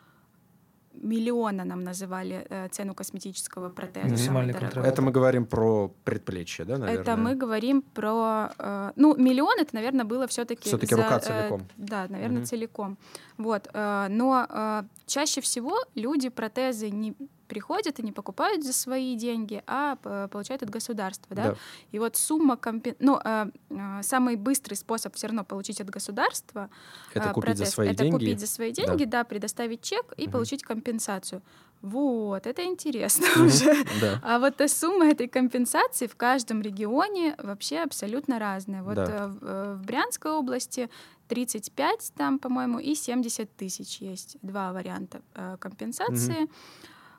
миллиона 0.93 1.65
нам 1.65 1.83
называли 1.83 2.45
э, 2.49 2.67
цену 2.71 2.93
косметического 2.93 3.69
протеза. 3.69 4.07
Максимальный 4.07 4.53
контракт. 4.53 4.87
Это 4.87 5.01
мы 5.01 5.11
говорим 5.11 5.45
про 5.45 5.91
предплечье, 6.03 6.65
да, 6.65 6.77
наверное? 6.77 7.01
Это 7.01 7.15
мы 7.17 7.35
говорим 7.35 7.81
про... 7.81 8.51
э, 8.57 8.91
ну, 8.95 9.15
миллион 9.15 9.59
это, 9.59 9.75
наверное, 9.75 10.05
было 10.05 10.27
все-таки... 10.27 10.69
Всё-таки 10.69 10.95
рука 10.95 11.19
целиком. 11.19 11.67
да, 11.77 12.05
наверное, 12.09 12.37
Мгм. 12.39 12.45
целиком. 12.45 12.97
Вот. 13.37 13.67
э, 13.73 14.07
но 14.09 14.45
э, 14.49 14.83
чаще 15.05 15.41
всего 15.41 15.75
люди 15.95 16.29
протезы 16.29 16.89
не 16.89 17.13
приходят 17.47 17.99
и 17.99 18.03
не 18.03 18.11
покупают 18.11 18.63
за 18.63 18.73
свои 18.73 19.15
деньги, 19.15 19.63
а 19.67 19.97
э, 20.03 20.27
получают 20.31 20.63
от 20.63 20.69
государства, 20.69 21.35
да? 21.35 21.43
Да. 21.51 21.55
И 21.91 21.99
вот 21.99 22.15
сумма 22.15 22.57
компен... 22.57 22.95
Ну, 22.99 23.19
э, 23.23 23.45
э, 23.69 23.99
самый 24.03 24.35
быстрый 24.35 24.75
способ 24.75 25.15
все 25.15 25.27
равно 25.27 25.43
получить 25.43 25.81
от 25.81 25.89
государства 25.89 26.69
Это 27.13 27.29
а, 27.29 27.33
купить 27.33 27.57
за 27.57 27.63
протез. 27.63 27.73
свои 27.73 27.87
это 27.89 28.03
деньги. 28.03 28.13
купить 28.13 28.39
за 28.39 28.47
свои 28.47 28.71
Да. 28.73 28.85
деньги, 28.85 29.05
да, 29.05 29.23
предоставить 29.23 29.81
чек 29.81 30.13
и 30.17 30.23
Мгм. 30.23 30.31
получить 30.31 30.63
компенсацию. 30.63 31.41
Вот, 31.81 32.47
это 32.47 32.63
интересно 32.63 33.25
Мгм. 33.35 33.45
уже. 33.47 33.83
Да. 34.01 34.19
А 34.23 34.39
вот 34.39 34.61
э, 34.61 34.67
сумма 34.69 35.07
этой 35.07 35.27
компенсации 35.27 36.07
в 36.07 36.15
каждом 36.15 36.61
регионе 36.61 37.35
вообще 37.37 37.79
абсолютно 37.79 38.39
разная. 38.39 38.83
Вот 38.83 38.95
Да. 38.95 39.05
э, 39.05 39.27
в, 39.27 39.37
э, 39.45 39.73
в 39.75 39.85
Брянской 39.85 40.31
области 40.31 40.89
35 41.27 42.11
там, 42.15 42.39
по-моему, 42.39 42.79
и 42.79 42.95
70 42.95 43.49
тысяч 43.57 43.97
есть. 44.01 44.37
Два 44.41 44.71
варианта 44.71 45.21
э, 45.35 45.57
компенсации. 45.59 46.43
Э, 46.43 46.47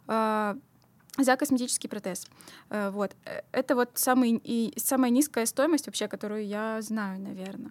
за 0.07 1.37
косметический 1.37 1.89
протез. 1.89 2.27
Э, 2.71 2.91
Вот. 2.91 3.15
Э, 3.25 3.43
Это 3.53 3.75
вот 3.75 3.91
самый, 3.95 4.41
и 4.45 4.73
самая 4.77 5.11
низкая 5.11 5.47
стоимость 5.47 5.87
вообще, 5.87 6.09
которую 6.09 6.47
я 6.47 6.83
знаю, 6.83 7.21
наверное. 7.21 7.71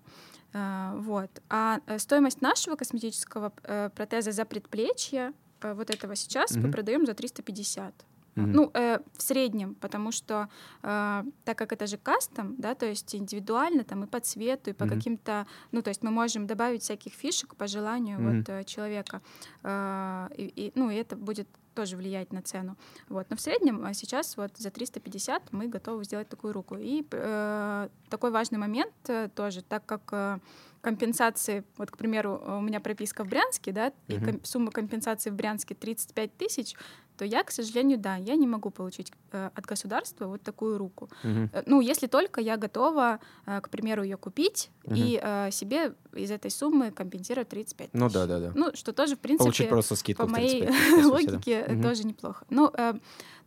Вот. 1.04 1.42
А 1.50 1.80
э, 1.88 1.98
стоимость 2.00 2.42
нашего 2.42 2.76
косметического 2.76 3.52
э, 3.64 3.90
протеза 3.96 4.32
за 4.32 4.46
предплечье, 4.46 5.34
э, 5.62 5.74
вот 5.74 5.90
этого 5.90 6.16
сейчас, 6.16 6.52
мы 6.56 6.62
Мгм. 6.64 6.72
продаем 6.72 7.06
за 7.06 7.14
350. 7.14 8.06
Мгм. 8.36 8.52
Ну, 8.52 8.72
э, 8.74 9.00
в 9.18 9.22
среднем, 9.22 9.74
потому 9.76 10.12
что 10.12 10.48
э, 10.84 11.24
так 11.44 11.58
как 11.58 11.72
это 11.74 11.88
же 11.88 11.98
кастом, 11.98 12.56
да, 12.58 12.76
то 12.76 12.86
есть 12.86 13.16
индивидуально 13.16 13.84
там 13.84 14.04
и 14.04 14.08
по 14.08 14.20
цвету, 14.20 14.70
и 14.70 14.74
по 14.74 14.86
Мгм. 14.86 14.96
каким-то, 14.96 15.46
ну, 15.72 15.82
то 15.82 15.90
есть 15.90 16.04
мы 16.04 16.12
можем 16.12 16.46
добавить 16.48 16.82
всяких 16.84 17.14
фишек 17.14 17.56
по 17.56 17.68
желанию 17.68 18.20
Мгм. 18.20 18.38
вот 18.38 18.50
э, 18.50 18.64
человека, 18.64 19.22
Э, 19.64 20.28
и, 20.38 20.46
и, 20.68 20.72
ну, 20.76 20.92
и 20.92 20.96
это 20.96 21.16
будет 21.16 21.48
тоже 21.74 21.98
влиять 21.98 22.32
на 22.32 22.42
цену. 22.42 22.78
Вот, 23.10 23.28
но 23.30 23.36
в 23.36 23.42
среднем 23.42 23.84
а 23.86 23.94
сейчас 23.94 24.38
вот 24.38 24.52
за 24.58 24.70
350 24.72 25.52
мы 25.52 25.68
готовы 25.68 26.04
сделать 26.04 26.30
такую 26.30 26.54
руку. 26.54 26.76
И 26.80 27.06
э, 27.12 27.90
такой 28.10 28.32
важный 28.32 28.58
момент 28.60 28.94
э, 29.08 29.30
тоже, 29.36 29.62
так 29.62 29.86
как 29.86 30.02
э, 30.12 30.40
компенсации, 30.82 31.64
вот, 31.78 31.92
к 31.92 31.98
примеру, 31.98 32.42
у 32.46 32.62
меня 32.62 32.80
прописка 32.80 33.24
в 33.24 33.28
Брянске, 33.30 33.72
да, 33.72 33.94
и 34.08 34.16
Мгм. 34.18 34.26
ком- 34.26 34.44
сумма 34.46 34.72
компенсации 34.72 35.30
в 35.30 35.34
Брянске 35.34 35.76
35 35.76 36.38
тысяч, 36.38 36.76
то 37.18 37.26
я, 37.26 37.44
к 37.44 37.52
сожалению, 37.52 37.98
да, 37.98 38.16
я 38.16 38.36
не 38.36 38.48
могу 38.48 38.70
получить 38.70 39.12
э, 39.32 39.50
от 39.56 39.66
государства 39.66 40.28
вот 40.28 40.42
такую 40.42 40.78
руку. 40.78 41.10
Э, 41.24 41.64
Ну, 41.66 41.82
если 41.82 42.08
только 42.08 42.42
я 42.42 42.58
готова, 42.58 43.20
э, 43.46 43.62
к 43.62 43.70
примеру, 43.70 44.04
ее 44.04 44.18
купить 44.18 44.70
Мгм. 44.86 44.96
и 44.96 45.20
э, 45.22 45.52
себе 45.52 45.94
из 46.14 46.32
этой 46.32 46.52
суммы 46.52 46.92
компенсировать 46.92 47.50
35 47.50 47.92
тысяч. 47.92 48.00
Ну 48.02 48.10
да, 48.10 48.26
да, 48.26 48.40
да. 48.40 48.52
Ну, 48.56 48.72
что 48.74 48.94
тоже, 48.94 49.16
в 49.16 49.20
принципе, 49.20 49.44
Получить 49.46 49.70
просто 49.70 49.96
скидку 49.96 50.24
по 50.24 50.30
моей 50.30 50.62
35 50.62 50.68
по 50.70 50.96
сути, 50.96 51.02
да. 51.02 51.08
логике 51.34 51.66
э, 51.68 51.82
тоже 51.82 52.04
неплохо. 52.06 52.46
Ну, 52.50 52.72
э, 52.74 52.94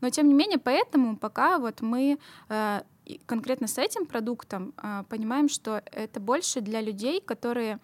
но 0.00 0.10
тем 0.10 0.28
не 0.28 0.34
менее, 0.34 0.58
поэтому 0.58 1.16
пока 1.16 1.58
вот 1.58 1.80
мы 1.80 2.18
э, 2.48 2.80
конкретно 3.26 3.66
с 3.66 3.78
этим 3.78 4.06
продуктом 4.06 4.74
э, 4.82 5.04
понимаем, 5.08 5.48
что 5.48 5.82
это 5.92 6.20
больше 6.20 6.60
для 6.60 6.80
людей, 6.80 7.20
которые 7.20 7.74
э, 7.74 7.78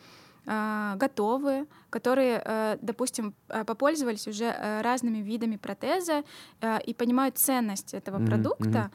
готовы, 0.44 1.66
которые, 1.90 2.42
э, 2.44 2.78
допустим, 2.80 3.34
э, 3.48 3.64
попользовались 3.64 4.26
уже 4.26 4.44
э, 4.46 4.80
разными 4.82 5.18
видами 5.18 5.56
протеза 5.56 6.24
и 6.88 6.94
понимают 6.94 7.38
ценность 7.38 7.94
этого 7.94 8.18
Мгм, 8.18 8.26
продукта 8.26 8.90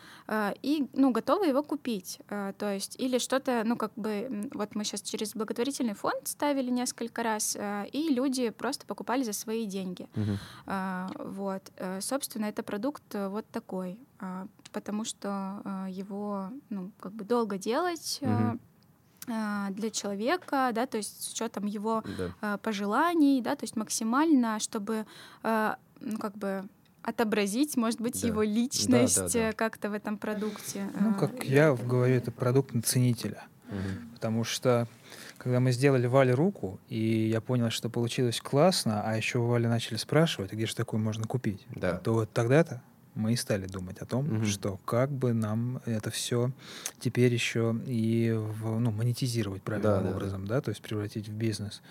и, 0.62 0.88
ну, 0.94 1.12
готовы 1.12 1.48
его 1.48 1.64
купить. 1.64 2.20
То 2.28 2.74
есть 2.74 3.00
или 3.00 3.18
что-то, 3.20 3.64
ну, 3.66 3.76
как 3.78 3.92
бы, 3.96 4.50
вот 4.54 4.76
мы 4.76 4.84
сейчас 4.84 5.02
через 5.02 5.36
благотворительный 5.36 5.94
фонд 5.94 6.28
ставили 6.28 6.70
несколько 6.72 7.24
раз, 7.24 7.58
и 7.92 8.10
люди 8.10 8.50
просто 8.50 8.86
покупали 8.86 9.24
за 9.24 9.34
свои 9.34 9.66
деньги. 9.66 10.08
А, 10.66 11.08
Вот, 11.20 11.72
собственно, 12.00 12.46
это 12.46 12.64
продукт 12.64 13.04
вот 13.14 13.46
такой, 13.52 14.00
а, 14.20 14.48
потому 14.72 15.06
что 15.06 15.62
его, 15.90 16.50
ну, 16.70 16.92
как 17.00 17.14
бы 17.14 17.24
долго 17.26 17.58
делать 17.58 18.20
а, 18.24 18.56
для 19.28 19.90
человека, 19.92 20.72
да, 20.74 20.86
то 20.86 20.98
есть 20.98 21.22
с 21.24 21.32
учетом 21.34 21.66
его 21.66 22.04
Да. 22.18 22.54
э, 22.56 22.58
пожеланий, 22.64 23.42
да, 23.42 23.56
то 23.56 23.64
есть 23.66 23.76
максимально, 23.76 24.60
чтобы, 24.60 25.06
э, 25.44 25.76
ну, 26.00 26.18
как 26.18 26.38
бы 26.38 26.64
отобразить, 27.04 27.78
может 27.78 28.02
быть, 28.02 28.22
Да. 28.22 28.28
его 28.28 28.42
Да, 28.42 28.48
да, 28.48 28.54
личность 28.54 29.34
да. 29.34 29.40
э, 29.40 29.54
как-то 29.54 29.90
в 29.90 29.94
этом 29.94 30.18
продукте. 30.18 30.90
Ну, 31.00 31.14
как 31.16 31.44
я 31.44 31.74
говорю, 31.74 32.16
это 32.16 32.32
продукт 32.32 32.74
на 32.74 32.82
ценителя. 32.82 33.44
Мгм. 33.70 34.12
Потому 34.14 34.44
что, 34.46 34.88
когда 35.38 35.60
мы 35.60 35.72
сделали 35.74 36.08
Вале 36.08 36.34
руку, 36.34 36.80
и 36.88 37.28
я 37.30 37.42
понял, 37.42 37.70
что 37.70 37.90
получилось 37.90 38.40
классно, 38.42 39.02
а 39.04 39.16
еще 39.18 39.40
у 39.40 39.46
Вали 39.48 39.68
начали 39.68 39.98
спрашивать, 39.98 40.54
«А 40.54 40.56
где 40.56 40.66
же 40.66 40.76
такую 40.76 41.02
можно 41.02 41.26
купить, 41.26 41.66
Да. 41.76 41.98
то 41.98 42.14
вот 42.14 42.32
тогда-то 42.32 42.82
мы 43.18 43.34
и 43.34 43.36
стали 43.36 43.66
думать 43.68 43.98
о 44.00 44.06
том, 44.06 44.26
Мгм. 44.26 44.46
что 44.46 44.78
как 44.86 45.12
бы 45.12 45.34
нам 45.34 45.82
это 45.86 46.10
все 46.12 46.52
теперь 47.00 47.34
еще 47.34 47.76
и 47.86 48.34
в- 48.36 48.80
ну, 48.80 48.92
монетизировать 48.92 49.62
правильным 49.64 49.92
Да, 49.94 50.02
да, 50.02 50.10
да. 50.10 50.16
образом, 50.16 50.48
да, 50.48 50.62
то 50.62 50.70
есть 50.70 50.82
превратить 50.82 51.28
в 51.28 51.34
бизнес. 51.34 51.82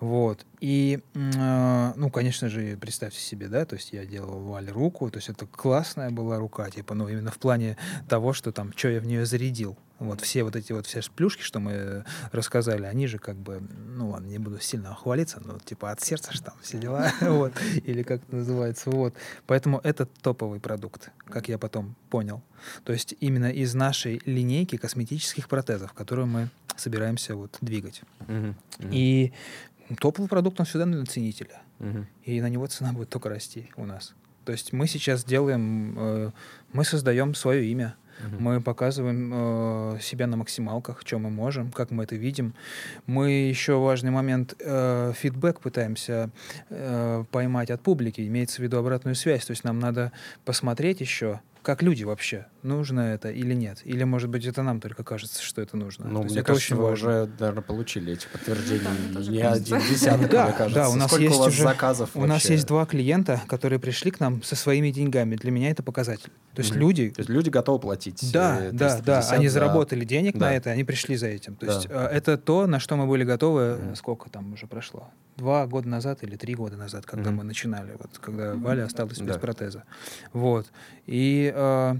Вот. 0.00 0.44
И, 0.60 1.00
а, 1.36 1.92
ну, 1.96 2.10
конечно 2.10 2.48
же, 2.48 2.76
представьте 2.80 3.20
себе, 3.20 3.48
да, 3.48 3.64
то 3.64 3.76
есть 3.76 3.92
я 3.92 4.04
делал 4.06 4.40
Вале 4.40 4.72
руку, 4.72 5.10
то 5.10 5.18
есть 5.18 5.28
это 5.28 5.46
классная 5.46 6.10
была 6.10 6.38
рука, 6.38 6.70
типа, 6.70 6.94
ну, 6.94 7.08
именно 7.08 7.30
в 7.30 7.38
плане 7.38 7.76
того, 8.08 8.32
что 8.32 8.52
там, 8.52 8.72
что 8.76 8.88
я 8.88 9.00
в 9.00 9.06
нее 9.06 9.26
зарядил. 9.26 9.76
Вот 10.00 10.22
все 10.22 10.42
вот 10.42 10.56
эти 10.56 10.72
вот 10.72 10.86
все 10.86 11.00
плюшки, 11.14 11.42
что 11.42 11.60
мы 11.60 12.04
рассказали, 12.32 12.84
они 12.84 13.06
же 13.06 13.18
как 13.18 13.36
бы, 13.36 13.62
ну 13.86 14.10
ладно, 14.10 14.26
не 14.26 14.38
буду 14.38 14.58
сильно 14.58 14.94
хвалиться, 14.94 15.40
но 15.44 15.58
типа 15.58 15.90
от 15.90 16.00
сердца 16.00 16.32
же 16.32 16.42
там 16.42 16.54
все 16.62 16.78
дела, 16.78 17.12
вот, 17.20 17.52
или 17.84 18.02
как 18.02 18.22
это 18.22 18.36
называется, 18.36 18.90
вот. 18.90 19.14
Поэтому 19.46 19.78
это 19.84 20.06
топовый 20.06 20.58
продукт, 20.58 21.10
как 21.26 21.48
я 21.48 21.58
потом 21.58 21.94
понял. 22.08 22.42
То 22.84 22.92
есть 22.92 23.14
именно 23.20 23.50
из 23.50 23.74
нашей 23.74 24.20
линейки 24.24 24.76
косметических 24.76 25.48
протезов, 25.48 25.92
которую 25.92 26.26
мы 26.26 26.48
собираемся 26.76 27.36
вот 27.36 27.58
двигать. 27.60 28.02
И 28.80 29.32
топовый 29.98 30.28
продукт, 30.28 30.58
он 30.60 30.66
всегда 30.66 30.86
на 30.86 31.04
ценителя. 31.06 31.60
И 32.24 32.40
на 32.40 32.48
него 32.48 32.66
цена 32.66 32.92
будет 32.92 33.10
только 33.10 33.28
расти 33.28 33.70
у 33.76 33.84
нас. 33.84 34.14
То 34.44 34.52
есть 34.52 34.72
мы 34.72 34.86
сейчас 34.86 35.24
делаем, 35.24 35.94
э, 35.98 36.30
мы 36.72 36.84
создаем 36.84 37.34
свое 37.34 37.66
имя. 37.66 37.94
Мгм. 38.24 38.42
Мы 38.42 38.60
показываем 38.60 39.30
э, 39.32 39.98
себя 40.00 40.26
на 40.26 40.36
максималках, 40.36 41.00
что 41.04 41.18
мы 41.18 41.30
можем, 41.30 41.70
как 41.70 41.90
мы 41.90 42.04
это 42.04 42.16
видим. 42.16 42.54
Мы 43.06 43.30
еще 43.30 43.78
важный 43.78 44.10
момент 44.10 44.54
э, 44.58 45.12
фидбэк 45.16 45.60
пытаемся 45.60 46.30
э, 46.68 47.24
поймать 47.30 47.70
от 47.70 47.80
публики, 47.80 48.26
имеется 48.26 48.60
в 48.60 48.64
виду 48.64 48.78
обратную 48.78 49.14
связь. 49.14 49.44
То 49.46 49.52
есть 49.52 49.64
нам 49.64 49.78
надо 49.78 50.12
посмотреть 50.44 51.00
еще, 51.00 51.40
как 51.62 51.82
люди 51.82 52.04
вообще, 52.04 52.46
нужно 52.62 53.00
это 53.00 53.30
или 53.30 53.54
нет. 53.54 53.80
Или, 53.84 54.04
может 54.04 54.28
быть, 54.30 54.44
это 54.46 54.62
нам 54.62 54.80
только 54.80 55.04
кажется, 55.04 55.42
что 55.42 55.60
это 55.62 55.76
нужно. 55.76 56.06
Ну, 56.08 56.22
мне 56.22 56.34
это 56.36 56.42
кажется, 56.44 56.74
очень 56.74 56.76
вы 56.76 56.90
важно. 56.90 57.08
уже, 57.22 57.30
наверное, 57.38 57.62
получили 57.62 58.12
эти 58.12 58.26
подтверждения. 58.32 58.86
Да, 59.12 59.20
не 59.20 59.40
один 59.42 59.78
десяток, 59.80 60.30
Да, 60.30 60.44
мне 60.46 60.52
кажется. 60.54 60.74
да, 60.80 60.88
у 60.90 60.94
нас 60.96 61.08
Сколько 61.08 61.24
есть 61.24 61.36
у 61.36 61.40
вас 61.40 61.48
уже- 61.48 61.62
заказов 61.62 62.10
У 62.14 62.26
нас 62.26 62.48
есть 62.50 62.66
два 62.66 62.86
клиента, 62.86 63.40
которые 63.48 63.78
пришли 63.78 64.10
к 64.10 64.20
нам 64.20 64.42
со 64.42 64.56
своими 64.56 64.90
деньгами. 64.90 65.36
Для 65.36 65.50
меня 65.50 65.70
это 65.70 65.82
показатель. 65.82 66.30
То 66.54 66.60
есть 66.62 66.72
Мгм. 66.72 66.80
люди 66.80 67.10
То 67.10 67.20
есть 67.20 67.30
люди 67.30 67.48
готовы 67.48 67.78
платить 67.78 68.32
Да, 68.32 68.58
э, 68.60 68.70
да, 68.72 68.88
да. 68.88 69.20
350 69.20 69.32
Они 69.32 69.48
за- 69.48 69.54
заработали 69.54 70.04
денег 70.04 70.34
Да. 70.36 70.46
на 70.46 70.54
это, 70.56 70.70
они 70.70 70.84
пришли 70.84 71.16
за 71.16 71.28
этим. 71.28 71.54
То 71.56 71.66
Да. 71.66 71.74
есть 71.74 71.86
э, 71.88 71.94
это 72.12 72.36
то, 72.38 72.66
на 72.66 72.80
что 72.80 72.96
мы 72.96 73.06
были 73.06 73.24
готовы. 73.24 73.76
Мгм. 73.76 73.96
Сколько 73.96 74.28
там 74.30 74.52
уже 74.54 74.66
прошло? 74.66 75.08
Два 75.40 75.66
года 75.66 75.88
назад 75.88 76.22
или 76.22 76.36
три 76.36 76.54
года 76.54 76.76
назад, 76.76 77.06
когда 77.06 77.30
Мгм. 77.30 77.38
мы 77.38 77.44
начинали, 77.44 77.92
вот 77.98 78.18
когда 78.18 78.54
Валя 78.56 78.84
осталась 78.84 79.18
без 79.20 79.34
Да. 79.36 79.38
протеза. 79.40 79.84
Вот. 80.34 80.70
И 81.06 81.50
э, 81.54 81.94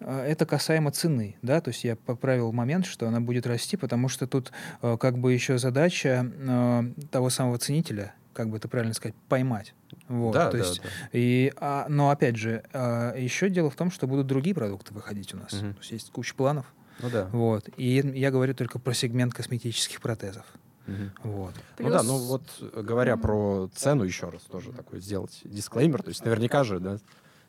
э, 0.00 0.20
это 0.26 0.46
касаемо 0.46 0.90
цены, 0.92 1.36
да, 1.42 1.60
то 1.60 1.68
есть 1.68 1.84
я 1.84 1.94
поправил 1.94 2.52
момент, 2.52 2.86
что 2.86 3.06
она 3.06 3.20
будет 3.20 3.46
расти, 3.46 3.76
потому 3.76 4.08
что 4.08 4.26
тут 4.26 4.50
э, 4.80 4.96
как 4.98 5.18
бы 5.18 5.34
еще 5.34 5.58
задача 5.58 6.32
э, 6.34 6.82
того 7.10 7.28
самого 7.28 7.58
ценителя, 7.58 8.14
как 8.32 8.48
бы 8.48 8.56
это 8.56 8.66
правильно 8.66 8.94
сказать, 8.94 9.14
поймать. 9.28 9.74
Вот, 10.08 10.32
Да, 10.32 10.46
то 10.50 10.52
да, 10.56 10.64
есть 10.64 10.80
да. 10.82 10.88
и, 11.12 11.52
а, 11.58 11.84
но 11.90 12.08
опять 12.08 12.36
же, 12.36 12.62
а, 12.72 13.14
еще 13.14 13.50
дело 13.50 13.68
в 13.68 13.76
том, 13.76 13.90
что 13.90 14.06
будут 14.06 14.26
другие 14.26 14.54
продукты 14.54 14.94
выходить 14.94 15.34
у 15.34 15.36
нас. 15.36 15.52
Мгм. 15.52 15.74
То 15.74 15.80
есть 15.80 15.90
есть 15.92 16.10
куча 16.12 16.34
планов. 16.34 16.64
Ну 17.02 17.10
да. 17.10 17.28
Вот. 17.32 17.68
И 17.76 18.02
я 18.14 18.30
говорю 18.30 18.54
только 18.54 18.78
про 18.78 18.94
сегмент 18.94 19.34
косметических 19.34 20.00
протезов. 20.00 20.46
Мгм. 20.86 21.12
Вот. 21.24 21.52
Ну 21.78 21.90
да, 21.90 21.98
Плюс- 21.98 22.06
ну 22.06 22.18
вот 22.18 22.42
э, 22.60 22.82
говоря 22.82 23.16
про 23.16 23.68
цену 23.74 24.04
еще 24.04 24.28
раз 24.28 24.42
тоже 24.42 24.72
такой 24.72 25.00
сделать 25.00 25.40
дисклеймер, 25.44 26.02
то 26.02 26.08
есть 26.10 26.24
наверняка 26.24 26.64
же, 26.64 26.78
да, 26.80 26.98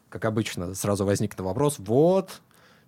как 0.10 0.26
обычно, 0.26 0.74
сразу 0.74 1.06
возникнет 1.06 1.40
вопрос, 1.42 1.76
вот, 1.78 2.42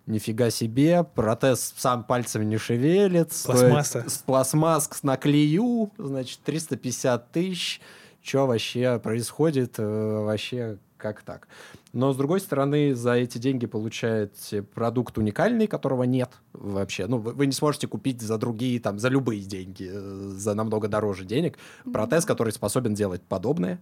нифига 0.06 0.50
себе, 0.50 1.04
протез 1.04 1.74
сам 1.76 2.02
пальцем 2.04 2.48
не 2.48 2.56
шевелит, 2.58 3.32
Пластмасса. 3.44 4.08
с 4.08 4.18
пластмаск 4.18 5.02
на 5.04 5.16
клею, 5.16 5.92
значит, 5.98 6.40
350 6.40 7.30
тысяч, 7.30 7.80
что 8.22 8.46
вообще 8.46 8.98
происходит, 8.98 9.74
э, 9.78 9.84
вообще 10.24 10.78
как 11.00 11.22
так? 11.22 11.48
Но, 11.92 12.12
с 12.12 12.16
другой 12.16 12.40
стороны, 12.40 12.94
за 12.94 13.14
эти 13.14 13.38
деньги 13.38 13.66
получаете 13.66 14.62
продукт 14.62 15.18
уникальный, 15.18 15.66
которого 15.66 16.04
нет 16.04 16.30
вообще. 16.52 17.06
Ну, 17.06 17.18
вы, 17.18 17.32
вы 17.32 17.46
не 17.46 17.52
сможете 17.52 17.88
купить 17.88 18.20
за 18.20 18.38
другие, 18.38 18.78
там, 18.80 18.98
за 18.98 19.08
любые 19.08 19.42
деньги, 19.42 19.88
э, 19.90 20.32
за 20.36 20.54
намного 20.54 20.88
дороже 20.88 21.24
денег, 21.24 21.58
протез, 21.92 22.24
который 22.24 22.52
способен 22.52 22.94
делать 22.94 23.22
подобное. 23.22 23.80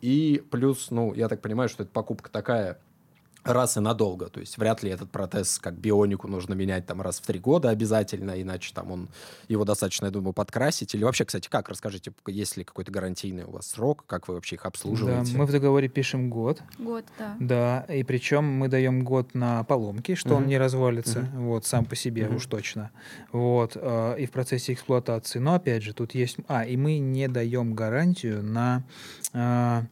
И 0.00 0.42
плюс, 0.50 0.90
ну, 0.90 1.12
я 1.14 1.28
так 1.28 1.40
понимаю, 1.42 1.68
что 1.68 1.82
это 1.82 1.92
покупка 1.92 2.30
такая 2.30 2.78
раз 3.44 3.76
и 3.76 3.80
надолго. 3.80 4.26
То 4.28 4.40
есть 4.40 4.58
вряд 4.58 4.82
ли 4.82 4.90
этот 4.90 5.10
протез, 5.10 5.58
как 5.58 5.74
бионику, 5.74 6.28
нужно 6.28 6.54
менять 6.54 6.86
там 6.86 7.00
раз 7.00 7.18
в 7.20 7.26
три 7.26 7.38
года 7.38 7.70
обязательно, 7.70 8.40
иначе 8.40 8.72
там 8.74 8.90
он, 8.92 9.08
его 9.48 9.64
достаточно, 9.64 10.06
я 10.06 10.10
думаю, 10.10 10.32
подкрасить. 10.32 10.94
Или 10.94 11.04
вообще, 11.04 11.24
кстати, 11.24 11.48
как? 11.48 11.68
Расскажите, 11.68 12.12
есть 12.26 12.56
ли 12.56 12.64
какой-то 12.64 12.92
гарантийный 12.92 13.44
у 13.44 13.50
вас 13.52 13.66
срок, 13.68 14.04
как 14.06 14.28
вы 14.28 14.34
вообще 14.34 14.56
их 14.56 14.62
Да, 14.62 14.68
обслуживаете? 14.68 15.36
мы 15.36 15.46
в 15.46 15.52
договоре 15.52 15.88
пишем 15.88 16.30
год. 16.30 16.62
Год, 16.78 17.04
да. 17.18 17.36
Да, 17.40 17.80
и 17.94 18.02
причем 18.02 18.44
мы 18.44 18.68
даем 18.68 19.04
год 19.04 19.34
на 19.34 19.64
поломки, 19.64 20.14
что 20.14 20.34
он 20.34 20.42
Мгм. 20.42 20.48
не 20.50 20.58
развалится, 20.58 21.28
вот, 21.34 21.66
сам 21.66 21.84
по 21.86 21.96
себе 21.96 22.26
Мгм. 22.26 22.36
уж 22.36 22.46
точно. 22.46 22.90
Вот, 23.32 23.72
э, 23.74 24.16
и 24.18 24.26
в 24.26 24.30
процессе 24.30 24.72
эксплуатации. 24.72 25.38
Но 25.38 25.54
опять 25.54 25.82
же, 25.82 25.92
тут 25.94 26.14
есть... 26.14 26.36
А, 26.48 26.64
и 26.64 26.76
мы 26.76 26.98
не 26.98 27.28
даем 27.28 27.74
гарантию 27.74 28.42
на 28.42 28.82
э, 29.32 29.82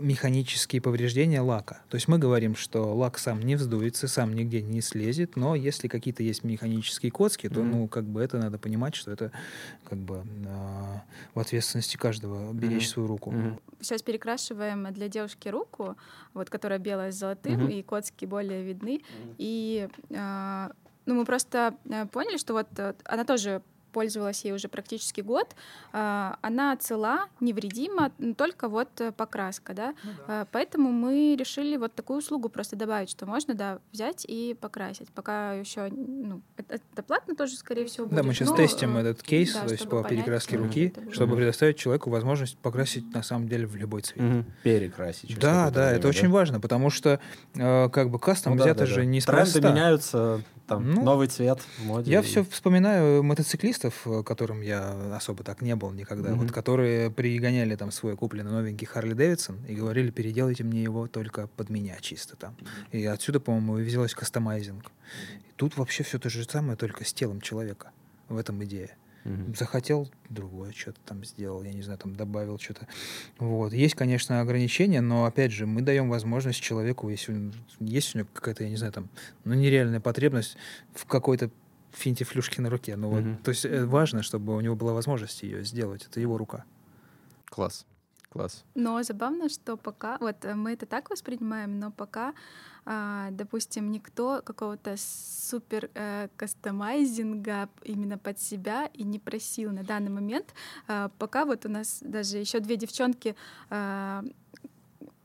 механические 0.00 0.80
повреждения 0.82 1.40
лака. 1.40 1.82
То 1.88 1.96
есть 1.96 2.08
мы 2.08 2.18
говорим, 2.18 2.54
что 2.56 2.94
лак 2.94 3.18
сам 3.18 3.40
не 3.40 3.56
вздуется, 3.56 4.08
сам 4.08 4.34
нигде 4.34 4.62
не 4.62 4.80
слезет, 4.80 5.36
но 5.36 5.54
если 5.54 5.88
какие-то 5.88 6.22
есть 6.22 6.44
механические 6.44 7.10
коцки, 7.12 7.48
то, 7.48 7.60
Мгм. 7.60 7.70
ну, 7.70 7.88
как 7.88 8.04
бы 8.04 8.20
это 8.22 8.38
надо 8.38 8.58
понимать, 8.58 8.94
что 8.94 9.12
это 9.12 9.32
как 9.84 9.98
бы 9.98 10.24
э, 10.46 11.00
в 11.34 11.40
ответственности 11.40 11.96
каждого 11.96 12.52
беречь 12.52 12.84
Мгм. 12.84 12.92
свою 12.92 13.08
руку. 13.08 13.30
Мгм. 13.30 13.60
Сейчас 13.80 14.02
перекрашиваем 14.02 14.92
для 14.92 15.08
девушки 15.08 15.48
руку, 15.48 15.96
вот 16.34 16.50
которая 16.50 16.78
белая 16.78 17.12
с 17.12 17.16
золотым, 17.16 17.60
Мгм. 17.64 17.68
и 17.68 17.82
коцки 17.82 18.24
более 18.24 18.62
видны. 18.64 19.02
И 19.38 19.88
а, 20.14 20.72
ну, 21.06 21.14
мы 21.14 21.24
просто 21.24 21.74
а, 21.90 22.06
поняли, 22.06 22.36
что 22.36 22.52
вот 22.54 22.68
э, 22.78 22.94
она 23.04 23.24
тоже 23.24 23.62
пользовалась 23.96 24.44
ей 24.44 24.52
уже 24.52 24.68
практически 24.68 25.22
год. 25.22 25.56
А, 25.94 26.36
Она 26.42 26.76
цела, 26.76 27.28
невредима, 27.40 28.10
только 28.36 28.68
вот 28.68 28.90
э, 29.00 29.10
покраска, 29.10 29.72
да. 29.72 29.94
А, 30.28 30.46
Поэтому 30.52 30.92
мы 30.92 31.34
решили 31.34 31.78
вот 31.78 31.94
такую 31.94 32.18
услугу 32.18 32.50
просто 32.50 32.76
добавить, 32.76 33.08
что 33.08 33.24
можно, 33.24 33.54
да, 33.54 33.78
взять 33.92 34.26
и 34.28 34.54
покрасить. 34.60 35.08
Пока 35.14 35.54
еще, 35.54 35.88
ну, 35.88 36.42
это, 36.58 36.74
это 36.74 37.02
платно 37.02 37.34
тоже, 37.34 37.56
скорее 37.56 37.86
всего, 37.86 38.04
будет. 38.04 38.16
Да, 38.16 38.22
мы 38.22 38.34
сейчас 38.34 38.50
но, 38.50 38.56
тестим 38.56 38.98
э, 38.98 39.00
этот 39.00 39.22
кейс, 39.22 39.54
да, 39.54 39.64
то 39.64 39.72
есть 39.72 39.88
по 39.88 40.04
перекраске 40.04 40.58
руки, 40.58 40.92
это 40.94 41.10
чтобы 41.14 41.28
Мгм. 41.32 41.36
предоставить 41.38 41.78
человеку 41.78 42.10
возможность 42.10 42.58
покрасить 42.58 43.14
на 43.14 43.22
самом 43.22 43.48
деле 43.48 43.66
в 43.66 43.76
любой 43.76 44.02
цвет. 44.02 44.20
Мгм. 44.22 44.44
Перекрасить. 44.62 45.38
Да, 45.38 45.70
да, 45.70 45.84
время, 45.84 45.98
это 45.98 46.08
очень 46.08 46.28
важно, 46.28 46.60
потому 46.60 46.90
что 46.90 47.18
э, 47.54 47.88
как 47.88 48.10
бы 48.10 48.18
кастом 48.18 48.52
Ну 48.52 48.58
да, 48.58 48.64
взято 48.64 48.80
да, 48.80 48.86
же 48.86 48.96
да. 48.96 49.04
неспроста. 49.06 49.52
Тренды 49.58 49.68
меняются, 49.70 50.42
там, 50.66 50.90
Ну, 50.94 51.02
новый 51.04 51.28
цвет 51.28 51.60
в 51.78 51.84
моде. 51.84 52.10
Я 52.10 52.20
и- 52.20 52.22
все 52.22 52.44
вспоминаю 52.44 53.22
мотоциклистов, 53.22 54.06
э, 54.06 54.22
которым 54.22 54.60
я 54.62 55.14
особо 55.16 55.44
так 55.44 55.62
не 55.62 55.74
был 55.76 55.90
никогда, 55.92 56.30
Мгм. 56.30 56.40
вот 56.40 56.52
которые 56.52 57.10
пригоняли 57.10 57.76
там 57.76 57.90
свой 57.90 58.16
купленный 58.16 58.50
новенький 58.50 58.86
Харли 58.86 59.12
Дэвидсон 59.14 59.64
и 59.66 59.74
говорили, 59.74 60.10
переделайте 60.10 60.64
мне 60.64 60.82
его 60.82 61.06
только 61.06 61.46
под 61.46 61.70
меня 61.70 61.96
чисто 62.00 62.36
там. 62.36 62.56
И 62.92 63.04
отсюда, 63.06 63.40
по-моему, 63.40 63.74
вывезлось 63.74 64.14
кастомайзинг. 64.14 64.84
И 65.48 65.52
тут 65.56 65.76
вообще 65.76 66.02
все 66.02 66.18
то 66.18 66.28
же 66.28 66.44
самое, 66.44 66.76
только 66.76 67.04
с 67.04 67.12
телом 67.12 67.40
человека. 67.40 67.90
В 68.28 68.36
этом 68.36 68.62
идея. 68.64 68.96
Мгм. 69.26 69.54
захотел 69.54 70.08
другое 70.28 70.72
что-то 70.72 71.00
там 71.04 71.24
сделал, 71.24 71.62
я 71.62 71.72
не 71.72 71.82
знаю, 71.82 71.98
там 71.98 72.14
добавил 72.14 72.58
что-то. 72.58 72.86
Вот. 73.38 73.72
Есть, 73.72 73.94
конечно, 73.94 74.40
ограничения, 74.40 75.00
но, 75.00 75.24
опять 75.24 75.52
же, 75.52 75.66
мы 75.66 75.82
даем 75.82 76.08
возможность 76.08 76.60
человеку, 76.60 77.08
если 77.08 77.32
у- 77.32 77.52
есть 77.80 78.14
у 78.14 78.18
него 78.18 78.28
какая-то, 78.32 78.64
я 78.64 78.70
не 78.70 78.76
знаю, 78.76 78.92
там, 78.92 79.08
ну, 79.44 79.54
нереальная 79.54 80.00
потребность 80.00 80.56
в 80.94 81.06
какой-то 81.06 81.50
финте-флюшке 81.92 82.60
на 82.62 82.70
руке. 82.70 82.94
Ну, 82.96 83.08
вот, 83.08 83.20
Мгм. 83.24 83.36
то 83.38 83.48
есть 83.50 83.64
э, 83.64 83.84
важно, 83.86 84.22
чтобы 84.22 84.54
у 84.54 84.60
него 84.60 84.76
была 84.76 84.92
возможность 84.92 85.42
ее 85.42 85.64
сделать. 85.64 86.06
Это 86.08 86.20
его 86.20 86.36
рука. 86.38 86.64
Класс. 87.46 87.86
Класс. 88.36 88.64
Но 88.74 89.02
забавно, 89.02 89.48
что 89.48 89.76
пока, 89.76 90.18
вот 90.20 90.44
э, 90.44 90.54
мы 90.54 90.72
это 90.72 90.86
так 90.86 91.10
воспринимаем, 91.10 91.78
но 91.78 91.90
пока, 91.90 92.34
а, 92.84 93.30
допустим, 93.30 93.90
никто 93.90 94.42
какого-то 94.44 94.94
супер 94.98 95.90
э, 95.94 96.28
кастомайзинга 96.36 97.68
именно 97.82 98.18
под 98.18 98.38
себя 98.38 98.90
и 98.92 99.04
не 99.04 99.18
просил 99.18 99.72
на 99.72 99.82
данный 99.82 100.10
момент. 100.10 100.54
А, 100.86 101.10
пока 101.18 101.44
вот 101.44 101.64
у 101.66 101.68
нас 101.68 101.98
даже 102.02 102.36
еще 102.38 102.60
две 102.60 102.76
девчонки 102.76 103.34
а, 103.70 104.22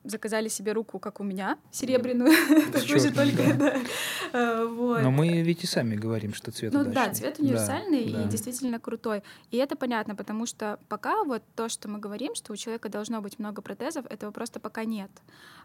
заказали 0.04 0.48
себе 0.48 0.74
руку, 0.74 1.00
как 1.00 1.20
у 1.20 1.24
меня, 1.24 1.58
серебряную, 1.72 2.32
такую 2.72 3.00
же 3.00 3.12
Чёрт, 3.12 3.16
только, 3.16 3.54
да. 4.34 4.66
вот. 4.66 5.02
Но 5.02 5.12
мы 5.12 5.42
ведь 5.42 5.64
и 5.64 5.68
сами 5.68 5.96
говорим, 5.96 6.34
что 6.34 6.52
цвет 6.52 6.74
Ну 6.74 6.86
да, 6.86 7.14
цвет 7.14 7.40
универсальный 7.40 8.04
и 8.04 8.28
действительно 8.28 8.80
крутой. 8.80 9.24
И 9.52 9.58
это 9.58 9.76
понятно, 9.76 10.16
потому 10.16 10.46
что 10.46 10.80
пока 10.90 11.24
вот 11.24 11.44
то, 11.56 11.70
что 11.70 11.88
мы 11.90 12.00
говорим, 12.00 12.36
что 12.36 12.54
у 12.54 12.56
человека 12.56 12.90
должно 12.90 13.22
быть 13.22 13.40
много 13.40 13.62
протезов, 13.62 14.06
этого 14.08 14.32
просто 14.32 14.60
пока 14.60 14.86
нет. 14.86 15.12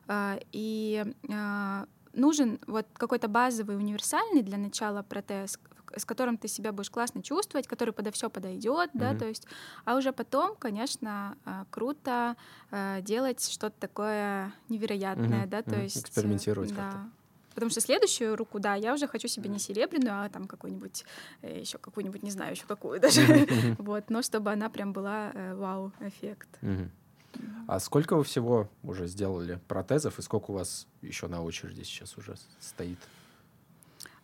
А, 0.06 0.38
И 0.52 1.04
а, 1.30 1.86
нужен 2.12 2.58
вот 2.66 2.86
какой-то 2.94 3.28
базовый 3.28 3.76
универсальный 3.76 4.42
для 4.42 4.58
начала 4.58 5.02
протез, 5.02 5.58
с 5.94 6.04
которым 6.04 6.38
ты 6.38 6.48
себя 6.48 6.72
будешь 6.72 6.90
классно 6.90 7.22
чувствовать, 7.22 7.66
который 7.66 7.92
подо 7.92 8.10
все 8.10 8.28
подойдет, 8.30 8.90
да, 8.94 9.10
Мгм. 9.10 9.18
то 9.18 9.26
есть, 9.26 9.46
а 9.84 9.96
уже 9.96 10.12
потом, 10.12 10.56
конечно, 10.56 11.36
а, 11.44 11.66
круто 11.70 12.36
а, 12.70 13.00
делать 13.00 13.46
что-то 13.48 13.78
такое 13.78 14.52
невероятное, 14.68 15.42
Мгм, 15.42 15.50
да, 15.50 15.62
то 15.62 15.70
мгм, 15.70 15.82
есть 15.82 16.02
экспериментировать 16.02 16.70
да. 16.70 16.76
как-то. 16.76 17.10
Потому 17.54 17.70
что 17.70 17.80
следующую 17.80 18.36
руку, 18.36 18.58
да, 18.58 18.74
я 18.74 18.92
уже 18.92 19.06
хочу 19.06 19.28
себе 19.28 19.48
не 19.48 19.58
серебряную, 19.58 20.24
а 20.24 20.28
там 20.28 20.46
какую-нибудь, 20.46 21.06
еще 21.42 21.78
какую-нибудь, 21.78 22.22
не 22.22 22.30
знаю, 22.30 22.52
еще 22.52 22.66
какую 22.66 23.00
даже. 23.00 23.22
Вот, 23.78 24.10
но 24.10 24.20
чтобы 24.20 24.52
она 24.52 24.68
прям 24.68 24.92
была 24.92 25.30
э, 25.32 25.54
вау-эффект. 25.54 26.60
А 27.66 27.80
сколько 27.80 28.14
вы 28.16 28.24
всего 28.24 28.68
уже 28.82 29.06
сделали 29.06 29.58
протезов 29.68 30.18
и 30.18 30.22
сколько 30.22 30.50
у 30.50 30.54
вас 30.54 30.86
еще 31.02 31.28
на 31.28 31.42
очереди 31.42 31.82
сейчас 31.82 32.16
уже 32.16 32.36
стоит? 32.60 32.98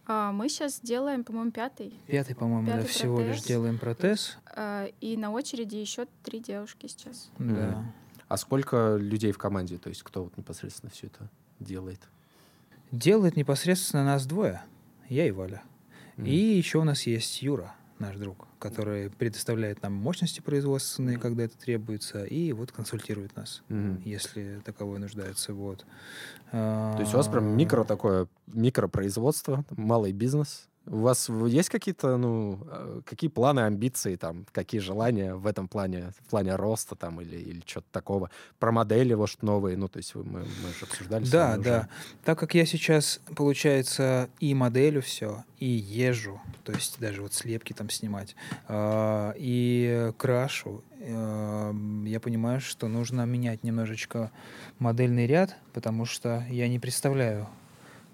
А, 0.07 0.33
Мы 0.33 0.49
сейчас 0.49 0.81
делаем, 0.81 1.25
по-моему, 1.25 1.51
пятый. 1.53 1.95
Пятый, 2.07 2.35
по-моему, 2.35 2.67
да, 2.67 2.79
Пятый 2.79 2.89
всего 2.89 3.21
лишь 3.21 3.29
протез. 3.29 3.47
делаем 3.47 3.79
протез. 3.79 4.39
А, 4.57 4.87
И 5.01 5.17
на 5.17 5.31
очереди 5.31 5.77
еще 5.77 6.07
три 6.23 6.41
девушки 6.41 6.87
сейчас. 6.87 7.31
Да. 7.39 7.85
А 8.29 8.37
сколько 8.37 8.97
людей 8.97 9.33
в 9.33 9.39
команде? 9.39 9.79
То 9.79 9.89
есть 9.91 10.03
кто 10.03 10.25
вот 10.25 10.37
непосредственно 10.37 10.91
все 10.91 11.07
это 11.09 11.29
делает? 11.61 12.01
Делает 12.91 13.37
непосредственно 13.37 14.05
нас 14.05 14.27
двое. 14.27 14.63
Я 15.09 15.27
и 15.27 15.31
Валя. 15.31 15.63
Mm. 16.17 16.29
И 16.29 16.37
еще 16.57 16.79
у 16.79 16.85
нас 16.85 17.03
есть 17.03 17.43
Юра, 17.43 17.75
наш 17.99 18.17
друг, 18.17 18.47
который 18.63 19.11
предоставляет 19.11 19.83
нам 19.83 19.93
мощности 19.93 20.41
производственные, 20.41 21.19
когда 21.19 21.43
это 21.43 21.59
требуется, 21.59 22.23
и 22.23 22.53
вот 22.53 22.71
консультирует 22.71 23.35
нас, 23.35 23.63
mm. 23.69 24.03
если 24.05 24.61
таковое 24.65 25.01
нуждается. 25.01 25.53
Вот. 25.53 25.85
То 26.53 26.99
есть 27.01 27.13
у 27.13 27.17
вас 27.17 27.27
прям 27.27 27.57
микро 27.57 27.83
такое, 27.83 28.29
микропроизводство, 28.47 29.65
малый 29.71 30.13
бизнес, 30.13 30.69
у 30.87 30.99
вас 30.99 31.29
есть 31.29 31.69
какие-то, 31.69 32.17
ну, 32.17 32.59
э, 32.67 33.01
какие 33.05 33.31
планы, 33.31 33.61
амбиции, 33.61 34.17
там, 34.17 34.47
какие 34.53 34.81
желания 34.81 35.35
в 35.35 35.47
этом 35.47 35.69
плане, 35.69 36.13
в 36.19 36.31
плане 36.31 36.57
роста 36.57 36.97
там 36.97 37.21
или, 37.21 37.37
или 37.37 37.63
что-то 37.65 37.87
такого? 37.93 38.31
Про 38.59 38.73
модели, 38.73 39.15
может, 39.15 39.43
новые, 39.43 39.77
ну, 39.77 39.89
то 39.89 39.99
есть 39.99 40.15
мы, 40.15 40.41
мы 40.41 40.73
же 40.79 40.85
обсуждали. 40.85 41.25
Да, 41.27 41.57
да. 41.57 41.79
Уже. 41.79 41.89
Так 42.25 42.39
как 42.39 42.55
я 42.55 42.67
сейчас, 42.67 43.21
получается, 43.37 44.29
и 44.41 44.55
моделю 44.55 45.03
все, 45.03 45.45
и 45.59 45.67
езжу, 45.67 46.41
то 46.65 46.73
есть 46.73 46.99
даже 46.99 47.23
вот 47.23 47.33
слепки 47.33 47.73
там 47.73 47.89
снимать, 47.89 48.35
э, 48.69 49.35
и 49.37 50.13
крашу, 50.19 50.83
э, 50.99 51.75
я 52.07 52.21
понимаю, 52.21 52.61
что 52.61 52.89
нужно 52.89 53.25
менять 53.25 53.63
немножечко 53.63 54.33
модельный 54.81 55.29
ряд, 55.29 55.57
потому 55.73 56.07
что 56.07 56.45
я 56.51 56.69
не 56.69 56.81
представляю, 56.81 57.49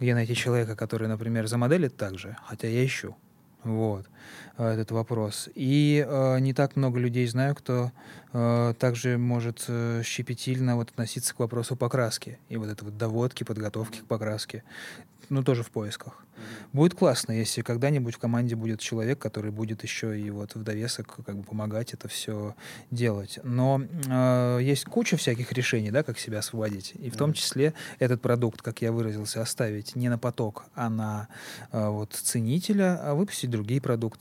где 0.01 0.14
найти 0.14 0.34
человека, 0.34 0.76
который, 0.76 1.09
например, 1.09 1.46
замоделит 1.46 1.96
так 1.96 2.18
же, 2.18 2.36
хотя 2.46 2.68
я 2.68 2.84
ищу. 2.84 3.16
Вот 3.64 4.07
этот 4.57 4.91
вопрос. 4.91 5.49
И 5.55 6.05
э, 6.07 6.39
не 6.41 6.53
так 6.53 6.76
много 6.76 6.99
людей 6.99 7.26
знаю, 7.26 7.55
кто 7.55 7.93
э, 8.33 8.74
также 8.79 9.18
может 9.18 9.64
э, 9.68 10.03
щепетильно 10.05 10.76
вот 10.76 10.91
относиться 10.91 11.35
к 11.35 11.39
вопросу 11.39 11.76
покраски 11.76 12.39
и 12.49 12.57
вот 12.57 12.68
это 12.68 12.85
вот 12.85 12.97
доводки, 12.97 13.45
подготовки 13.45 13.99
к 14.01 14.05
покраске 14.07 14.64
ну, 15.31 15.43
тоже 15.43 15.62
в 15.62 15.70
поисках. 15.70 16.24
Будет 16.72 16.95
классно, 16.95 17.33
если 17.33 17.62
когда-нибудь 17.62 18.14
в 18.14 18.18
команде 18.18 18.55
будет 18.55 18.81
человек, 18.81 19.18
который 19.18 19.51
будет 19.51 19.83
еще 19.83 20.18
и 20.18 20.31
вот 20.31 20.55
в 20.55 20.62
довесок 20.62 21.18
как 21.26 21.37
бы 21.37 21.43
помогать 21.43 21.93
это 21.95 22.07
все 22.09 22.55
делать. 22.91 23.41
Но 23.43 23.83
э, 24.07 24.59
есть 24.62 24.85
куча 24.85 25.16
всяких 25.16 25.53
решений, 25.53 25.91
да, 25.91 26.03
как 26.03 26.18
себя 26.18 26.39
освободить. 26.39 26.93
И 26.95 27.11
в 27.11 27.16
том 27.16 27.33
числе 27.33 27.74
этот 27.99 28.22
продукт, 28.22 28.62
как 28.62 28.83
я 28.83 28.93
выразился, 28.93 29.43
оставить 29.43 29.97
не 29.97 30.09
на 30.09 30.16
поток, 30.16 30.66
а 30.74 30.89
на 30.89 31.29
э, 31.72 31.89
вот 31.89 32.12
ценителя, 32.12 33.01
а 33.03 33.14
выпустить 33.14 33.51
другие 33.51 33.81
продукты. 33.81 34.18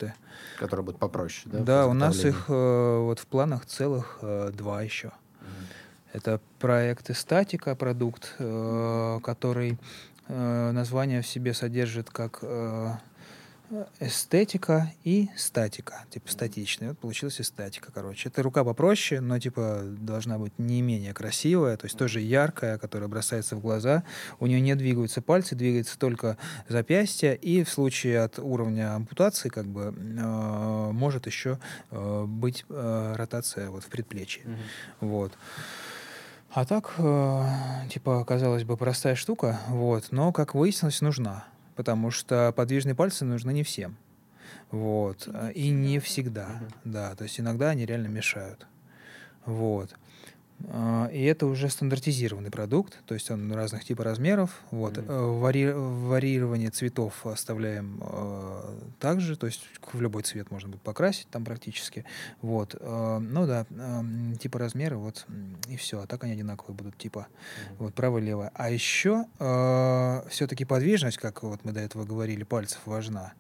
Которые 0.59 0.85
будут 0.85 0.99
попроще, 0.99 1.45
да? 1.51 1.59
Да, 1.59 1.87
у 1.87 1.93
нас 1.93 2.23
их 2.23 2.45
э, 2.47 2.97
вот 2.99 3.19
в 3.19 3.27
планах 3.27 3.65
целых 3.65 4.19
э, 4.21 4.51
два 4.53 4.81
еще. 4.81 5.11
Это 6.13 6.39
проект 6.59 7.09
Эстатика, 7.09 7.75
продукт, 7.75 8.35
э, 8.39 9.19
который 9.23 9.77
Э, 10.29 10.71
название 10.71 11.21
в 11.21 11.27
себе 11.27 11.53
содержит 11.53 12.09
как 12.09 12.39
эстетика 13.99 14.91
и 15.03 15.29
статика, 15.35 16.05
типа 16.09 16.29
статичная. 16.31 16.89
Вот 16.89 16.99
получилась 16.99 17.41
эстетика, 17.41 17.91
короче. 17.91 18.29
Это 18.29 18.43
рука 18.43 18.63
попроще, 18.63 19.21
но 19.21 19.39
типа 19.39 19.81
должна 19.83 20.37
быть 20.37 20.57
не 20.57 20.81
менее 20.81 21.13
красивая, 21.13 21.77
то 21.77 21.85
есть 21.85 21.97
тоже 21.97 22.19
яркая, 22.21 22.77
которая 22.77 23.09
бросается 23.09 23.55
в 23.55 23.61
глаза. 23.61 24.03
У 24.39 24.47
нее 24.47 24.61
не 24.61 24.75
двигаются 24.75 25.21
пальцы, 25.21 25.55
двигается 25.55 25.97
только 25.99 26.37
запястье, 26.67 27.35
и 27.35 27.63
в 27.63 27.69
случае 27.69 28.21
от 28.21 28.39
уровня 28.39 28.95
ампутации 28.95 29.49
как 29.49 29.65
бы 29.65 29.93
э, 29.95 30.91
может 30.91 31.25
еще 31.25 31.59
э, 31.91 32.25
быть 32.25 32.65
э, 32.69 33.13
ротация 33.15 33.69
вот 33.69 33.83
в 33.83 33.87
предплечье. 33.87 34.43
Mm-hmm. 34.43 34.57
Вот. 35.01 35.33
А 36.51 36.65
так, 36.65 36.93
э, 36.97 37.43
типа, 37.89 38.23
казалось 38.25 38.63
бы, 38.63 38.77
простая 38.77 39.15
штука, 39.15 39.59
вот, 39.67 40.07
но, 40.11 40.31
как 40.31 40.55
выяснилось, 40.55 41.01
нужна, 41.01 41.45
потому 41.77 42.11
что 42.11 42.51
подвижные 42.51 42.95
пальцы 42.95 43.23
нужны 43.23 43.51
не 43.51 43.63
всем. 43.63 43.95
Вот. 44.71 45.29
И 45.53 45.69
не 45.69 45.99
всегда. 45.99 46.59
Да, 46.83 47.15
то 47.15 47.23
есть 47.23 47.39
иногда 47.39 47.69
они 47.69 47.85
реально 47.85 48.07
мешают. 48.07 48.67
Вот. 49.45 49.95
А, 50.69 51.07
и 51.13 51.23
это 51.23 51.45
уже 51.45 51.69
стандартизированный 51.69 52.49
продукт, 52.49 52.99
то 53.05 53.13
есть 53.13 53.29
он 53.29 53.51
разных 53.51 53.85
типов 53.85 54.05
размеров. 54.05 54.61
Вот. 54.71 54.97
Mm-hmm. 54.97 55.39
Вари... 55.39 55.71
Варьирование 55.71 56.71
цветов 56.71 57.25
оставляем 57.25 58.01
э, 58.01 58.79
также, 58.99 59.35
то 59.35 59.45
есть 59.45 59.65
в 59.93 60.01
любой 60.01 60.23
цвет 60.23 60.49
можно 60.49 60.69
будет 60.69 60.81
покрасить 60.81 61.27
там 61.29 61.45
практически. 61.45 62.05
Вот. 62.41 62.75
Э, 62.79 63.19
ну 63.19 63.45
да, 63.45 63.65
э, 63.69 64.35
типа 64.39 64.59
размеры, 64.59 64.97
вот, 64.97 65.25
и 65.67 65.77
все. 65.77 66.01
А 66.01 66.07
так 66.07 66.23
они 66.23 66.33
одинаковые 66.33 66.75
будут, 66.75 66.97
типа, 66.97 67.27
mm-hmm. 67.27 67.75
вот, 67.79 67.93
правое-левое. 67.93 68.51
А 68.55 68.69
еще 68.69 69.25
э, 69.39 70.23
все-таки 70.29 70.65
подвижность, 70.65 71.17
как 71.17 71.43
вот 71.43 71.63
мы 71.63 71.71
до 71.71 71.81
этого 71.81 72.03
говорили, 72.03 72.43
пальцев 72.43 72.79
важна. 72.85 73.33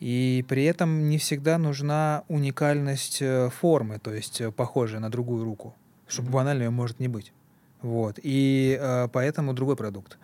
И 0.00 0.44
при 0.48 0.64
этом 0.64 1.08
не 1.08 1.18
всегда 1.18 1.58
нужна 1.58 2.24
уникальность 2.26 3.22
формы, 3.60 4.00
то 4.00 4.12
есть 4.12 4.42
похожая 4.56 5.00
на 5.00 5.10
другую 5.10 5.44
руку 5.44 5.76
чтобы 6.12 6.30
банально 6.30 6.64
ее 6.64 6.70
может 6.70 7.00
не 7.00 7.08
быть. 7.08 7.32
Вот. 7.80 8.18
И 8.22 8.78
э, 8.80 9.08
поэтому 9.12 9.54
другой 9.54 9.76
продукт. 9.76 10.18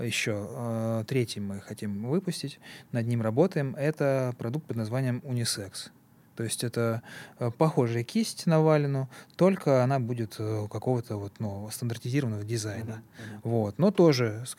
Еще 0.00 0.48
э, 0.50 1.04
третий 1.06 1.40
мы 1.40 1.60
хотим 1.60 2.08
выпустить, 2.08 2.58
над 2.90 3.06
ним 3.06 3.22
работаем. 3.22 3.76
Это 3.76 4.34
продукт 4.36 4.66
под 4.66 4.76
названием 4.76 5.22
Unisex. 5.24 5.90
То 6.36 6.42
есть 6.42 6.64
это 6.64 7.02
э, 7.38 7.50
похожая 7.56 8.02
кисть 8.02 8.46
на 8.46 8.60
валину, 8.60 9.08
только 9.36 9.84
она 9.84 10.00
будет 10.00 10.34
э, 10.38 10.66
какого-то 10.68 11.16
вот, 11.16 11.32
ну, 11.38 11.68
стандартизированного 11.70 12.42
дизайна. 12.42 13.02
Mm-hmm. 13.02 13.40
Вот. 13.44 13.78
Но 13.78 13.92
тоже 13.92 14.42
с 14.44 14.56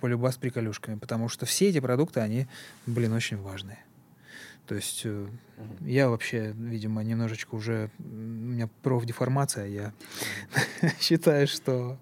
полюбас 0.00 0.36
приколюшками, 0.36 0.98
потому 0.98 1.28
что 1.28 1.46
все 1.46 1.68
эти 1.68 1.78
продукты, 1.78 2.18
они, 2.18 2.48
блин, 2.86 3.12
очень 3.12 3.36
важные. 3.36 3.78
То 4.66 4.76
есть 4.76 5.04
угу. 5.04 5.28
я 5.80 6.08
вообще, 6.08 6.52
видимо, 6.52 7.02
немножечко 7.02 7.54
уже... 7.54 7.90
У 7.98 8.02
меня 8.02 8.68
профдеформация, 8.82 9.66
я 9.66 9.92
считаю, 11.00 11.46
что 11.46 11.98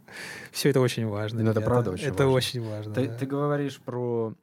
все 0.53 0.71
это 0.71 0.81
очень 0.81 1.07
важно. 1.07 1.43
Ну, 1.43 1.51
это 1.51 1.61
правда 1.61 1.93
очень 1.93 2.07
это 2.07 2.27
важно. 2.27 2.33
очень 2.33 2.63
важно. 2.63 2.95
Ты 2.95 3.27
говоришь 3.27 3.81
про 3.81 4.35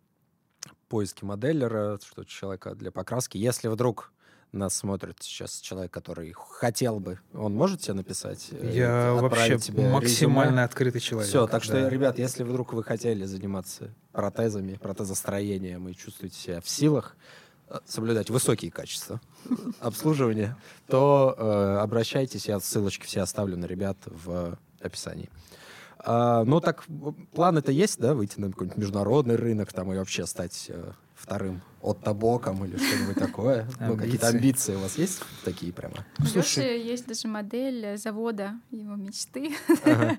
поиски 0.90 1.24
моделлера, 1.24 2.00
что 2.04 2.24
человека 2.24 2.76
для 2.76 2.92
покраски. 2.92 3.38
Если 3.38 3.68
вдруг 3.68 4.12
нас 4.52 4.76
смотрит 4.76 5.18
сейчас 5.22 5.60
человек, 5.60 5.92
который 5.92 6.34
хотел 6.34 7.00
бы, 7.00 7.20
он 7.34 7.54
может 7.54 7.82
тебе 7.82 7.96
написать? 7.96 8.50
Э, 8.52 8.72
я 8.74 9.14
вообще 9.14 9.58
тебе 9.58 9.90
максимально 9.90 10.52
резюме? 10.52 10.64
открытый 10.64 11.02
человек. 11.02 11.30
Все, 11.30 11.48
так 11.48 11.62
да. 11.62 11.66
что, 11.66 11.88
ребят, 11.88 12.18
если 12.18 12.44
вдруг 12.44 12.74
вы 12.74 12.84
хотели 12.84 13.26
заниматься 13.26 13.94
протезами, 14.12 14.76
протезостроением 14.76 15.90
и 15.90 15.94
чувствуете 15.94 16.38
себя 16.38 16.62
в 16.62 16.70
силах, 16.70 17.16
соблюдать 17.86 18.30
высокие 18.30 18.72
качества 18.72 19.20
обслуживания, 19.80 20.58
то 20.88 21.36
э, 21.38 21.78
обращайтесь, 21.82 22.48
я 22.48 22.60
ссылочки 22.60 23.06
все 23.06 23.22
оставлю 23.22 23.58
на 23.58 23.66
ребят 23.66 23.98
в 24.06 24.58
описании. 24.82 25.30
А, 26.00 26.44
ну 26.44 26.62
так, 26.62 26.86
планы-то 27.34 27.72
есть, 27.72 28.00
да, 28.00 28.14
выйти 28.14 28.40
на 28.40 28.50
какой-нибудь 28.50 28.78
международный 28.78 29.36
рынок 29.36 29.74
там 29.74 29.92
и 29.92 29.98
вообще 29.98 30.26
стать 30.26 30.68
э, 30.70 30.92
вторым 31.18 31.62
от 31.82 32.02
табоком 32.02 32.64
или 32.66 32.78
что-нибудь 32.78 33.16
такое? 33.16 33.68
Ну, 33.80 33.98
какие-то 33.98 34.28
амбиции 34.28 34.76
у 34.76 34.80
вас 34.80 34.98
есть 34.98 35.22
такие 35.44 35.74
прямо? 35.74 36.06
Леши 36.34 36.62
есть 36.62 37.08
даже 37.08 37.28
модель 37.28 37.98
завода 37.98 38.56
его 38.72 38.96
мечты. 38.96 39.56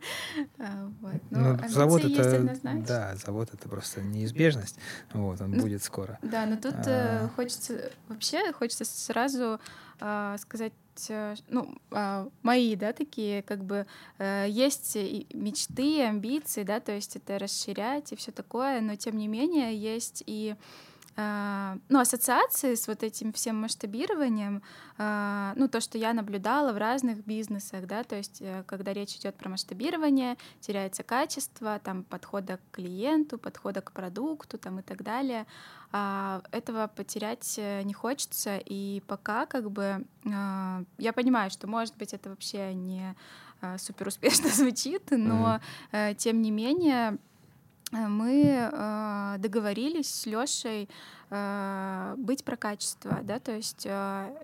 А, 0.59 0.91
ну, 1.31 1.59
завод 1.69 2.05
это, 2.05 2.59
да, 2.87 3.17
завод 3.17 3.51
это 3.53 3.69
просто 3.69 4.01
неизбежность. 4.03 4.77
Вот, 5.13 5.41
он 5.41 5.53
ну, 5.53 5.63
будет 5.63 5.83
скоро. 5.83 6.19
Да, 6.23 6.47
но 6.47 6.57
тут 6.57 6.75
э, 6.87 7.25
а. 7.25 7.31
хочется, 7.35 7.91
вообще 8.09 8.53
хочется 8.53 8.85
сразу 8.85 9.61
а, 10.01 10.37
сказать 10.99 11.45
ну, 11.49 11.77
мои, 12.43 12.77
да, 12.77 12.93
такие, 12.93 13.43
как 13.43 13.65
бы, 13.65 13.87
э, 14.19 14.47
есть 14.49 14.97
мечты, 15.33 16.03
амбиции, 16.03 16.63
да, 16.63 16.81
то 16.81 16.93
есть 16.93 17.17
это 17.17 17.39
расширять 17.39 18.13
и 18.13 18.17
все 18.17 18.33
такое, 18.33 18.81
но 18.81 18.97
тем 18.97 19.17
не 19.17 19.29
менее 19.29 19.77
есть 19.77 20.23
и 20.27 20.55
а, 21.21 21.79
ну, 21.89 21.99
ассоциации 21.99 22.77
с 22.77 22.87
вот 22.87 23.03
этим 23.03 23.33
всем 23.33 23.57
масштабированием, 23.57 24.63
а, 24.99 25.53
ну, 25.57 25.67
то, 25.67 25.81
что 25.81 25.99
я 25.99 26.13
наблюдала 26.13 26.73
в 26.73 26.79
разных 26.79 27.25
бизнесах, 27.27 27.89
да, 27.89 28.05
то 28.05 28.15
есть 28.15 28.41
э, 28.41 28.63
когда 28.69 28.93
речь 28.93 29.17
идет 29.17 29.35
про 29.35 29.49
масштабирование, 29.49 30.37
теряется 30.61 31.03
качество, 31.03 31.81
там, 31.83 32.05
подхода 32.05 32.59
к 32.59 32.77
клиенту, 32.77 33.37
подхода 33.37 33.81
к 33.81 33.91
продукту, 33.91 34.59
там, 34.59 34.79
и 34.79 34.83
так 34.83 35.03
далее. 35.03 35.45
А, 35.91 36.43
этого 36.51 36.87
потерять 36.87 37.55
э, 37.59 37.83
не 37.83 37.95
хочется, 37.95 38.59
и 38.65 39.03
пока, 39.07 39.47
как 39.47 39.71
бы, 39.71 40.05
я 40.25 41.13
понимаю, 41.15 41.51
что, 41.51 41.67
может 41.67 41.97
быть, 41.97 42.13
это 42.13 42.31
вообще 42.31 42.75
не 42.75 43.15
супер 43.79 44.09
успешно 44.09 44.49
звучит, 44.53 45.11
но 45.11 45.61
mm-hmm. 45.93 46.15
тем 46.15 46.43
не 46.43 46.51
менее 46.51 47.19
Э, 47.93 48.09
мы 48.09 48.71
э, 48.71 49.37
договорились 49.39 50.13
с 50.15 50.27
Лешей 50.27 50.89
э, 51.31 52.15
быть 52.19 52.45
про 52.45 52.57
качество, 52.57 53.21
да, 53.23 53.39
то 53.39 53.53
есть, 53.53 53.87
э, 53.87 54.35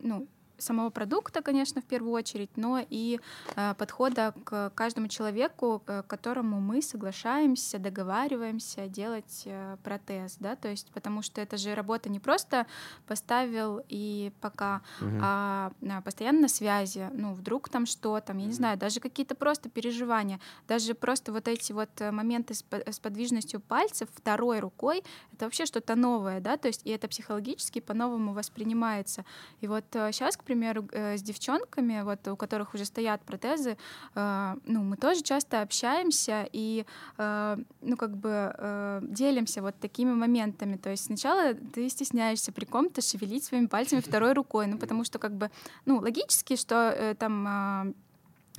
ну, 0.00 0.26
самого 0.64 0.90
продукта, 0.90 1.42
конечно, 1.42 1.80
в 1.80 1.84
первую 1.84 2.12
очередь, 2.12 2.50
но 2.56 2.80
и 2.88 3.20
э, 3.56 3.74
подхода 3.74 4.34
к 4.44 4.70
каждому 4.74 5.08
человеку, 5.08 5.82
к 5.84 6.02
которому 6.04 6.60
мы 6.60 6.82
соглашаемся, 6.82 7.78
договариваемся 7.78 8.88
делать 8.88 9.42
э, 9.46 9.76
протез, 9.82 10.36
да, 10.40 10.56
то 10.56 10.68
есть 10.68 10.90
потому 10.92 11.22
что 11.22 11.40
это 11.40 11.56
же 11.56 11.74
работа 11.74 12.08
не 12.08 12.20
просто 12.20 12.66
поставил 13.06 13.82
и 13.88 14.32
пока, 14.40 14.82
угу. 15.00 15.18
а, 15.20 15.72
постоянно 16.04 16.42
на 16.42 16.48
связи, 16.48 17.08
ну 17.12 17.34
вдруг 17.34 17.68
там 17.68 17.86
что 17.86 18.20
там, 18.20 18.38
я 18.38 18.46
не 18.46 18.52
знаю, 18.52 18.78
даже 18.78 19.00
какие-то 19.00 19.34
просто 19.34 19.68
переживания, 19.68 20.40
даже 20.68 20.94
просто 20.94 21.32
вот 21.32 21.48
эти 21.48 21.72
вот 21.72 21.90
моменты 22.00 22.54
с, 22.54 22.62
подвижностью 23.00 23.60
пальцев 23.60 24.08
второй 24.14 24.60
рукой, 24.60 25.02
это 25.32 25.44
вообще 25.44 25.66
что-то 25.66 25.94
новое, 25.94 26.40
да, 26.40 26.56
то 26.56 26.68
есть 26.68 26.82
и 26.84 26.90
это 26.90 27.08
психологически 27.08 27.80
по-новому 27.80 28.32
воспринимается. 28.32 29.24
И 29.60 29.66
вот 29.66 29.84
сейчас, 29.92 30.36
э, 30.36 30.38
к 30.38 30.44
примеру, 30.44 30.53
э, 30.62 31.16
с 31.16 31.22
девчонками, 31.22 32.02
вот 32.02 32.26
у 32.28 32.36
которых 32.36 32.74
уже 32.74 32.84
стоят 32.84 33.22
протезы, 33.22 33.76
э, 34.14 34.56
ну, 34.66 34.82
мы 34.82 34.96
тоже 34.96 35.22
часто 35.22 35.62
общаемся 35.62 36.48
и, 36.52 36.84
ну, 37.16 37.96
как 37.96 38.16
бы 38.16 39.00
делимся 39.02 39.62
вот 39.62 39.74
такими 39.80 40.12
моментами. 40.12 40.76
То 40.76 40.90
есть 40.90 41.04
сначала 41.04 41.54
ты 41.54 41.88
стесняешься 41.88 42.52
при 42.52 42.64
ком-то 42.64 43.00
шевелить 43.00 43.44
своими 43.44 43.66
пальцами 43.66 44.00
второй 44.00 44.32
рукой, 44.32 44.66
ну, 44.66 44.78
потому 44.78 45.04
что, 45.04 45.18
как 45.18 45.32
бы, 45.32 45.50
ну, 45.84 45.98
логически, 45.98 46.56
что 46.56 47.14
там 47.18 47.94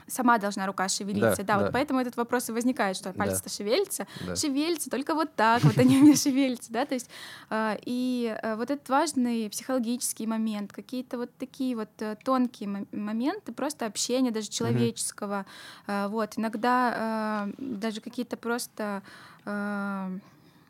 сама 0.08 0.38
должна 0.38 0.66
рука 0.66 0.88
шевелиться. 0.88 1.44
Да, 1.44 1.44
да, 1.44 1.58
да, 1.58 1.64
вот 1.64 1.74
поэтому 1.74 2.00
этот 2.00 2.18
вопрос 2.18 2.50
и 2.50 2.52
возникает, 2.52 2.98
что 2.98 3.14
пальцы-то 3.14 3.50
да. 3.50 3.56
шевелятся, 3.56 4.08
да. 4.26 4.36
шевелятся, 4.36 4.90
только 4.90 5.16
вот 5.16 5.34
так 5.36 5.64
вот 5.64 5.78
они 5.78 5.98
у 5.98 6.04
меня 6.04 6.16
шевелятся, 6.16 6.72
да, 6.72 6.86
то 6.86 6.94
есть 6.94 7.10
э, 7.50 7.78
и 7.86 8.38
э, 8.42 8.56
вот 8.56 8.72
этот 8.72 8.88
важный 8.90 9.50
психологический 9.50 10.28
момент, 10.28 10.74
какие-то 10.74 11.18
вот 11.18 11.32
такие 11.38 11.76
вот 11.76 11.90
э, 12.00 12.16
тонкие 12.24 12.86
моменты, 12.92 13.52
просто 13.52 13.86
общения 13.86 14.32
даже 14.32 14.50
человеческого, 14.50 15.46
э, 15.88 16.08
вот, 16.08 16.34
иногда 16.38 17.48
даже 17.58 18.02
какие-то 18.02 18.38
просто 18.38 19.02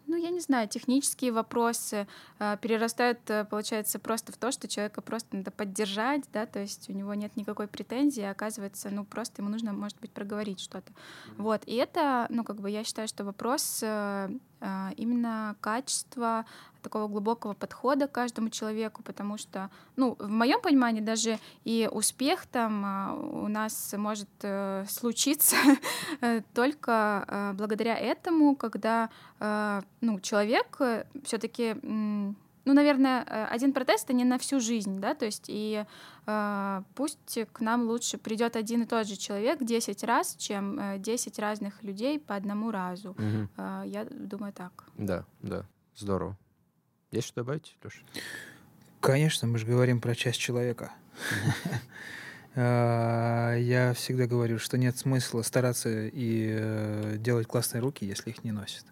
ну, 0.07 0.15
я 0.15 0.29
не 0.29 0.39
знаю, 0.39 0.67
технические 0.67 1.31
вопросы 1.31 2.07
э, 2.39 2.57
перерастают, 2.61 3.19
получается, 3.49 3.99
просто 3.99 4.31
в 4.31 4.37
то, 4.37 4.51
что 4.51 4.67
человека 4.67 5.01
просто 5.01 5.35
надо 5.35 5.51
поддержать, 5.51 6.23
да, 6.33 6.45
то 6.45 6.59
есть 6.59 6.89
у 6.89 6.93
него 6.93 7.13
нет 7.13 7.35
никакой 7.35 7.67
претензии, 7.67 8.23
а 8.23 8.31
оказывается, 8.31 8.89
ну, 8.89 9.05
просто 9.05 9.41
ему 9.41 9.51
нужно, 9.51 9.73
может 9.73 9.99
быть, 9.99 10.11
проговорить 10.11 10.59
что-то. 10.59 10.91
Вот, 11.37 11.61
и 11.65 11.75
это, 11.75 12.27
ну, 12.29 12.43
как 12.43 12.61
бы 12.61 12.69
я 12.69 12.83
считаю, 12.83 13.07
что 13.07 13.23
вопрос 13.23 13.79
э, 13.83 14.29
именно 14.97 15.55
качества 15.61 16.45
такого 16.85 17.07
глубокого 17.07 17.53
подхода 17.53 18.07
к 18.07 18.11
каждому 18.11 18.49
человеку, 18.49 19.01
потому 19.01 19.37
что, 19.37 19.69
ну, 19.95 20.15
в 20.19 20.29
моем 20.29 20.61
понимании 20.61 21.01
даже 21.01 21.39
и 21.63 21.89
успех 21.91 22.45
там 22.45 22.83
а, 22.85 23.13
у 23.13 23.47
нас 23.47 23.93
может 23.97 24.29
э, 24.43 24.85
случиться 24.87 25.55
э, 26.21 26.41
только 26.53 27.25
э, 27.27 27.53
благодаря 27.53 27.97
этому, 27.97 28.55
когда, 28.55 29.09
ну, 30.01 30.19
человек 30.21 30.79
все-таки 31.23 31.75
ну, 32.65 32.73
наверное, 32.73 33.23
один 33.47 33.73
протест 33.73 34.05
это 34.05 34.13
не 34.13 34.25
на 34.25 34.37
всю 34.37 34.59
жизнь, 34.59 34.99
да, 34.99 35.13
то 35.13 35.25
есть 35.25 35.45
и 35.47 35.85
э, 36.25 36.81
пусть 36.95 37.39
к 37.53 37.59
нам 37.59 37.83
лучше 37.83 38.17
придет 38.17 38.55
один 38.55 38.81
и 38.81 38.85
тот 38.85 39.07
же 39.07 39.15
человек 39.15 39.63
10 39.63 40.03
раз, 40.03 40.35
чем 40.35 40.79
э, 40.79 40.97
10 40.97 41.39
разных 41.39 41.83
людей 41.83 42.19
по 42.19 42.35
одному 42.35 42.71
разу. 42.71 43.11
Угу. 43.11 43.49
Э, 43.57 43.83
я 43.85 44.05
думаю 44.05 44.51
так. 44.51 44.85
Да, 44.97 45.25
да, 45.41 45.65
здорово. 45.95 46.37
Есть 47.11 47.27
что 47.27 47.41
добавить, 47.41 47.77
Леша? 47.83 48.01
Конечно, 48.99 49.47
мы 49.47 49.59
же 49.59 49.67
говорим 49.67 50.01
про 50.01 50.15
часть 50.15 50.39
человека. 50.39 50.91
А, 52.55 53.55
я 53.57 53.93
всегда 53.93 54.25
говорю, 54.25 54.57
что 54.57 54.77
нет 54.77 54.97
смысла 54.97 55.43
стараться 55.43 56.07
и 56.07 56.49
э, 56.51 57.15
делать 57.19 57.47
классные 57.47 57.81
руки, 57.81 58.05
если 58.05 58.31
их 58.31 58.43
не 58.43 58.51
носят. 58.51 58.85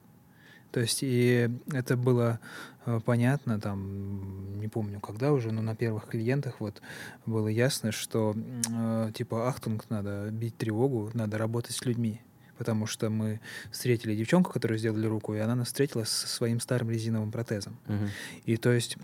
То 0.71 0.79
есть 0.79 0.99
и 1.03 1.49
это 1.71 1.97
было 1.97 2.39
э, 2.39 2.72
понятно, 3.05 3.59
там, 3.59 4.59
не 4.59 4.67
помню 4.67 4.99
когда 4.99 5.31
уже, 5.31 5.51
но 5.51 5.61
на 5.61 5.75
первых 5.75 6.07
клиентах 6.07 6.59
вот 6.59 6.81
было 7.25 7.47
ясно, 7.47 7.91
что 7.91 8.35
э, 8.35 9.11
типа 9.13 9.47
ахтунг, 9.47 9.89
надо 9.89 10.29
бить 10.31 10.57
тревогу, 10.57 11.11
надо 11.13 11.37
работать 11.37 11.75
с 11.75 11.85
людьми 11.85 12.21
потому 12.57 12.85
что 12.85 13.09
мы 13.09 13.41
встретили 13.71 14.15
девчонку, 14.15 14.51
которую 14.51 14.77
сделали 14.77 15.05
руку, 15.07 15.33
и 15.33 15.39
она 15.39 15.55
нас 15.55 15.67
встретила 15.67 16.03
со 16.03 16.27
своим 16.27 16.59
старым 16.59 16.91
резиновым 16.91 17.31
протезом. 17.31 17.77
Угу. 17.87 18.07
И 18.45 18.57
то 18.57 18.71
есть 18.71 18.95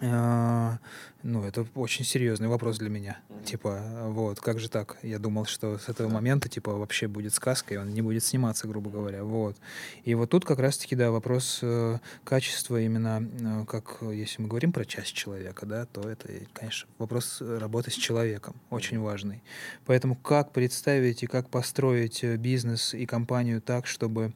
ну, 0.00 1.44
это 1.44 1.66
очень 1.74 2.04
серьезный 2.04 2.48
вопрос 2.48 2.78
для 2.78 2.90
меня. 2.90 3.20
Mm-hmm. 3.28 3.44
Типа, 3.44 3.82
вот, 4.08 4.40
как 4.40 4.58
же 4.58 4.68
так? 4.68 4.96
Я 5.02 5.20
думал, 5.20 5.46
что 5.46 5.78
с 5.78 5.88
этого 5.88 6.08
момента, 6.08 6.48
типа, 6.48 6.72
вообще 6.72 7.06
будет 7.06 7.32
сказка, 7.32 7.74
и 7.74 7.76
он 7.76 7.94
не 7.94 8.02
будет 8.02 8.24
сниматься, 8.24 8.66
грубо 8.66 8.90
говоря. 8.90 9.22
Вот. 9.22 9.56
И 10.02 10.14
вот 10.14 10.30
тут 10.30 10.44
как 10.44 10.58
раз-таки, 10.58 10.96
да, 10.96 11.12
вопрос 11.12 11.60
э, 11.62 11.98
качества 12.24 12.80
именно, 12.80 13.22
э, 13.22 13.64
как, 13.66 13.98
если 14.02 14.42
мы 14.42 14.48
говорим 14.48 14.72
про 14.72 14.84
часть 14.84 15.12
человека, 15.12 15.64
да, 15.64 15.86
то 15.86 16.08
это, 16.08 16.28
конечно, 16.52 16.88
вопрос 16.98 17.40
работы 17.40 17.92
с 17.92 17.94
человеком, 17.94 18.56
очень 18.70 18.98
важный. 18.98 19.42
Поэтому 19.86 20.16
как 20.16 20.52
представить 20.52 21.22
и 21.22 21.26
как 21.26 21.48
построить 21.48 22.24
э, 22.24 22.36
бизнес 22.36 22.94
и 22.94 23.06
компанию 23.06 23.62
так, 23.62 23.86
чтобы 23.86 24.34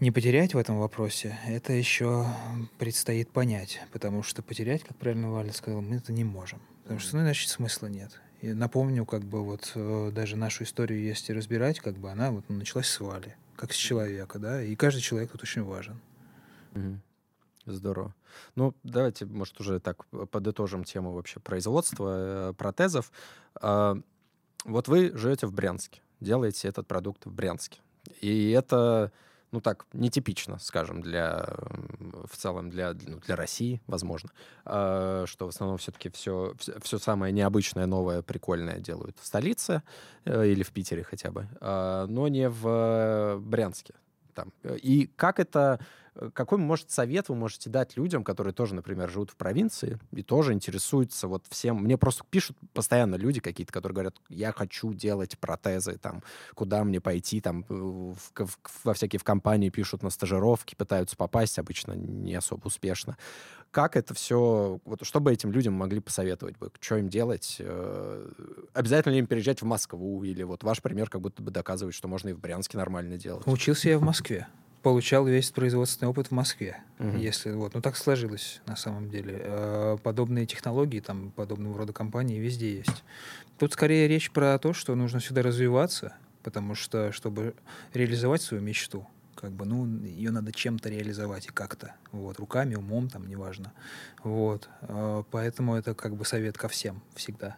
не 0.00 0.10
потерять 0.10 0.54
в 0.54 0.58
этом 0.58 0.78
вопросе, 0.78 1.38
это 1.46 1.74
еще 1.74 2.26
предстоит 2.78 3.30
понять, 3.30 3.80
потому 3.92 4.22
что 4.22 4.42
потерять, 4.42 4.82
как 4.82 4.96
правильно 4.96 5.30
Валя 5.30 5.52
сказала, 5.52 5.82
мы 5.82 5.96
это 5.96 6.12
не 6.12 6.24
можем, 6.24 6.60
потому 6.82 6.98
что, 6.98 7.16
ну, 7.16 7.22
иначе 7.22 7.46
смысла 7.48 7.86
нет. 7.86 8.18
И 8.40 8.54
напомню, 8.54 9.04
как 9.04 9.22
бы 9.22 9.44
вот 9.44 9.72
э, 9.74 10.10
даже 10.12 10.36
нашу 10.36 10.64
историю, 10.64 11.02
если 11.02 11.34
разбирать, 11.34 11.80
как 11.80 11.98
бы 11.98 12.10
она 12.10 12.30
вот 12.30 12.48
началась 12.48 12.88
с 12.88 12.98
Вали, 12.98 13.36
как 13.56 13.74
с 13.74 13.76
человека, 13.76 14.38
да, 14.38 14.62
и 14.62 14.74
каждый 14.74 15.02
человек 15.02 15.32
тут 15.32 15.42
очень 15.42 15.62
важен. 15.62 16.00
Здорово. 17.66 18.14
Ну, 18.56 18.74
давайте, 18.82 19.26
может, 19.26 19.60
уже 19.60 19.80
так 19.80 20.06
подытожим 20.06 20.84
тему 20.84 21.12
вообще 21.12 21.40
производства 21.40 22.50
э, 22.50 22.52
протезов. 22.54 23.12
Э, 23.60 23.94
вот 24.64 24.88
вы 24.88 25.14
живете 25.14 25.46
в 25.46 25.52
Брянске, 25.52 26.00
делаете 26.20 26.68
этот 26.68 26.86
продукт 26.86 27.26
в 27.26 27.32
Брянске. 27.32 27.80
И 28.22 28.50
это 28.50 29.12
ну 29.52 29.60
так, 29.60 29.86
нетипично, 29.92 30.58
скажем, 30.58 31.02
для, 31.02 31.46
в 32.24 32.36
целом 32.36 32.70
для, 32.70 32.94
ну, 33.06 33.18
для 33.18 33.36
России, 33.36 33.80
возможно, 33.86 34.30
э, 34.64 35.24
что 35.26 35.46
в 35.46 35.48
основном 35.48 35.78
все-таки 35.78 36.08
все, 36.10 36.54
все 36.82 36.98
самое 36.98 37.32
необычное, 37.32 37.86
новое, 37.86 38.22
прикольное 38.22 38.78
делают 38.78 39.16
в 39.18 39.26
столице 39.26 39.82
э, 40.24 40.46
или 40.46 40.62
в 40.62 40.70
Питере 40.70 41.02
хотя 41.02 41.30
бы, 41.30 41.48
э, 41.60 42.06
но 42.08 42.28
не 42.28 42.48
в 42.48 43.38
Брянске. 43.40 43.94
Там. 44.34 44.52
И 44.64 45.10
как 45.16 45.40
это 45.40 45.80
какой, 46.34 46.58
может, 46.58 46.90
совет 46.90 47.28
вы 47.28 47.34
можете 47.34 47.70
дать 47.70 47.96
людям, 47.96 48.24
которые 48.24 48.52
тоже, 48.52 48.74
например, 48.74 49.08
живут 49.10 49.30
в 49.30 49.36
провинции 49.36 49.98
и 50.12 50.22
тоже 50.22 50.52
интересуются 50.52 51.28
вот 51.28 51.44
всем? 51.48 51.76
Мне 51.76 51.96
просто 51.96 52.24
пишут 52.28 52.56
постоянно 52.72 53.14
люди 53.14 53.40
какие-то, 53.40 53.72
которые 53.72 53.94
говорят, 53.94 54.16
я 54.28 54.52
хочу 54.52 54.92
делать 54.92 55.38
протезы, 55.38 55.98
там, 55.98 56.22
куда 56.54 56.84
мне 56.84 57.00
пойти, 57.00 57.40
там, 57.40 57.64
в, 57.68 58.16
в, 58.34 58.58
во 58.84 58.94
всякие 58.94 59.20
в 59.20 59.24
компании 59.24 59.70
пишут 59.70 60.02
на 60.02 60.10
стажировки, 60.10 60.74
пытаются 60.74 61.16
попасть, 61.16 61.58
обычно 61.58 61.92
не 61.92 62.34
особо 62.34 62.66
успешно. 62.66 63.16
Как 63.70 63.96
это 63.96 64.14
все, 64.14 64.80
вот 64.84 65.04
что 65.04 65.20
бы 65.20 65.32
этим 65.32 65.52
людям 65.52 65.74
могли 65.74 66.00
посоветовать 66.00 66.58
бы? 66.58 66.72
Что 66.80 66.96
им 66.96 67.08
делать? 67.08 67.56
Э, 67.60 68.28
обязательно 68.74 69.12
ли 69.12 69.20
им 69.20 69.26
переезжать 69.26 69.62
в 69.62 69.64
Москву? 69.64 70.24
Или 70.24 70.42
вот 70.42 70.64
ваш 70.64 70.82
пример 70.82 71.08
как 71.08 71.20
будто 71.20 71.40
бы 71.40 71.52
доказывает, 71.52 71.94
что 71.94 72.08
можно 72.08 72.30
и 72.30 72.32
в 72.32 72.40
Брянске 72.40 72.78
нормально 72.78 73.16
делать? 73.16 73.46
Учился 73.46 73.88
я 73.88 73.98
в 73.98 74.02
Москве 74.02 74.48
получал 74.82 75.26
весь 75.26 75.50
производственный 75.50 76.08
опыт 76.08 76.28
в 76.28 76.30
Москве, 76.30 76.78
угу. 76.98 77.16
если 77.16 77.50
вот, 77.52 77.74
ну 77.74 77.80
так 77.80 77.96
сложилось 77.96 78.60
на 78.66 78.76
самом 78.76 79.10
деле. 79.10 79.40
Э, 79.42 79.98
подобные 80.02 80.46
технологии, 80.46 81.00
там 81.00 81.30
подобного 81.32 81.78
рода 81.78 81.92
компании 81.92 82.38
везде 82.38 82.78
есть. 82.78 83.04
Тут 83.58 83.72
скорее 83.74 84.08
речь 84.08 84.30
про 84.30 84.58
то, 84.58 84.72
что 84.72 84.94
нужно 84.94 85.20
сюда 85.20 85.42
развиваться, 85.42 86.14
потому 86.42 86.74
что 86.74 87.12
чтобы 87.12 87.54
реализовать 87.92 88.42
свою 88.42 88.62
мечту, 88.62 89.06
как 89.34 89.52
бы, 89.52 89.64
ну, 89.64 89.86
ее 90.04 90.30
надо 90.30 90.52
чем-то 90.52 90.88
реализовать 90.88 91.46
и 91.46 91.50
как-то, 91.50 91.94
вот, 92.12 92.38
руками, 92.38 92.74
умом, 92.74 93.08
там, 93.08 93.26
неважно, 93.28 93.72
вот, 94.22 94.68
э, 94.82 95.22
поэтому 95.30 95.74
это 95.74 95.94
как 95.94 96.16
бы 96.16 96.24
совет 96.24 96.56
ко 96.56 96.68
всем 96.68 97.02
всегда 97.14 97.56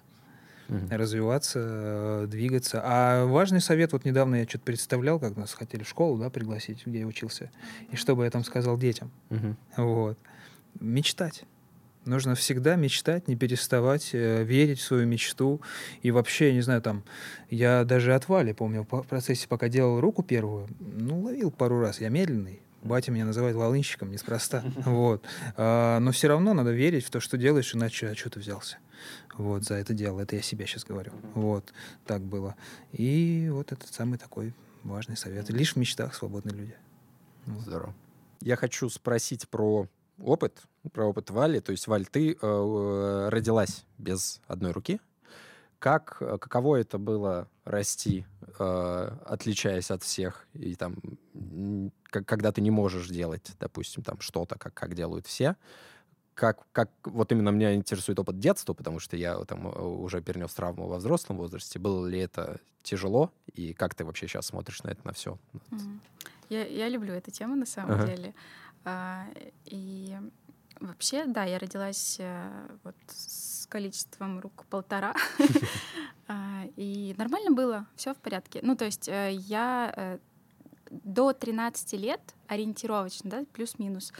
угу. 0.68 0.78
развиваться, 0.90 1.60
э, 1.62 2.26
двигаться. 2.28 2.80
А 2.84 3.26
важный 3.26 3.60
совет, 3.60 3.92
вот 3.92 4.04
недавно 4.04 4.36
я 4.36 4.44
что-то 4.44 4.64
представлял, 4.64 5.18
как 5.18 5.36
нас 5.36 5.52
хотели 5.52 5.82
в 5.82 5.88
школу 5.88 6.18
да, 6.18 6.30
пригласить, 6.30 6.86
где 6.86 7.00
я 7.00 7.06
учился, 7.06 7.50
и 7.90 7.96
что 7.96 8.16
бы 8.16 8.24
я 8.24 8.30
там 8.30 8.44
сказал 8.44 8.78
детям. 8.78 9.10
Угу. 9.30 9.56
Вот. 9.76 10.18
Мечтать. 10.80 11.44
Нужно 12.04 12.34
всегда 12.34 12.74
мечтать, 12.74 13.28
не 13.28 13.36
переставать, 13.36 14.10
э, 14.12 14.42
верить 14.42 14.80
в 14.80 14.82
свою 14.82 15.06
мечту. 15.06 15.60
И 16.02 16.10
вообще, 16.10 16.48
я 16.48 16.54
не 16.54 16.60
знаю, 16.62 16.82
там, 16.82 17.04
я 17.48 17.84
даже 17.84 18.14
от 18.14 18.28
Вали, 18.28 18.52
помню, 18.52 18.86
в 18.90 19.02
процессе, 19.04 19.46
пока 19.46 19.68
делал 19.68 20.00
руку 20.00 20.22
первую, 20.24 20.68
ну, 20.80 21.20
ловил 21.20 21.52
пару 21.52 21.80
раз. 21.80 22.00
Я 22.00 22.08
медленный, 22.08 22.60
Батя 22.82 23.12
меня 23.12 23.24
называет 23.24 23.54
волынщиком 23.54 24.10
неспроста. 24.10 24.64
Вот. 24.84 25.24
А, 25.56 26.00
но 26.00 26.10
все 26.10 26.28
равно 26.28 26.52
надо 26.54 26.72
верить 26.72 27.04
в 27.04 27.10
то, 27.10 27.20
что 27.20 27.38
делаешь, 27.38 27.74
иначе 27.74 28.08
а 28.08 28.14
что 28.14 28.30
ты 28.30 28.40
взялся? 28.40 28.78
Вот, 29.34 29.64
за 29.64 29.74
это 29.74 29.94
дело. 29.94 30.20
Это 30.20 30.36
я 30.36 30.42
себя 30.42 30.66
сейчас 30.66 30.84
говорю. 30.84 31.12
Вот, 31.34 31.72
так 32.06 32.22
было. 32.22 32.56
И 32.92 33.48
вот 33.52 33.72
этот 33.72 33.92
самый 33.92 34.18
такой 34.18 34.54
важный 34.82 35.16
совет. 35.16 35.48
Лишь 35.50 35.74
в 35.74 35.76
мечтах 35.76 36.14
свободны 36.14 36.50
люди. 36.50 36.76
Здорово. 37.46 37.94
Я 38.40 38.56
хочу 38.56 38.88
спросить 38.88 39.48
про 39.48 39.88
опыт, 40.18 40.62
про 40.92 41.06
опыт 41.06 41.30
Вали. 41.30 41.60
То 41.60 41.72
есть, 41.72 41.86
Валь, 41.86 42.06
ты 42.06 42.32
э, 42.40 43.28
родилась 43.30 43.84
без 43.98 44.40
одной 44.46 44.72
руки. 44.72 45.00
Как, 45.78 46.18
каково 46.18 46.76
это 46.76 46.98
было 46.98 47.48
расти, 47.64 48.24
э, 48.58 49.16
отличаясь 49.26 49.90
от 49.90 50.04
всех, 50.04 50.46
и 50.52 50.76
там, 50.76 50.96
когда 52.12 52.52
ты 52.52 52.60
не 52.60 52.70
можешь 52.70 53.08
делать, 53.08 53.52
допустим, 53.58 54.04
там 54.04 54.20
что-то, 54.20 54.56
как, 54.56 54.74
как 54.74 54.94
делают 54.94 55.26
все? 55.26 55.56
Как, 56.34 56.66
как, 56.72 56.90
вот 57.04 57.30
именно 57.30 57.50
меня 57.50 57.74
интересует 57.74 58.18
опыт 58.18 58.38
детства, 58.38 58.72
потому 58.72 59.00
что 59.00 59.16
я 59.16 59.36
там 59.44 59.66
уже 59.76 60.22
перенес 60.22 60.52
травму 60.54 60.86
во 60.88 60.96
взрослом 60.96 61.36
возрасте. 61.36 61.78
Было 61.78 62.06
ли 62.06 62.18
это 62.18 62.60
тяжело? 62.82 63.32
И 63.52 63.74
как 63.74 63.94
ты 63.94 64.04
вообще 64.04 64.26
сейчас 64.28 64.46
смотришь 64.46 64.82
на 64.82 64.90
это, 64.90 65.06
на 65.06 65.12
все? 65.12 65.38
Mm. 65.70 65.98
Я, 66.48 66.66
я 66.66 66.88
люблю 66.88 67.14
эту 67.14 67.30
тему 67.30 67.54
на 67.54 67.66
самом 67.66 67.92
ага. 67.92 68.06
деле. 68.06 68.34
А, 68.84 69.26
и 69.64 70.16
вообще, 70.80 71.24
да, 71.26 71.44
я 71.44 71.58
родилась 71.58 72.16
э, 72.18 72.68
вот 72.84 72.96
с 73.08 73.66
количеством 73.66 74.40
рук 74.40 74.64
полтора. 74.68 75.14
А, 76.28 76.62
и 76.76 77.14
нормально 77.18 77.50
было, 77.50 77.86
все 77.94 78.14
в 78.14 78.16
порядке. 78.16 78.60
Ну, 78.62 78.74
то 78.76 78.86
есть 78.86 79.06
э, 79.08 79.32
я 79.32 79.92
э, 79.94 80.18
до 80.88 81.32
13 81.32 81.92
лет 81.94 82.20
ориентировочно, 82.46 83.28
да, 83.28 83.44
плюс-минус, 83.52 84.12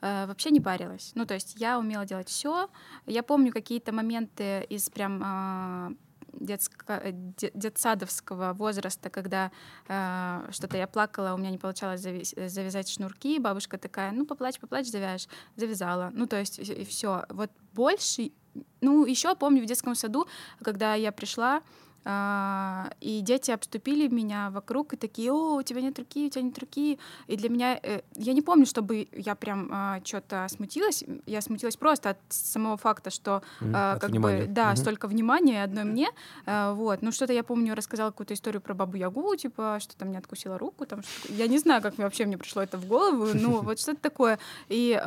вообще 0.00 0.50
не 0.50 0.60
парилась. 0.60 1.12
Ну, 1.14 1.26
то 1.26 1.34
есть 1.34 1.54
я 1.60 1.78
умела 1.78 2.06
делать 2.06 2.28
все. 2.28 2.70
Я 3.06 3.22
помню 3.22 3.52
какие-то 3.52 3.92
моменты 3.92 4.66
из 4.70 4.88
прям 4.88 5.22
а, 5.24 5.92
детско, 6.32 7.00
э, 7.04 7.12
детсадовского 7.54 8.52
возраста, 8.52 9.10
когда 9.10 9.50
э, 9.88 10.48
что-то 10.50 10.76
я 10.76 10.86
плакала, 10.86 11.34
у 11.34 11.38
меня 11.38 11.50
не 11.50 11.58
получалось 11.58 12.00
завязать, 12.00 12.52
завязать 12.52 12.88
шнурки, 12.88 13.38
бабушка 13.38 13.78
такая, 13.78 14.12
ну 14.12 14.26
поплачь, 14.26 14.58
поплачь, 14.58 14.86
завяжешь, 14.86 15.28
завязала. 15.56 16.10
Ну 16.12 16.26
то 16.26 16.38
есть 16.38 16.58
и 16.58 16.84
все. 16.84 17.24
Вот 17.28 17.50
больше, 17.72 18.32
ну 18.80 19.04
еще 19.04 19.34
помню 19.34 19.62
в 19.62 19.66
детском 19.66 19.94
саду, 19.94 20.26
когда 20.62 20.94
я 20.94 21.12
пришла, 21.12 21.62
и 22.04 23.20
дети 23.22 23.50
обступили 23.50 24.08
меня 24.08 24.50
вокруг 24.50 24.94
и 24.94 24.96
такие, 24.96 25.32
о, 25.32 25.56
у 25.56 25.62
тебя 25.62 25.80
нет 25.80 25.98
руки, 25.98 26.26
у 26.26 26.30
тебя 26.30 26.42
нет 26.42 26.58
руки. 26.58 26.98
И 27.26 27.36
для 27.36 27.48
меня, 27.48 27.78
э, 27.82 28.00
я 28.16 28.32
не 28.32 28.42
помню, 28.42 28.66
чтобы 28.66 29.08
я 29.12 29.34
прям 29.34 29.68
а, 29.70 30.00
что-то 30.04 30.46
смутилась. 30.48 31.04
Я 31.26 31.40
смутилась 31.40 31.76
просто 31.76 32.10
от 32.10 32.18
самого 32.28 32.76
факта, 32.76 33.10
что 33.10 33.42
mm, 33.60 33.98
как 33.98 34.10
внимания. 34.10 34.42
бы, 34.42 34.48
да, 34.48 34.72
mm-hmm. 34.72 34.76
столько 34.76 35.08
внимания 35.08 35.62
одной 35.62 35.84
мне. 35.84 36.08
Вот. 36.46 37.02
Ну, 37.02 37.12
что-то 37.12 37.32
я 37.32 37.42
помню, 37.42 37.74
рассказала 37.74 38.10
какую-то 38.10 38.34
историю 38.34 38.60
про 38.60 38.74
бабу 38.74 38.96
Ягу, 38.96 39.36
типа, 39.36 39.78
что 39.80 39.96
там 39.96 40.08
мне 40.08 40.18
откусила 40.18 40.58
руку. 40.58 40.86
Там, 40.86 41.02
что 41.02 41.32
я 41.32 41.46
не 41.46 41.58
знаю, 41.58 41.82
как 41.82 41.98
вообще 41.98 42.26
мне 42.26 42.38
пришло 42.38 42.62
это 42.62 42.78
в 42.78 42.86
голову, 42.86 43.28
ну, 43.34 43.60
вот 43.62 43.78
что-то 43.78 44.00
такое. 44.00 44.38
И, 44.68 45.00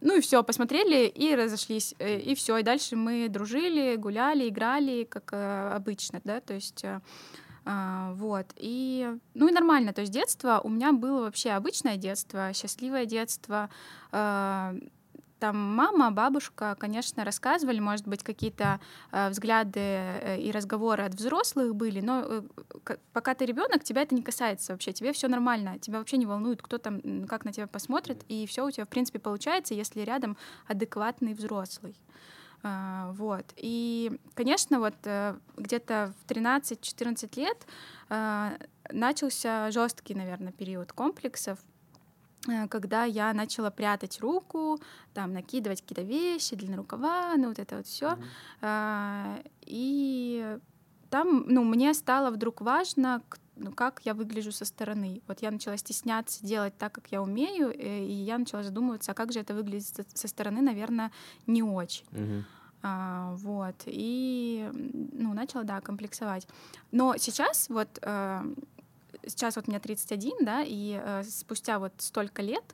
ну, 0.00 0.16
и 0.16 0.20
все, 0.20 0.42
посмотрели 0.42 1.06
и 1.06 1.34
разошлись. 1.34 1.94
Э, 1.98 2.18
и 2.18 2.34
все. 2.34 2.58
И 2.58 2.62
дальше 2.62 2.96
мы 2.96 3.28
дружили, 3.28 3.96
гуляли, 3.96 4.48
играли, 4.48 5.04
как 5.04 5.30
э, 5.32 5.72
обычно, 5.74 6.20
да, 6.30 6.40
то 6.40 6.54
есть 6.54 6.84
э, 6.84 7.00
а, 7.64 8.12
вот. 8.14 8.46
И, 8.56 9.16
ну 9.34 9.48
и 9.48 9.52
нормально. 9.52 9.92
То 9.92 10.00
есть 10.00 10.12
детство 10.12 10.60
у 10.62 10.68
меня 10.68 10.92
было 10.92 11.22
вообще 11.22 11.50
обычное 11.50 11.96
детство, 11.96 12.52
счастливое 12.54 13.04
детство. 13.04 13.68
А, 14.12 14.74
там 15.40 15.56
мама, 15.56 16.10
бабушка, 16.10 16.76
конечно, 16.78 17.24
рассказывали, 17.24 17.80
может 17.80 18.06
быть, 18.06 18.22
какие-то 18.22 18.78
э, 19.10 19.30
взгляды 19.30 19.80
и 20.38 20.50
разговоры 20.52 21.02
от 21.04 21.14
взрослых 21.14 21.74
были, 21.74 22.00
но 22.02 22.22
э, 22.26 22.96
пока 23.14 23.34
ты 23.34 23.46
ребенок, 23.46 23.82
тебя 23.82 24.02
это 24.02 24.14
не 24.14 24.22
касается 24.22 24.72
вообще, 24.72 24.92
тебе 24.92 25.14
все 25.14 25.28
нормально, 25.28 25.78
тебя 25.78 25.98
вообще 25.98 26.18
не 26.18 26.26
волнует, 26.26 26.60
кто 26.60 26.76
там, 26.76 27.26
как 27.26 27.46
на 27.46 27.54
тебя 27.54 27.66
посмотрит, 27.66 28.22
и 28.28 28.46
все 28.46 28.66
у 28.66 28.70
тебя, 28.70 28.84
в 28.84 28.90
принципе, 28.90 29.18
получается, 29.18 29.72
если 29.72 30.02
рядом 30.02 30.36
адекватный 30.66 31.32
взрослый. 31.32 31.96
А, 32.62 33.12
вот. 33.12 33.44
И, 33.56 34.12
конечно, 34.34 34.80
вот 34.80 34.94
э, 35.04 35.36
где-то 35.56 36.12
в 36.20 36.30
13-14 36.30 37.40
лет 37.40 37.66
а, 38.08 38.52
начался 38.90 39.70
жесткий, 39.70 40.14
наверное, 40.14 40.52
период 40.52 40.92
комплексов, 40.92 41.58
э, 42.48 42.68
когда 42.68 43.04
я 43.04 43.32
начала 43.32 43.70
прятать 43.70 44.20
руку, 44.20 44.78
там 45.14 45.32
накидывать 45.32 45.80
какие-то 45.80 46.02
вещи, 46.02 46.56
длиннорукава, 46.56 47.34
ну 47.36 47.48
вот 47.48 47.58
это 47.58 47.76
вот 47.76 47.86
все. 47.86 48.18
Mm-hmm. 48.60 49.50
И 49.62 50.58
там, 51.10 51.44
ну, 51.46 51.64
мне 51.64 51.92
стало 51.94 52.30
вдруг 52.30 52.60
важно, 52.60 53.22
ну, 53.56 53.72
как 53.72 54.00
я 54.04 54.14
выгляжу 54.14 54.52
со 54.52 54.64
стороны. 54.64 55.22
Вот 55.26 55.42
я 55.42 55.50
начала 55.50 55.76
стесняться 55.76 56.46
делать 56.46 56.76
так, 56.78 56.92
как 56.92 57.08
я 57.10 57.20
умею, 57.20 57.70
э, 57.70 58.04
и 58.04 58.12
я 58.12 58.38
начала 58.38 58.62
задумываться, 58.62 59.12
а 59.12 59.14
как 59.14 59.32
же 59.32 59.40
это 59.40 59.54
выглядит 59.54 60.06
со 60.14 60.28
стороны, 60.28 60.62
наверное, 60.62 61.10
не 61.46 61.62
очень. 61.62 62.06
Угу. 62.12 62.44
А, 62.82 63.34
вот, 63.36 63.74
и, 63.86 64.70
ну, 64.72 65.34
начала, 65.34 65.64
да, 65.64 65.80
комплексовать. 65.80 66.48
Но 66.92 67.16
сейчас 67.18 67.68
вот, 67.68 67.98
э, 68.00 68.54
сейчас 69.26 69.56
вот 69.56 69.68
мне 69.68 69.78
31, 69.78 70.32
да, 70.40 70.62
и 70.64 71.00
э, 71.02 71.22
спустя 71.24 71.78
вот 71.78 71.92
столько 71.98 72.42
лет 72.42 72.64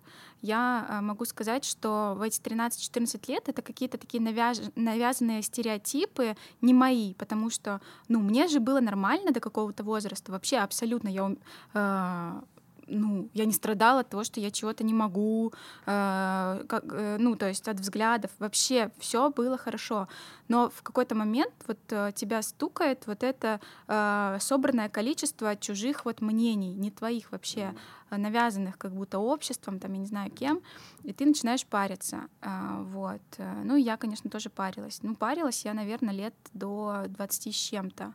я 0.43 0.87
э, 0.89 1.01
могу 1.01 1.25
сказать, 1.25 1.65
что 1.65 2.15
в 2.17 2.23
эти 2.23 2.41
13-14 2.41 3.31
лет 3.31 3.49
это 3.49 3.63
какие-то 3.63 3.99
такие 3.99 4.23
навяз... 4.23 4.61
навязанные 4.77 5.43
стереотипы 5.43 6.37
не 6.61 6.75
мои, 6.75 7.15
потому 7.15 7.51
что, 7.51 7.81
ну, 8.09 8.21
мне 8.21 8.47
же 8.49 8.61
было 8.61 8.81
нормально 8.81 9.33
до 9.33 9.41
какого-то 9.41 9.83
возраста, 9.83 10.33
вообще 10.33 10.59
абсолютно. 10.59 11.09
Я 11.09 11.35
э, 11.75 12.41
ну, 12.89 13.29
я 13.35 13.45
не 13.45 13.53
страдала 13.53 14.01
от 14.01 14.09
того, 14.09 14.25
что 14.25 14.41
я 14.41 14.51
чего-то 14.51 14.85
не 14.85 14.95
могу, 14.95 15.53
э, 15.87 16.65
как, 16.69 16.85
э, 16.93 17.17
ну, 17.19 17.37
то 17.37 17.49
есть 17.49 17.69
от 17.69 17.81
взглядов, 17.81 18.31
вообще 18.39 18.91
все 18.99 19.31
было 19.31 19.57
хорошо. 19.57 20.09
Но 20.49 20.71
в 20.71 20.83
какой-то 20.83 21.15
момент 21.15 21.53
вот 21.67 21.79
э, 21.91 22.13
тебя 22.15 22.43
стукает 22.43 23.07
вот 23.07 23.23
это 23.23 23.61
э, 23.89 24.39
собранное 24.41 24.89
количество 24.89 25.57
чужих 25.57 26.05
вот 26.05 26.21
мнений, 26.21 26.75
не 26.75 26.91
твоих 26.91 27.33
вообще, 27.33 27.75
э, 28.11 28.17
навязанных 28.17 28.79
как 28.79 28.93
будто 28.93 29.19
обществом, 29.19 29.79
там, 29.79 29.93
я 29.93 29.99
не 29.99 30.07
знаю 30.07 30.31
кем, 30.31 30.61
и 31.03 31.13
ты 31.13 31.27
начинаешь 31.27 31.67
париться, 31.67 32.29
э, 32.43 32.49
вот. 32.93 33.23
Ну, 33.65 33.77
я, 33.77 33.97
конечно, 33.97 34.31
тоже 34.31 34.51
парилась. 34.51 35.01
Ну, 35.03 35.15
парилась 35.17 35.65
я, 35.65 35.75
наверное, 35.75 36.15
лет 36.15 36.35
до 36.53 37.05
20 37.09 37.55
с 37.55 37.59
чем-то 37.59 38.15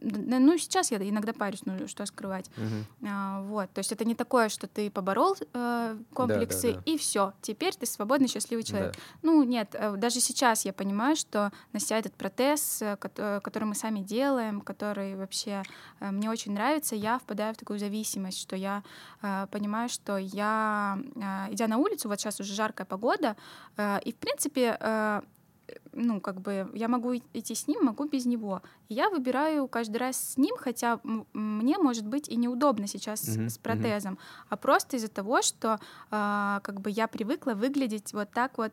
ну, 0.00 0.58
сейчас 0.58 0.90
я 0.90 0.98
иногда 0.98 1.32
парюсь, 1.32 1.62
ну, 1.64 1.86
что 1.88 2.06
скрывать. 2.06 2.50
Угу. 2.56 3.08
А, 3.08 3.42
вот, 3.42 3.70
то 3.72 3.80
есть 3.80 3.92
это 3.92 4.04
не 4.04 4.14
такое, 4.14 4.48
что 4.48 4.66
ты 4.66 4.90
поборол 4.90 5.36
э, 5.52 5.96
комплексы, 6.12 6.68
да, 6.68 6.74
да, 6.74 6.82
да. 6.84 6.92
и 6.92 6.98
все, 6.98 7.32
теперь 7.42 7.74
ты 7.74 7.86
свободный, 7.86 8.28
счастливый 8.28 8.64
человек. 8.64 8.92
Да. 8.94 9.00
Ну, 9.22 9.42
нет, 9.42 9.74
э, 9.74 9.96
даже 9.96 10.20
сейчас 10.20 10.64
я 10.64 10.72
понимаю, 10.72 11.16
что 11.16 11.52
нося 11.72 11.98
этот 11.98 12.14
протез, 12.14 12.82
э, 12.82 12.96
который 12.96 13.64
мы 13.64 13.74
сами 13.74 14.00
делаем, 14.00 14.60
который 14.60 15.16
вообще 15.16 15.62
э, 16.00 16.10
мне 16.10 16.30
очень 16.30 16.52
нравится, 16.52 16.94
я 16.94 17.18
впадаю 17.18 17.54
в 17.54 17.56
такую 17.56 17.78
зависимость, 17.78 18.40
что 18.40 18.56
я 18.56 18.82
понимаю, 19.50 19.88
что 19.88 20.16
я, 20.16 20.98
идя 21.50 21.66
на 21.66 21.78
улицу, 21.78 22.08
вот 22.08 22.20
сейчас 22.20 22.40
уже 22.40 22.54
жаркая 22.54 22.86
погода, 22.86 23.36
и, 23.78 24.12
в 24.12 24.16
принципе, 24.16 24.78
ну, 25.92 26.20
как 26.20 26.40
бы 26.40 26.70
я 26.74 26.88
могу 26.88 27.14
идти 27.16 27.54
с 27.54 27.66
ним, 27.66 27.84
могу 27.84 28.04
без 28.04 28.26
него. 28.26 28.62
И 28.88 28.94
я 28.94 29.10
выбираю 29.10 29.68
каждый 29.68 29.96
раз 29.96 30.32
с 30.32 30.36
ним, 30.36 30.56
хотя 30.56 31.00
мне 31.32 31.78
может 31.78 32.06
быть 32.06 32.28
и 32.28 32.36
неудобно 32.36 32.86
сейчас 32.86 33.22
uh-huh, 33.24 33.48
с 33.48 33.58
протезом, 33.58 34.14
uh-huh. 34.14 34.46
а 34.50 34.56
просто 34.56 34.96
из-за 34.96 35.08
того, 35.08 35.42
что 35.42 35.80
э, 36.10 36.60
как 36.62 36.80
бы 36.80 36.90
я 36.90 37.08
привыкла 37.08 37.52
выглядеть 37.52 38.12
вот 38.12 38.30
так 38.30 38.58
вот 38.58 38.72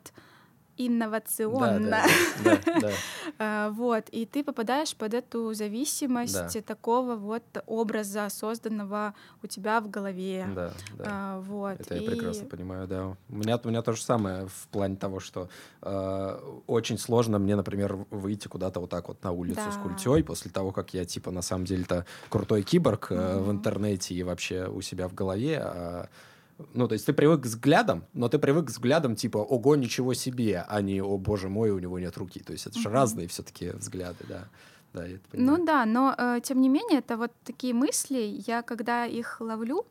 инновационно. 0.78 2.04
Да, 2.44 2.60
да, 2.66 2.80
да. 2.82 2.92
А, 3.38 3.70
вот, 3.72 4.08
и 4.12 4.26
ты 4.26 4.44
попадаешь 4.44 4.96
под 4.96 5.14
эту 5.14 5.54
зависимость 5.54 6.66
такого 6.66 7.16
вот 7.16 7.44
образа, 7.66 8.30
созданного 8.30 9.14
у 9.44 9.48
тебя 9.48 9.82
в 9.82 9.90
голове. 9.90 10.48
Да, 10.56 10.72
да. 10.98 11.04
А, 11.06 11.40
вот. 11.42 11.80
Это 11.82 11.96
и... 11.96 12.04
я 12.04 12.12
прекрасно 12.12 12.46
понимаю, 12.46 12.88
да. 12.88 13.18
У 13.30 13.36
меня, 13.36 13.60
у 13.62 13.68
меня 13.68 13.82
то 13.82 13.92
же 13.92 14.02
самое 14.02 14.48
в 14.48 14.68
плане 14.70 14.96
того, 14.96 15.20
что 15.20 15.50
э, 15.82 16.40
очень 16.68 16.98
сложно 16.98 17.40
мне, 17.40 17.56
например, 17.56 18.06
выйти 18.10 18.48
куда-то 18.48 18.80
вот 18.80 18.90
так 18.90 19.08
вот 19.10 19.22
на 19.24 19.32
улицу 19.32 19.62
да. 19.66 19.72
с 19.72 19.78
культей 19.78 20.24
после 20.24 20.50
того, 20.52 20.72
как 20.72 20.94
я, 20.94 21.04
типа, 21.04 21.32
на 21.32 21.42
самом 21.42 21.66
деле-то 21.66 22.06
крутой 22.30 22.64
киборг 22.64 23.08
э, 23.10 23.16
mm-hmm. 23.16 23.44
в 23.44 23.52
интернете 23.52 24.16
и 24.16 24.24
вообще 24.24 24.68
у 24.68 24.82
себя 24.82 25.08
в 25.08 25.14
голове, 25.14 25.60
а 25.62 26.10
ну, 26.74 26.88
то 26.88 26.94
есть 26.94 27.06
ты 27.06 27.14
привык 27.14 27.42
к 27.42 27.46
взглядам, 27.46 28.06
но 28.14 28.30
ты 28.30 28.40
привык 28.40 28.68
к 28.68 28.70
взглядам 28.70 29.16
типа 29.16 29.38
«Ого, 29.38 29.76
ничего 29.76 30.14
себе», 30.14 30.66
а 30.68 30.82
не 30.82 31.02
«О, 31.02 31.18
боже 31.18 31.50
мой, 31.50 31.72
у 31.72 31.80
него 31.80 32.00
нет 32.00 32.18
руки». 32.18 32.40
То 32.40 32.54
есть 32.54 32.68
это 32.68 32.80
же 32.80 32.90
разные 32.90 33.28
все-таки 33.28 33.72
взгляды, 33.72 34.26
да. 34.30 34.48
Да, 34.94 35.04
ну 35.34 35.66
да, 35.66 35.86
но 35.86 36.16
э, 36.18 36.40
тем 36.42 36.62
не 36.62 36.70
менее, 36.70 37.00
это 37.00 37.18
вот 37.18 37.32
такие 37.44 37.74
мысли, 37.74 38.42
я 38.48 38.62
когда 38.62 39.06
их 39.06 39.42
ловлю, 39.42 39.86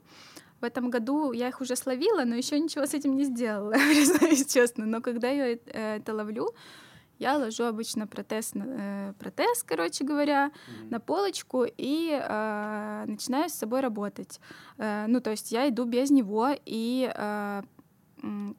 в 0.62 0.64
этом 0.64 0.88
году 0.88 1.32
я 1.32 1.48
их 1.48 1.60
уже 1.60 1.76
словила, 1.76 2.24
но 2.24 2.34
еще 2.34 2.58
ничего 2.58 2.86
с 2.86 2.94
этим 2.94 3.14
не 3.14 3.24
сделала, 3.24 3.72
признаюсь 3.90 4.46
честно. 4.46 4.86
Но 4.86 5.02
когда 5.02 5.28
я 5.28 5.52
э, 5.52 5.58
это 5.96 6.14
ловлю, 6.14 6.54
я 7.18 7.36
ложу 7.36 7.64
обычно 7.64 8.06
протез, 8.06 8.52
э, 8.54 9.12
протез, 9.18 9.62
короче 9.62 10.04
говоря, 10.04 10.46
mm-hmm. 10.46 10.90
на 10.90 11.00
полочку 11.00 11.64
и 11.64 12.10
э, 12.10 13.04
начинаю 13.06 13.48
с 13.48 13.54
собой 13.54 13.80
работать. 13.80 14.40
Э, 14.78 15.06
ну, 15.06 15.20
то 15.20 15.30
есть 15.30 15.52
я 15.52 15.68
иду 15.68 15.84
без 15.84 16.10
него 16.10 16.50
и 16.64 17.12
э, 17.14 17.62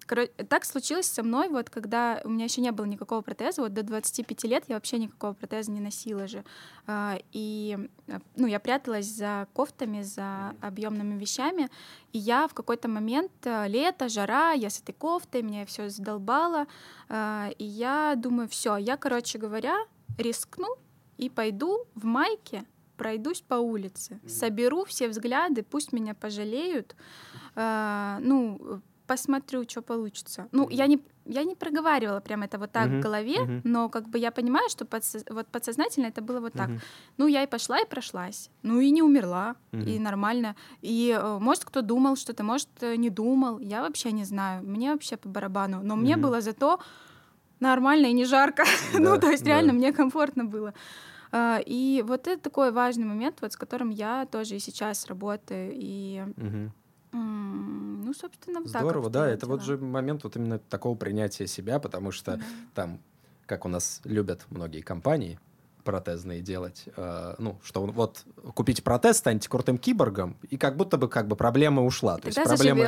Короче, 0.05 0.31
так 0.49 0.65
случилось 0.65 1.07
со 1.07 1.23
мной, 1.23 1.49
вот 1.49 1.69
когда 1.69 2.21
у 2.23 2.29
меня 2.29 2.45
еще 2.45 2.61
не 2.61 2.71
было 2.71 2.85
никакого 2.85 3.21
протеза, 3.21 3.61
вот 3.61 3.73
до 3.73 3.83
25 3.83 4.43
лет 4.43 4.65
я 4.67 4.75
вообще 4.75 4.99
никакого 4.99 5.33
протеза 5.33 5.71
не 5.71 5.79
носила 5.79 6.27
же. 6.27 6.43
А, 6.85 7.17
и 7.31 7.77
а, 8.07 8.19
ну, 8.35 8.47
я 8.47 8.59
пряталась 8.59 9.05
за 9.05 9.47
кофтами, 9.53 10.01
за 10.01 10.55
объемными 10.61 11.17
вещами, 11.17 11.69
и 12.11 12.19
я 12.19 12.47
в 12.47 12.53
какой-то 12.53 12.87
момент, 12.87 13.31
э, 13.43 13.67
лето, 13.67 14.07
жара, 14.09 14.51
я 14.51 14.69
с 14.69 14.79
этой 14.81 14.93
кофтой, 14.93 15.41
меня 15.41 15.65
все 15.65 15.89
задолбало, 15.89 16.67
а, 17.09 17.49
и 17.57 17.63
я 17.63 18.13
думаю, 18.15 18.47
все, 18.47 18.77
я, 18.77 18.97
короче 18.97 19.39
говоря, 19.39 19.75
рискну 20.17 20.77
и 21.17 21.29
пойду 21.29 21.87
в 21.95 22.05
майке, 22.05 22.65
пройдусь 22.97 23.41
по 23.41 23.55
улице, 23.55 24.19
соберу 24.27 24.85
все 24.85 25.07
взгляды, 25.07 25.63
пусть 25.63 25.91
меня 25.91 26.13
пожалеют, 26.13 26.95
ну, 27.55 28.81
посмотрю, 29.07 29.63
что 29.67 29.81
получится. 29.81 30.47
Ну, 30.51 30.69
я 30.69 30.87
не, 30.87 30.99
я 31.25 31.43
не 31.43 31.55
проговаривала 31.55 32.19
прям 32.19 32.43
это 32.43 32.57
вот 32.57 32.71
так 32.71 32.87
uh-huh, 32.87 32.99
в 32.99 33.01
голове, 33.01 33.37
uh-huh. 33.37 33.61
но 33.63 33.89
как 33.89 34.09
бы 34.09 34.17
я 34.17 34.31
понимаю, 34.31 34.69
что 34.69 34.85
подсоз... 34.85 35.23
вот 35.29 35.47
подсознательно 35.47 36.07
это 36.07 36.21
было 36.21 36.39
вот 36.39 36.53
так. 36.53 36.69
Uh-huh. 36.69 36.81
Ну, 37.17 37.27
я 37.27 37.43
и 37.43 37.47
пошла, 37.47 37.79
и 37.79 37.85
прошлась. 37.85 38.49
Ну, 38.63 38.79
и 38.79 38.91
не 38.91 39.01
умерла, 39.01 39.55
uh-huh. 39.71 39.95
и 39.95 39.99
нормально. 39.99 40.55
И, 40.81 41.17
э, 41.17 41.37
может, 41.39 41.65
кто 41.65 41.81
думал 41.81 42.15
что-то, 42.15 42.43
может, 42.43 42.69
э, 42.81 42.95
не 42.95 43.09
думал. 43.09 43.59
Я 43.59 43.81
вообще 43.81 44.11
не 44.11 44.25
знаю. 44.25 44.63
Мне 44.63 44.91
вообще 44.91 45.17
по 45.17 45.29
барабану. 45.29 45.81
Но 45.83 45.95
uh-huh. 45.95 45.97
мне 45.97 46.17
было 46.17 46.41
зато 46.41 46.79
нормально 47.59 48.07
и 48.07 48.13
не 48.13 48.25
жарко. 48.25 48.63
Да, 48.93 48.99
ну, 48.99 49.19
то 49.19 49.29
есть 49.29 49.43
да. 49.43 49.49
реально 49.51 49.73
мне 49.73 49.93
комфортно 49.93 50.45
было. 50.45 50.73
Uh, 51.31 51.61
и 51.65 52.01
вот 52.07 52.27
это 52.27 52.41
такой 52.41 52.71
важный 52.71 53.03
момент, 53.03 53.41
вот 53.41 53.51
с 53.51 53.57
которым 53.57 53.89
я 53.89 54.25
тоже 54.25 54.55
и 54.55 54.59
сейчас 54.59 55.05
работаю. 55.07 55.73
И 55.73 56.23
uh-huh 56.37 56.69
ну, 57.15 58.13
собственно, 58.13 58.61
вот 58.61 58.69
Здорово, 58.69 59.09
да. 59.09 59.27
Это 59.27 59.47
вот 59.47 59.63
же 59.63 59.77
момент 59.77 60.23
вот 60.23 60.35
именно 60.35 60.59
такого 60.59 60.95
принятия 60.95 61.47
себя, 61.47 61.79
потому 61.79 62.11
что 62.11 62.37
да. 62.37 62.43
там, 62.73 62.99
как 63.45 63.65
у 63.65 63.69
нас 63.69 64.01
любят 64.03 64.45
многие 64.49 64.81
компании, 64.81 65.39
протезные 65.83 66.41
делать. 66.41 66.85
Э, 66.97 67.35
ну, 67.37 67.57
что 67.63 67.85
вот 67.85 68.25
купите 68.53 68.81
протез, 68.81 69.17
станьте 69.17 69.47
крутым 69.47 69.77
киборгом, 69.77 70.37
и 70.49 70.57
как 70.57 70.75
будто 70.75 70.97
бы 70.97 71.07
как 71.07 71.27
бы 71.27 71.35
проблема 71.35 71.83
ушла. 71.85 72.17
То 72.17 72.27
есть 72.27 72.43
проблемы... 72.43 72.83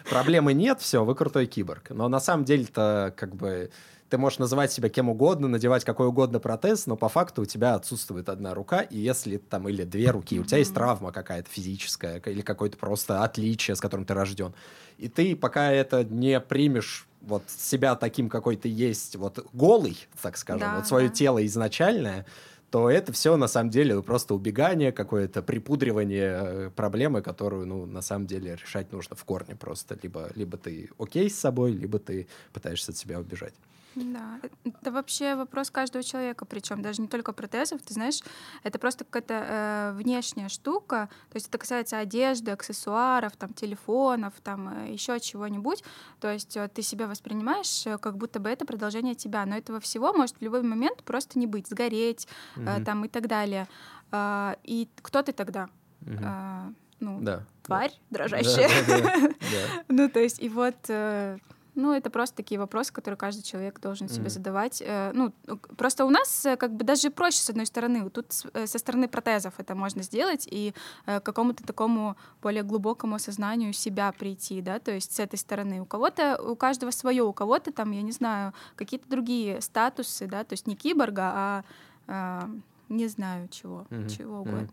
проблемы 0.10 0.54
нет, 0.54 0.80
все, 0.80 1.04
вы 1.04 1.14
крутой 1.14 1.46
киборг. 1.46 1.90
Но 1.90 2.08
на 2.08 2.20
самом 2.20 2.44
деле-то 2.44 3.12
как 3.16 3.34
бы 3.34 3.70
ты 4.10 4.18
можешь 4.18 4.38
называть 4.38 4.72
себя 4.72 4.88
кем 4.88 5.08
угодно, 5.08 5.48
надевать 5.48 5.84
какой 5.84 6.06
угодно 6.06 6.38
протез, 6.38 6.86
но 6.86 6.96
по 6.96 7.08
факту 7.08 7.42
у 7.42 7.44
тебя 7.46 7.74
отсутствует 7.74 8.28
одна 8.28 8.54
рука, 8.54 8.80
и 8.80 8.98
если 8.98 9.38
там 9.38 9.68
или 9.68 9.84
две 9.84 10.10
руки, 10.10 10.38
у 10.38 10.44
тебя 10.44 10.58
есть 10.58 10.74
травма 10.74 11.12
какая-то 11.12 11.48
физическая 11.50 12.20
или 12.26 12.42
какое-то 12.42 12.76
просто 12.76 13.22
отличие, 13.22 13.74
с 13.74 13.80
которым 13.80 14.04
ты 14.04 14.14
рожден, 14.14 14.54
и 14.98 15.08
ты 15.08 15.34
пока 15.34 15.72
это 15.72 16.04
не 16.04 16.38
примешь 16.40 17.06
вот 17.22 17.44
себя 17.48 17.94
таким, 17.96 18.28
какой 18.28 18.56
ты 18.56 18.68
есть, 18.68 19.16
вот 19.16 19.46
голый, 19.52 20.06
так 20.20 20.36
скажем, 20.36 20.60
да, 20.60 20.76
вот 20.76 20.86
свое 20.86 21.08
да. 21.08 21.14
тело 21.14 21.44
изначальное, 21.46 22.26
то 22.74 22.90
это 22.90 23.12
все 23.12 23.36
на 23.36 23.46
самом 23.46 23.70
деле 23.70 24.02
просто 24.02 24.34
убегание, 24.34 24.90
какое-то 24.90 25.42
припудривание 25.42 26.40
э, 26.42 26.70
проблемы, 26.74 27.22
которую, 27.22 27.66
ну, 27.66 27.86
на 27.86 28.02
самом 28.02 28.26
деле 28.26 28.56
решать 28.56 28.90
нужно 28.92 29.14
в 29.14 29.24
корне 29.24 29.54
просто. 29.54 29.96
Либо, 30.02 30.28
либо 30.34 30.58
ты 30.58 30.90
окей 30.98 31.30
с 31.30 31.38
собой, 31.38 31.70
либо 31.70 32.00
ты 32.00 32.26
пытаешься 32.52 32.90
от 32.90 32.96
себя 32.96 33.20
убежать. 33.20 33.54
Да, 33.94 34.40
это 34.64 34.90
вообще 34.90 35.36
вопрос 35.36 35.70
каждого 35.70 36.02
человека, 36.02 36.44
причем 36.44 36.82
даже 36.82 37.00
не 37.00 37.08
только 37.08 37.32
протезов, 37.32 37.82
ты 37.82 37.94
знаешь, 37.94 38.20
это 38.62 38.78
просто 38.78 39.04
какая-то 39.04 39.34
э, 39.34 39.92
внешняя 39.94 40.48
штука, 40.48 41.08
то 41.30 41.36
есть 41.36 41.48
это 41.48 41.58
касается 41.58 41.98
одежды, 41.98 42.50
аксессуаров, 42.50 43.36
там, 43.36 43.52
телефонов, 43.52 44.34
там, 44.42 44.68
э, 44.68 44.92
еще 44.92 45.20
чего-нибудь, 45.20 45.84
то 46.20 46.30
есть 46.30 46.56
э, 46.56 46.68
ты 46.68 46.82
себя 46.82 47.06
воспринимаешь, 47.06 47.86
э, 47.86 47.98
как 47.98 48.16
будто 48.16 48.40
бы 48.40 48.48
это 48.48 48.64
продолжение 48.64 49.14
тебя, 49.14 49.46
но 49.46 49.56
этого 49.56 49.80
всего 49.80 50.12
может 50.12 50.36
в 50.36 50.42
любой 50.42 50.62
момент 50.62 51.02
просто 51.04 51.38
не 51.38 51.46
быть, 51.46 51.68
сгореть, 51.68 52.26
угу. 52.56 52.66
э, 52.66 52.84
там, 52.84 53.04
и 53.04 53.08
так 53.08 53.28
далее. 53.28 53.68
Э, 54.10 54.54
и 54.64 54.88
кто 55.02 55.22
ты 55.22 55.32
тогда? 55.32 55.68
Угу. 56.02 56.18
Э, 56.20 56.72
ну, 57.00 57.18
да. 57.20 57.44
тварь 57.62 57.92
да. 58.10 58.18
дрожащая. 58.18 58.68
Да, 58.88 58.98
да, 58.98 59.02
да, 59.02 59.18
да. 59.18 59.84
ну, 59.88 60.08
то 60.08 60.20
есть, 60.20 60.42
и 60.42 60.48
вот... 60.48 60.76
Э, 60.88 61.38
ну, 61.74 61.92
это 61.92 62.10
просто 62.10 62.36
такие 62.36 62.58
вопросы, 62.58 62.92
которые 62.92 63.18
каждый 63.18 63.42
человек 63.42 63.80
должен 63.80 64.08
себе 64.08 64.26
mm-hmm. 64.26 64.30
задавать. 64.30 64.82
Э, 64.84 65.10
ну, 65.12 65.32
просто 65.76 66.04
у 66.04 66.10
нас 66.10 66.46
э, 66.46 66.56
как 66.56 66.72
бы 66.72 66.84
даже 66.84 67.10
проще 67.10 67.38
с 67.38 67.50
одной 67.50 67.66
стороны. 67.66 68.08
Тут 68.10 68.26
э, 68.52 68.66
со 68.66 68.78
стороны 68.78 69.08
протезов 69.08 69.54
это 69.58 69.74
можно 69.74 70.02
сделать 70.02 70.46
и 70.50 70.72
к 71.06 71.20
какому-то 71.20 71.64
такому 71.64 72.16
более 72.42 72.62
глубокому 72.62 73.16
осознанию 73.16 73.72
себя 73.72 74.12
прийти, 74.12 74.60
да, 74.62 74.78
то 74.78 74.92
есть 74.92 75.14
с 75.14 75.18
этой 75.18 75.36
стороны. 75.36 75.80
У 75.80 75.86
кого-то, 75.86 76.40
у 76.40 76.56
каждого 76.56 76.90
свое, 76.90 77.22
у 77.22 77.32
кого-то 77.32 77.72
там, 77.72 77.90
я 77.90 78.02
не 78.02 78.12
знаю, 78.12 78.52
какие-то 78.76 79.08
другие 79.08 79.60
статусы, 79.60 80.26
да, 80.26 80.44
то 80.44 80.52
есть 80.52 80.66
не 80.66 80.76
киборга, 80.76 81.32
а, 81.34 81.64
а 82.06 82.50
не 82.88 83.08
знаю 83.08 83.48
чего, 83.48 83.86
mm-hmm. 83.90 84.08
чего 84.08 84.40
угодно. 84.40 84.60
Mm-hmm. 84.60 84.68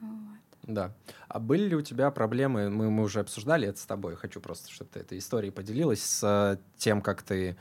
Вот. 0.00 0.45
Да. 0.66 0.92
А 1.28 1.38
были 1.38 1.68
ли 1.68 1.76
у 1.76 1.82
тебя 1.82 2.10
проблемы, 2.10 2.70
мы, 2.70 2.90
мы 2.90 3.04
уже 3.04 3.20
обсуждали 3.20 3.68
это 3.68 3.78
с 3.78 3.86
тобой, 3.86 4.16
хочу 4.16 4.40
просто, 4.40 4.70
чтобы 4.70 4.90
ты 4.92 5.00
этой 5.00 5.18
историей 5.18 5.52
поделилась, 5.52 6.02
с 6.02 6.22
э, 6.24 6.58
тем, 6.76 7.02
как 7.02 7.22
ты 7.22 7.56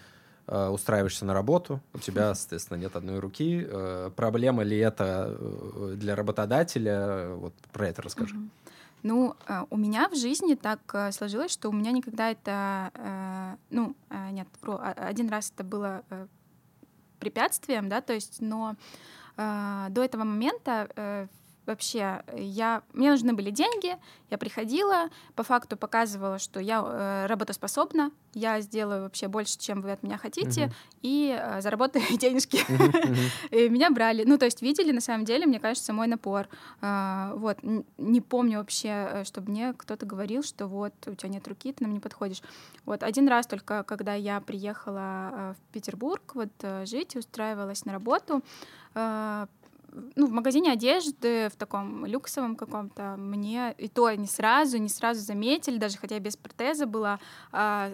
э, 0.47 0.67
устраиваешься 0.67 1.23
на 1.25 1.33
работу, 1.33 1.81
у 1.93 1.99
тебя, 1.99 2.33
соответственно, 2.35 2.77
нет 2.77 2.95
одной 2.95 3.19
руки. 3.19 3.65
Э, 3.67 4.11
проблема 4.15 4.63
ли 4.63 4.77
это 4.77 5.37
э, 5.37 5.93
для 5.97 6.15
работодателя? 6.15 7.29
Вот 7.35 7.53
про 7.71 7.89
это 7.89 8.01
расскажи. 8.01 8.35
Угу. 8.35 8.49
Ну, 9.03 9.35
э, 9.47 9.65
у 9.69 9.77
меня 9.77 10.09
в 10.09 10.15
жизни 10.15 10.55
так 10.55 11.11
сложилось, 11.11 11.51
что 11.51 11.69
у 11.69 11.73
меня 11.73 11.91
никогда 11.91 12.31
это, 12.31 13.57
ну, 13.69 13.95
нет, 14.31 14.47
один 14.79 15.29
раз 15.29 15.51
это 15.53 15.63
было 15.63 16.03
препятствием, 17.19 17.87
да, 17.87 18.01
то 18.01 18.13
есть, 18.13 18.41
но 18.41 18.75
до 19.37 20.03
этого 20.03 20.23
момента 20.23 21.29
вообще 21.65 22.23
я, 22.35 22.83
мне 22.93 23.11
нужны 23.11 23.33
были 23.33 23.49
деньги, 23.49 23.97
я 24.29 24.37
приходила, 24.37 25.09
по 25.35 25.43
факту 25.43 25.77
показывала, 25.77 26.39
что 26.39 26.59
я 26.59 26.83
э, 26.83 27.25
работоспособна, 27.27 28.11
я 28.33 28.59
сделаю 28.61 29.03
вообще 29.03 29.27
больше, 29.27 29.57
чем 29.57 29.81
вы 29.81 29.91
от 29.91 30.03
меня 30.03 30.17
хотите, 30.17 30.65
uh-huh. 30.65 30.73
и 31.01 31.37
э, 31.39 31.61
заработаю 31.61 32.03
денежки. 32.17 32.57
Uh-huh. 32.57 33.15
и 33.51 33.69
меня 33.69 33.89
брали. 33.91 34.23
Ну, 34.25 34.37
то 34.37 34.45
есть 34.45 34.61
видели, 34.61 34.91
на 34.91 35.01
самом 35.01 35.25
деле, 35.25 35.45
мне 35.45 35.59
кажется, 35.59 35.93
мой 35.93 36.07
напор. 36.07 36.49
Э, 36.81 37.33
вот, 37.35 37.59
не 37.97 38.21
помню 38.21 38.59
вообще, 38.59 38.89
э, 38.89 39.23
чтобы 39.23 39.51
мне 39.51 39.73
кто-то 39.73 40.05
говорил, 40.05 40.43
что 40.43 40.67
вот, 40.67 40.93
у 41.05 41.15
тебя 41.15 41.29
нет 41.29 41.47
руки, 41.47 41.71
ты 41.71 41.83
нам 41.83 41.93
не 41.93 41.99
подходишь. 41.99 42.41
Вот, 42.85 43.03
один 43.03 43.27
раз 43.27 43.47
только, 43.47 43.83
когда 43.83 44.13
я 44.13 44.41
приехала 44.41 45.29
э, 45.31 45.53
в 45.53 45.73
Петербург 45.73 46.35
вот 46.35 46.51
э, 46.61 46.85
жить, 46.85 47.15
устраивалась 47.15 47.85
на 47.85 47.93
работу, 47.93 48.43
э, 48.95 49.47
ну, 50.15 50.27
в 50.27 50.31
магазине 50.31 50.71
одежды, 50.71 51.49
в 51.49 51.55
таком 51.55 52.05
люксовом 52.05 52.55
каком-то, 52.55 53.15
мне 53.17 53.73
и 53.77 53.87
то 53.87 54.11
не 54.11 54.27
сразу, 54.27 54.77
не 54.77 54.89
сразу 54.89 55.21
заметили, 55.21 55.77
даже 55.77 55.97
хотя 55.97 56.15
я 56.15 56.21
без 56.21 56.35
протеза 56.37 56.85
была, 56.85 57.19
а, 57.51 57.91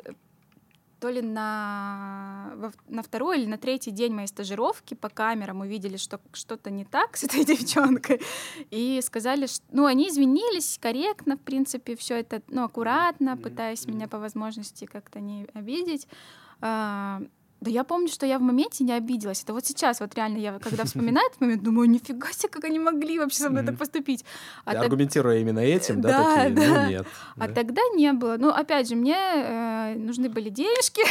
то 1.01 1.09
ли 1.09 1.21
на, 1.23 2.53
на 2.87 3.01
второй 3.01 3.39
или 3.39 3.47
на 3.47 3.57
третий 3.57 3.89
день 3.89 4.13
моей 4.13 4.27
стажировки 4.27 4.93
по 4.93 5.09
камерам 5.09 5.61
увидели, 5.61 5.97
что 5.97 6.21
что-то 6.31 6.69
не 6.69 6.85
так 6.85 7.17
с 7.17 7.23
этой 7.23 7.43
девчонкой, 7.45 8.21
и 8.69 8.99
сказали, 9.01 9.47
что, 9.47 9.65
ну, 9.71 9.85
они 9.85 10.09
извинились 10.09 10.77
корректно, 10.79 11.37
в 11.37 11.41
принципе, 11.41 11.95
все 11.95 12.19
это, 12.19 12.43
ну, 12.49 12.63
аккуратно, 12.63 13.35
пытаясь 13.35 13.87
меня 13.87 14.07
по 14.07 14.19
возможности 14.19 14.85
как-то 14.85 15.19
не 15.19 15.47
обидеть, 15.55 16.07
а, 16.61 17.23
да 17.61 17.69
я 17.69 17.83
помню, 17.83 18.07
что 18.07 18.25
я 18.25 18.39
в 18.39 18.41
моменте 18.41 18.83
не 18.83 18.91
обиделась. 18.91 19.43
Это 19.43 19.53
вот 19.53 19.65
сейчас, 19.65 19.99
вот 19.99 20.15
реально, 20.15 20.39
я 20.39 20.57
когда 20.57 20.83
вспоминаю 20.83 21.27
этот 21.27 21.41
момент, 21.41 21.61
думаю, 21.61 21.87
нифига 21.89 22.31
себе, 22.31 22.49
как 22.49 22.63
они 22.63 22.79
могли 22.79 23.19
вообще 23.19 23.37
со 23.37 23.49
мной 23.51 23.63
так 23.63 23.77
поступить. 23.77 24.25
А 24.65 24.73
так... 24.73 24.83
Аргументируя 24.83 25.37
именно 25.37 25.59
этим, 25.59 26.01
да, 26.01 26.09
да 26.09 26.35
такие, 26.35 26.49
ну, 26.49 26.73
да. 26.73 26.83
ну 26.83 26.89
нет. 26.89 27.07
А 27.37 27.47
да. 27.47 27.53
тогда 27.53 27.81
не 27.93 28.13
было. 28.13 28.37
Ну, 28.37 28.49
опять 28.49 28.89
же, 28.89 28.95
мне 28.95 29.15
э, 29.15 29.93
нужны 29.95 30.27
были 30.27 30.49
денежки, 30.49 31.03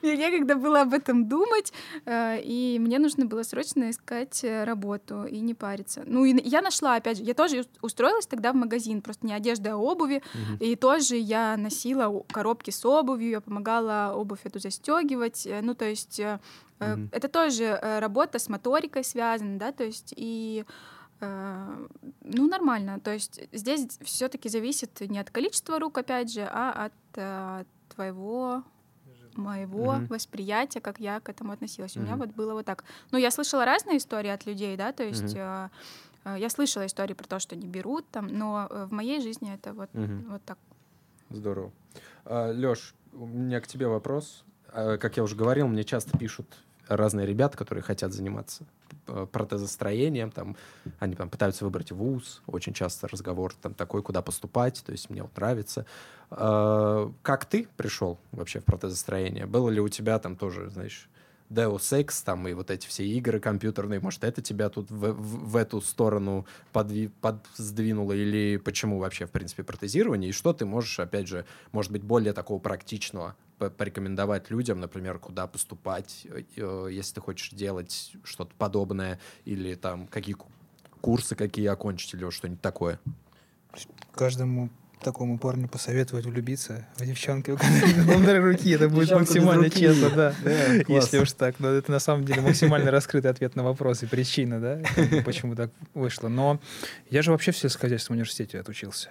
мне 0.02 0.16
некогда 0.16 0.56
было 0.56 0.80
об 0.80 0.94
этом 0.94 1.28
думать, 1.28 1.74
э, 2.06 2.40
и 2.42 2.78
мне 2.80 2.98
нужно 2.98 3.26
было 3.26 3.42
срочно 3.42 3.90
искать 3.90 4.42
э, 4.42 4.64
работу 4.64 5.24
и 5.24 5.40
не 5.40 5.52
париться. 5.52 6.04
Ну, 6.06 6.24
и 6.24 6.40
я 6.48 6.62
нашла, 6.62 6.96
опять 6.96 7.18
же, 7.18 7.24
я 7.24 7.34
тоже 7.34 7.66
устроилась 7.82 8.26
тогда 8.26 8.52
в 8.52 8.56
магазин, 8.56 9.02
просто 9.02 9.26
не 9.26 9.34
одежда, 9.34 9.74
а 9.74 9.76
обуви, 9.76 10.22
и 10.58 10.74
тоже 10.74 11.16
я 11.16 11.58
носила 11.58 12.24
коробки 12.32 12.70
с 12.70 12.82
обувью, 12.86 13.30
я 13.30 13.40
помогала 13.42 14.14
обувь 14.16 14.40
эту 14.44 14.58
застегивать, 14.58 15.46
ну, 15.62 15.74
то 15.74 15.84
есть 15.84 16.20
mm-hmm. 16.20 17.08
это 17.12 17.28
тоже 17.28 17.78
работа 17.82 18.38
с 18.38 18.48
моторикой 18.48 19.04
связана, 19.04 19.58
да, 19.58 19.72
то 19.72 19.84
есть 19.84 20.14
и 20.16 20.64
Э, 21.20 21.86
ну, 22.22 22.48
нормально. 22.48 23.00
То 23.00 23.12
есть 23.12 23.40
здесь 23.52 23.98
все-таки 24.02 24.48
зависит 24.48 25.00
не 25.00 25.18
от 25.18 25.30
количества 25.30 25.78
рук, 25.78 25.98
опять 25.98 26.32
же, 26.32 26.48
а 26.50 26.86
от 26.86 26.92
э, 27.16 27.64
твоего 27.94 28.64
моего 29.36 29.94
mm-hmm. 29.94 30.08
восприятия, 30.08 30.80
как 30.80 30.98
я 30.98 31.20
к 31.20 31.28
этому 31.28 31.52
относилась. 31.52 31.96
Mm-hmm. 31.96 32.00
У 32.00 32.02
меня 32.02 32.16
вот 32.16 32.30
было 32.30 32.54
вот 32.54 32.66
так. 32.66 32.84
Ну, 33.12 33.18
я 33.18 33.30
слышала 33.30 33.64
разные 33.64 33.98
истории 33.98 34.30
от 34.30 34.46
людей, 34.46 34.76
да, 34.76 34.92
то 34.92 35.04
есть 35.04 35.34
mm-hmm. 35.36 35.70
э, 36.24 36.36
я 36.38 36.50
слышала 36.50 36.86
истории 36.86 37.14
про 37.14 37.26
то, 37.26 37.38
что 37.38 37.54
не 37.54 37.68
берут 37.68 38.08
там, 38.10 38.26
но 38.26 38.66
э, 38.68 38.86
в 38.86 38.92
моей 38.92 39.20
жизни 39.20 39.54
это 39.54 39.72
вот, 39.72 39.90
mm-hmm. 39.92 40.30
вот 40.30 40.44
так. 40.44 40.58
Здорово. 41.28 41.70
А, 42.24 42.50
Лёш, 42.50 42.94
у 43.12 43.26
меня 43.26 43.60
к 43.60 43.68
тебе 43.68 43.86
вопрос. 43.86 44.44
А, 44.72 44.96
как 44.98 45.16
я 45.16 45.22
уже 45.22 45.36
говорил, 45.36 45.68
мне 45.68 45.84
часто 45.84 46.16
пишут 46.18 46.46
разные 46.88 47.26
ребята, 47.26 47.56
которые 47.56 47.82
хотят 47.82 48.12
заниматься 48.12 48.64
э, 49.06 49.26
протезостроением, 49.30 50.30
там, 50.30 50.56
они 50.98 51.14
там 51.14 51.30
пытаются 51.30 51.64
выбрать 51.64 51.92
вуз, 51.92 52.42
очень 52.46 52.72
часто 52.72 53.06
разговор 53.08 53.54
там 53.54 53.74
такой, 53.74 54.02
куда 54.02 54.22
поступать, 54.22 54.82
то 54.84 54.92
есть 54.92 55.08
мне 55.08 55.22
вот 55.22 55.34
нравится. 55.36 55.86
А, 56.30 57.12
как 57.22 57.44
ты 57.44 57.68
пришел 57.76 58.18
вообще 58.32 58.60
в 58.60 58.64
протезостроение? 58.64 59.46
Было 59.46 59.70
ли 59.70 59.80
у 59.80 59.88
тебя 59.88 60.18
там 60.18 60.36
тоже, 60.36 60.68
знаешь, 60.70 61.08
Deus 61.48 61.78
Ex, 61.78 62.24
там, 62.24 62.46
и 62.46 62.52
вот 62.52 62.70
эти 62.70 62.86
все 62.86 63.04
игры 63.04 63.40
компьютерные, 63.40 63.98
может, 64.00 64.22
это 64.22 64.40
тебя 64.40 64.68
тут 64.68 64.90
в, 64.90 65.12
в, 65.12 65.50
в 65.50 65.56
эту 65.56 65.80
сторону 65.80 66.46
подви, 66.72 67.08
подсдвинуло, 67.20 68.12
или 68.12 68.56
почему 68.56 68.98
вообще, 68.98 69.26
в 69.26 69.30
принципе, 69.30 69.64
протезирование, 69.64 70.30
и 70.30 70.32
что 70.32 70.52
ты 70.52 70.64
можешь, 70.64 71.00
опять 71.00 71.26
же, 71.26 71.44
может 71.72 71.90
быть, 71.90 72.02
более 72.02 72.32
такого 72.32 72.60
практичного 72.60 73.34
порекомендовать 73.68 74.50
людям, 74.50 74.80
например, 74.80 75.18
куда 75.18 75.46
поступать, 75.46 76.26
э, 76.56 76.88
если 76.90 77.14
ты 77.14 77.20
хочешь 77.20 77.50
делать 77.50 78.12
что-то 78.24 78.54
подобное, 78.56 79.20
или 79.44 79.74
там 79.74 80.06
какие 80.06 80.36
курсы 81.00 81.34
какие 81.34 81.66
окончить, 81.66 82.14
или 82.14 82.28
что-нибудь 82.30 82.62
такое? 82.62 82.98
Каждому 84.12 84.70
такому 85.02 85.38
парню 85.38 85.68
посоветовать 85.68 86.26
влюбиться 86.26 86.86
в 86.96 87.04
девчонке 87.04 87.52
номер 88.06 88.44
руки. 88.44 88.70
Это 88.70 88.88
будет 88.88 89.10
максимально 89.10 89.70
честно, 89.70 90.10
да. 90.10 90.34
Если 90.88 91.18
уж 91.18 91.32
так. 91.32 91.58
Но 91.58 91.68
это 91.68 91.90
на 91.90 92.00
самом 92.00 92.24
деле 92.24 92.42
максимально 92.42 92.90
раскрытый 92.90 93.30
ответ 93.30 93.56
на 93.56 93.62
вопрос 93.62 94.02
и 94.02 94.06
причина, 94.06 94.60
да, 94.60 94.82
почему 95.24 95.54
так 95.54 95.70
вышло. 95.94 96.28
Но 96.28 96.60
я 97.10 97.22
же 97.22 97.32
вообще 97.32 97.52
в 97.52 97.56
сельскохозяйственном 97.56 98.18
университете 98.18 98.60
отучился. 98.60 99.10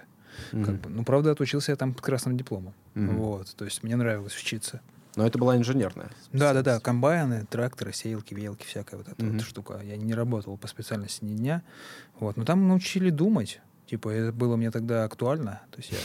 Как 0.50 0.80
бы, 0.80 0.88
ну, 0.90 1.04
правда, 1.04 1.32
отучился 1.32 1.72
я 1.72 1.76
там 1.76 1.94
под 1.94 2.02
красным 2.02 2.36
дипломом. 2.36 2.74
Вот, 2.94 3.54
то 3.56 3.64
есть 3.64 3.82
мне 3.82 3.96
нравилось 3.96 4.36
учиться. 4.36 4.80
Но 5.16 5.26
это 5.26 5.38
была 5.38 5.56
инженерная. 5.56 6.10
Да, 6.32 6.52
да, 6.52 6.62
да. 6.62 6.80
Комбайны, 6.80 7.46
тракторы, 7.46 7.92
сеялки, 7.92 8.32
веялки, 8.34 8.64
всякая 8.64 8.96
вот 8.96 9.08
эта 9.08 9.22
mm-hmm. 9.22 9.32
вот 9.32 9.42
штука. 9.42 9.80
Я 9.82 9.96
не 9.96 10.14
работал 10.14 10.56
по 10.56 10.68
специальности 10.68 11.24
ни 11.24 11.36
дня. 11.36 11.62
Вот. 12.18 12.36
Но 12.36 12.44
там 12.44 12.68
научили 12.68 13.10
думать. 13.10 13.60
Типа, 13.86 14.10
это 14.10 14.32
было 14.32 14.56
мне 14.56 14.70
тогда 14.70 15.04
актуально. 15.04 15.62
То 15.72 15.78
есть 15.78 15.90
я 15.90 15.98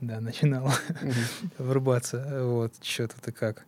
да, 0.00 0.20
начинал 0.20 0.68
врубаться. 1.58 2.40
Вот, 2.42 2.74
что-то 2.82 3.30
как. 3.30 3.66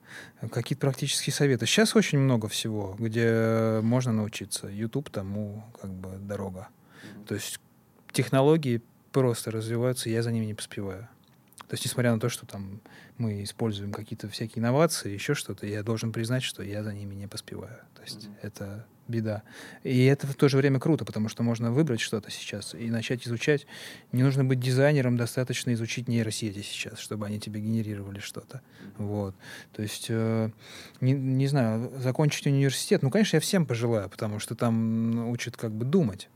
Какие-то 0.51 0.81
практические 0.81 1.33
советы. 1.33 1.67
Сейчас 1.67 1.95
очень 1.95 2.19
много 2.19 2.49
всего, 2.49 2.97
где 2.99 3.81
можно 3.83 4.13
научиться. 4.13 4.67
YouTube 4.67 5.11
тому 5.11 5.65
как 5.81 5.93
бы 5.93 6.17
дорога. 6.19 6.69
То 7.29 7.35
есть 7.35 7.61
технологии 8.13 8.83
просто 9.17 9.51
развиваются, 9.51 10.11
я 10.11 10.23
за 10.23 10.31
ними 10.31 10.45
не 10.45 10.53
поспеваю. 10.53 11.09
То 11.69 11.73
есть, 11.73 11.87
несмотря 11.87 12.13
на 12.13 12.21
то, 12.21 12.29
что 12.29 12.45
там 12.45 12.83
мы 13.17 13.45
используем 13.45 13.91
какие-то 13.91 14.29
всякие 14.29 14.61
инновации, 14.61 15.11
еще 15.11 15.33
что-то, 15.33 15.67
я 15.67 15.83
должен 15.83 16.13
признать, 16.13 16.43
что 16.43 16.63
я 16.63 16.85
за 16.85 16.93
ними 16.93 17.15
не 17.15 17.27
поспеваю. 17.27 17.79
То 17.95 18.03
есть 18.03 18.27
mm-hmm. 18.27 18.39
это 18.43 18.87
беда. 19.09 19.43
И 19.85 20.05
это 20.05 20.27
в 20.27 20.35
то 20.35 20.51
же 20.51 20.59
время 20.59 20.79
круто, 20.81 21.07
потому 21.07 21.31
что 21.31 21.43
можно 21.43 21.73
выбрать 21.73 22.01
что-то 22.01 22.31
сейчас 22.31 22.75
и 22.75 22.91
начать 22.91 23.27
изучать. 23.27 23.67
Не 24.13 24.23
нужно 24.23 24.45
быть 24.45 24.61
дизайнером, 24.61 25.17
достаточно 25.17 25.73
изучить 25.73 26.09
нейросети 26.09 26.61
сейчас, 26.61 26.99
чтобы 26.99 27.25
они 27.25 27.41
тебе 27.41 27.61
генерировали 27.61 28.19
что-то. 28.19 28.61
Вот. 28.99 29.35
То 29.73 29.81
есть, 29.81 30.09
э, 30.11 30.51
не, 31.01 31.13
не 31.15 31.47
знаю, 31.47 31.91
закончить 32.01 32.47
университет, 32.47 33.03
ну, 33.03 33.11
конечно, 33.11 33.37
я 33.37 33.41
всем 33.41 33.65
пожелаю, 33.65 34.11
потому 34.11 34.41
что 34.41 34.55
там 34.55 35.31
учат 35.31 35.57
как 35.57 35.73
бы 35.73 35.87
думать. 35.87 36.29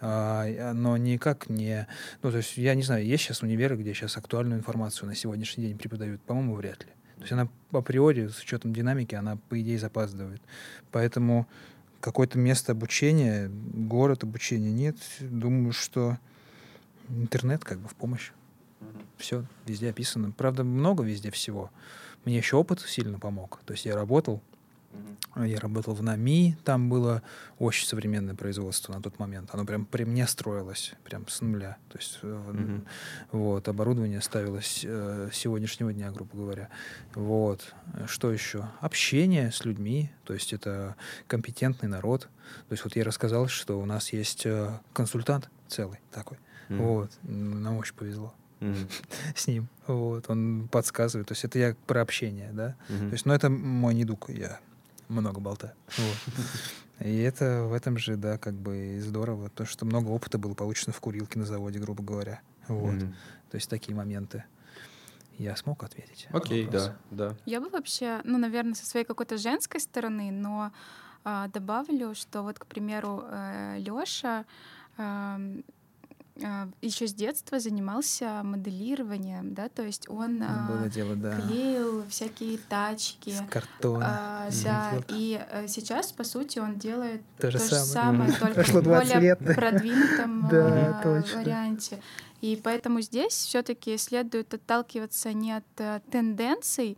А, 0.00 0.72
но 0.72 0.96
никак 0.96 1.48
не... 1.48 1.86
Ну, 2.22 2.30
то 2.30 2.36
есть, 2.36 2.56
я 2.56 2.74
не 2.74 2.82
знаю, 2.82 3.04
есть 3.04 3.24
сейчас 3.24 3.42
универы, 3.42 3.76
где 3.76 3.94
сейчас 3.94 4.16
актуальную 4.16 4.58
информацию 4.58 5.08
на 5.08 5.14
сегодняшний 5.14 5.66
день 5.66 5.78
преподают? 5.78 6.20
По-моему, 6.22 6.54
вряд 6.54 6.84
ли. 6.84 6.90
То 7.16 7.22
есть 7.22 7.32
она 7.32 7.48
априори, 7.72 8.28
с 8.28 8.38
учетом 8.40 8.72
динамики, 8.72 9.14
она, 9.14 9.36
по 9.48 9.60
идее, 9.60 9.78
запаздывает. 9.78 10.40
Поэтому 10.92 11.48
какое-то 12.00 12.38
место 12.38 12.72
обучения, 12.72 13.50
город 13.50 14.22
обучения 14.22 14.70
нет. 14.70 14.96
Думаю, 15.18 15.72
что 15.72 16.16
интернет 17.08 17.64
как 17.64 17.80
бы 17.80 17.88
в 17.88 17.94
помощь. 17.96 18.30
Mm-hmm. 18.80 19.04
Все 19.16 19.44
везде 19.66 19.90
описано. 19.90 20.30
Правда, 20.30 20.62
много 20.62 21.02
везде 21.02 21.32
всего. 21.32 21.70
Мне 22.24 22.36
еще 22.36 22.56
опыт 22.56 22.80
сильно 22.80 23.18
помог. 23.18 23.60
То 23.64 23.72
есть 23.72 23.84
я 23.84 23.96
работал. 23.96 24.42
Я 25.36 25.60
работал 25.60 25.94
в 25.94 26.02
НАМИ, 26.02 26.56
там 26.64 26.88
было 26.88 27.22
очень 27.58 27.86
современное 27.86 28.34
производство 28.34 28.92
на 28.92 29.02
тот 29.02 29.18
момент. 29.18 29.50
Оно 29.52 29.64
прям 29.64 29.84
при 29.84 30.04
мне 30.04 30.26
строилось, 30.26 30.94
прям 31.04 31.28
с 31.28 31.40
нуля. 31.40 31.76
То 31.90 31.98
есть 31.98 32.18
mm-hmm. 32.22 32.86
вот, 33.32 33.68
оборудование 33.68 34.20
ставилось 34.20 34.84
э, 34.84 35.30
сегодняшнего 35.32 35.92
дня, 35.92 36.10
грубо 36.10 36.36
говоря. 36.36 36.68
Вот. 37.14 37.74
Что 38.06 38.32
еще? 38.32 38.68
Общение 38.80 39.52
с 39.52 39.64
людьми, 39.64 40.10
то 40.24 40.34
есть 40.34 40.52
это 40.52 40.96
компетентный 41.26 41.88
народ. 41.88 42.22
То 42.68 42.72
есть 42.72 42.82
вот 42.84 42.96
я 42.96 43.04
рассказал, 43.04 43.46
что 43.48 43.78
у 43.78 43.84
нас 43.84 44.12
есть 44.12 44.44
э, 44.44 44.80
консультант 44.92 45.50
целый 45.68 46.00
такой. 46.10 46.38
Mm-hmm. 46.68 46.76
Вот. 46.78 47.10
Нам 47.22 47.76
очень 47.76 47.94
повезло. 47.94 48.34
Mm-hmm. 48.60 48.90
с 49.36 49.46
ним. 49.46 49.68
Вот, 49.86 50.28
он 50.28 50.68
подсказывает. 50.68 51.28
То 51.28 51.32
есть 51.32 51.44
это 51.44 51.58
я 51.60 51.76
про 51.86 52.00
общение, 52.00 52.50
да. 52.52 52.74
Mm-hmm. 52.88 53.08
То 53.08 53.12
есть, 53.12 53.26
ну, 53.26 53.34
это 53.34 53.50
мой 53.50 53.94
недуг. 53.94 54.30
Я 54.30 54.58
много 55.08 55.40
болтаю. 55.40 55.74
Вот. 55.96 56.16
И 57.00 57.18
это 57.18 57.64
в 57.64 57.72
этом 57.72 57.96
же, 57.96 58.16
да, 58.16 58.38
как 58.38 58.54
бы 58.54 58.98
здорово, 59.00 59.50
то, 59.50 59.64
что 59.64 59.84
много 59.84 60.08
опыта 60.08 60.38
было 60.38 60.54
получено 60.54 60.92
в 60.92 61.00
курилке 61.00 61.38
на 61.38 61.44
заводе, 61.44 61.78
грубо 61.78 62.02
говоря. 62.02 62.40
Вот. 62.66 62.94
Mm-hmm. 62.94 63.14
То 63.50 63.54
есть 63.56 63.70
такие 63.70 63.94
моменты. 63.94 64.44
Я 65.38 65.54
смог 65.54 65.84
ответить. 65.84 66.26
Окей, 66.32 66.66
okay, 66.66 66.70
да, 66.70 66.96
да. 67.10 67.36
Я 67.46 67.60
бы 67.60 67.68
вообще, 67.68 68.20
ну, 68.24 68.38
наверное, 68.38 68.74
со 68.74 68.84
своей 68.84 69.06
какой-то 69.06 69.38
женской 69.38 69.80
стороны, 69.80 70.32
но 70.32 70.72
э, 71.24 71.46
добавлю, 71.52 72.16
что 72.16 72.42
вот, 72.42 72.58
к 72.58 72.66
примеру, 72.66 73.22
э, 73.24 73.78
Лёша 73.78 74.44
э, 74.96 75.60
еще 76.80 77.06
с 77.06 77.14
детства 77.14 77.58
занимался 77.58 78.42
моделированием, 78.44 79.54
да, 79.54 79.68
то 79.68 79.82
есть 79.82 80.08
он 80.08 80.42
а, 80.42 80.68
Было 80.68 80.88
дело, 80.88 81.16
да. 81.16 81.40
клеил 81.40 82.04
всякие 82.08 82.58
тачки. 82.58 83.30
С 83.30 83.42
картона. 83.50 84.06
А, 84.46 84.50
да, 84.64 84.90
вот. 84.94 85.06
и 85.10 85.40
а, 85.50 85.66
сейчас, 85.66 86.12
по 86.12 86.24
сути, 86.24 86.58
он 86.58 86.78
делает 86.78 87.22
то, 87.38 87.42
то 87.42 87.50
же 87.50 87.58
самое, 87.58 88.30
самое 88.32 88.54
только 88.54 88.62
в 88.72 88.84
более 88.84 89.20
лет. 89.20 89.38
продвинутом 89.38 90.48
да, 90.50 91.00
а, 91.02 91.22
варианте. 91.34 92.00
И 92.40 92.60
поэтому 92.62 93.00
здесь 93.00 93.32
все-таки 93.32 93.96
следует 93.98 94.54
отталкиваться 94.54 95.32
не 95.32 95.52
от 95.52 95.64
а, 95.78 96.00
тенденций, 96.10 96.96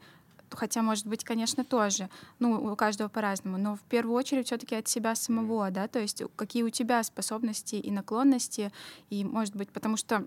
хотя, 0.50 0.82
может 0.82 1.06
быть, 1.06 1.24
конечно, 1.24 1.64
тоже, 1.64 2.08
ну, 2.38 2.72
у 2.72 2.76
каждого 2.76 3.08
по-разному, 3.08 3.58
но 3.58 3.76
в 3.76 3.80
первую 3.82 4.16
очередь 4.16 4.46
все-таки 4.46 4.74
от 4.76 4.88
себя 4.88 5.14
самого, 5.14 5.70
да, 5.70 5.88
то 5.88 5.98
есть 5.98 6.22
какие 6.36 6.62
у 6.62 6.70
тебя 6.70 7.02
способности 7.02 7.76
и 7.76 7.90
наклонности, 7.90 8.72
и, 9.10 9.24
может 9.24 9.56
быть, 9.56 9.70
потому 9.70 9.96
что, 9.96 10.26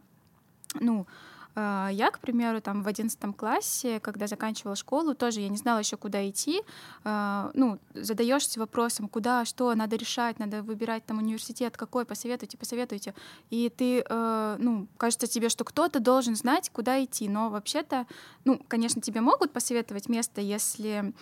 ну, 0.80 1.07
я, 1.56 2.10
к 2.12 2.20
примеру, 2.20 2.62
там 2.62 2.82
в 2.84 2.88
одиннадцатом 2.88 3.34
классе, 3.34 3.99
когда 3.99 4.28
заканчивала 4.28 4.76
школу, 4.76 5.14
тоже 5.14 5.41
я 5.41 5.49
не 5.49 5.58
знала 5.58 5.80
еще, 5.80 5.97
куда 5.97 6.28
идти. 6.28 6.62
А, 7.04 7.51
ну, 7.54 7.80
задаешься 7.93 8.60
вопросом, 8.60 9.08
куда, 9.08 9.45
что 9.45 9.74
надо 9.76 9.95
решать, 9.95 10.39
надо 10.39 10.64
выбирать 10.64 11.06
там 11.06 11.20
университет, 11.20 11.78
какой, 11.78 12.06
посоветуйте, 12.06 12.58
посоветуйте. 12.58 13.14
И 13.51 13.70
ты, 13.70 14.04
а, 14.10 14.58
ну, 14.58 14.88
кажется 14.97 15.28
тебе, 15.28 15.49
что 15.49 15.64
кто-то 15.64 15.99
должен 15.99 16.36
знать, 16.36 16.70
куда 16.72 17.04
идти. 17.04 17.30
Но 17.30 17.49
вообще-то, 17.49 18.08
ну, 18.45 18.60
конечно, 18.68 19.01
тебе 19.01 19.22
могут 19.22 19.54
посоветовать 19.54 20.10
место, 20.10 20.41
если 20.41 21.14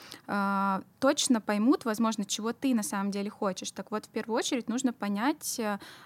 точно 0.99 1.41
поймут, 1.41 1.85
возможно, 1.85 2.25
чего 2.25 2.53
ты 2.53 2.73
на 2.73 2.83
самом 2.83 3.11
деле 3.11 3.29
хочешь. 3.29 3.71
Так 3.71 3.91
вот, 3.91 4.05
в 4.05 4.09
первую 4.09 4.37
очередь 4.37 4.69
нужно 4.69 4.93
понять 4.93 5.59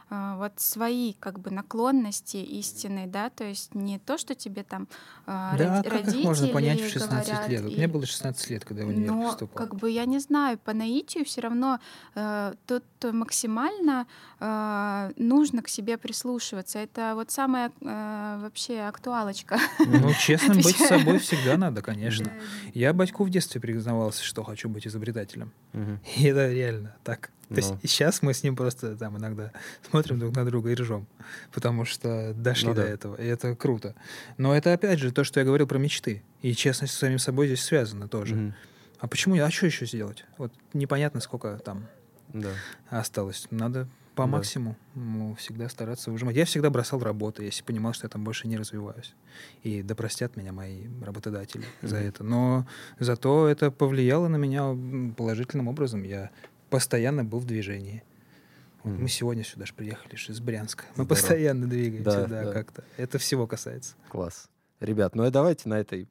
вот 0.10 0.54
свои 0.58 1.14
как 1.14 1.40
бы 1.40 1.52
наклонности 1.52 2.38
истины, 2.38 3.06
да, 3.08 3.30
то 3.30 3.44
есть 3.44 3.76
не 3.76 4.00
то, 4.00 4.15
то, 4.16 4.18
что 4.18 4.36
тебе 4.36 4.64
там 4.64 4.88
э, 5.28 5.56
да, 5.58 5.82
роди- 5.82 5.90
как 5.90 6.08
их 6.08 6.24
можно 6.24 6.48
понять 6.48 6.82
в 6.82 6.90
16 6.90 7.28
говорят, 7.28 7.50
лет? 7.50 7.62
Вот 7.62 7.72
и... 7.72 7.76
Мне 7.76 7.88
было 7.88 8.06
16 8.06 8.50
лет, 8.50 8.66
когда 8.66 8.82
я 8.82 8.88
в 8.88 8.90
универ 8.90 9.12
Но, 9.12 9.24
поступал. 9.28 9.68
как 9.68 9.76
бы, 9.76 9.92
я 9.92 10.06
не 10.06 10.20
знаю, 10.20 10.58
по 10.58 10.74
наитию 10.74 11.26
все 11.26 11.42
равно 11.42 11.80
э, 12.16 12.54
тут 12.66 12.84
максимально 13.04 14.08
э, 14.40 15.12
нужно 15.18 15.62
к 15.62 15.68
себе 15.68 15.98
прислушиваться. 15.98 16.80
Это 16.80 17.14
вот 17.16 17.32
самая 17.32 17.72
э, 17.82 18.40
вообще 18.42 18.80
актуалочка. 18.82 19.60
Ну, 19.86 20.14
честно 20.14 20.56
быть 20.56 20.78
с 20.78 20.88
собой 20.88 21.20
всегда 21.20 21.58
надо, 21.58 21.82
конечно. 21.82 22.32
Я 22.74 22.94
батьку 22.94 23.24
в 23.24 23.30
детстве 23.30 23.60
признавался, 23.60 24.24
что 24.24 24.44
хочу 24.44 24.70
быть 24.70 24.88
изобретателем. 24.88 25.52
И 26.18 26.24
это 26.24 26.52
реально 26.52 26.96
так. 27.04 27.32
То 27.50 27.56
есть 27.56 27.72
Ну. 27.72 27.80
сейчас 27.84 28.22
мы 28.22 28.34
с 28.34 28.44
ним 28.44 28.56
просто 28.56 28.96
там 28.96 29.18
иногда 29.18 29.52
смотрим 29.90 30.20
друг 30.20 30.36
на 30.36 30.46
друга 30.46 30.72
и 30.72 30.76
ржем, 30.76 31.08
потому 31.54 31.86
что 31.86 32.34
дошли 32.34 32.70
Ну 32.70 32.74
до 32.76 32.82
да. 32.84 32.88
этого, 32.90 33.16
и 33.16 33.26
это 33.26 33.56
круто. 33.56 33.94
Но 34.38 34.56
это 34.56 34.74
опять 34.74 35.00
же 35.00 35.12
то, 35.12 35.24
что 35.24 35.40
я 35.40 35.46
говорил 35.46 35.68
про 35.68 35.78
мечты. 35.78 36.24
И 36.42 36.54
честность 36.56 36.94
с 36.94 36.98
самим 36.98 37.20
собой 37.20 37.48
здесь 37.48 37.64
связана 37.64 38.08
тоже. 38.08 38.36
Мгм. 38.36 38.54
А 39.00 39.08
почему, 39.08 39.36
я- 39.36 39.46
а 39.46 39.52
что 39.52 39.66
еще 39.68 39.86
сделать? 39.86 40.26
Вот 40.38 40.52
непонятно, 40.74 41.20
сколько 41.22 41.58
там 41.60 41.86
Да. 42.34 42.50
осталось. 42.90 43.48
Надо 43.52 43.88
по 44.16 44.24
Да. 44.24 44.28
максимуму 44.28 44.78
всегда 45.38 45.68
стараться 45.68 46.10
выжимать. 46.10 46.36
Я 46.38 46.46
всегда 46.46 46.70
бросал 46.70 47.00
работу, 47.02 47.44
если 47.44 47.64
понимал, 47.64 47.92
что 47.94 48.06
я 48.06 48.10
там 48.10 48.24
больше 48.24 48.48
не 48.48 48.56
развиваюсь. 48.58 49.14
И 49.64 49.84
да 49.84 49.94
простят 49.94 50.38
меня 50.38 50.54
мои 50.54 50.88
работодатели 51.02 51.66
за 51.82 51.98
Мгм. 51.98 52.06
это. 52.08 52.24
Но 52.24 52.68
зато 53.00 53.48
это 53.50 53.72
повлияло 53.72 54.30
на 54.30 54.38
меня 54.38 54.74
положительным 55.18 55.68
образом. 55.68 56.04
Я 56.04 56.32
постоянно 56.70 57.24
был 57.24 57.40
в 57.40 57.46
движении. 57.46 58.04
Мгм. 58.84 59.04
Мы 59.04 59.08
сегодня 59.10 59.44
сюда 59.44 59.66
же 59.66 59.74
приехали 59.74 60.16
ж 60.16 60.30
из 60.30 60.40
Брянска. 60.40 60.84
Мы 60.90 60.94
Здорово. 61.06 61.10
постоянно 61.10 61.68
двигаемся, 61.68 62.04
Да, 62.04 62.26
да, 62.28 62.44
да. 62.46 62.54
как-то. 62.54 62.84
Это 62.98 63.18
всего 63.18 63.48
касается. 63.48 63.96
Класс. 64.10 64.48
Ребят, 64.80 65.16
ну 65.16 65.26
и 65.26 65.32
давайте 65.32 65.70
на 65.70 65.80
этой 65.80 66.08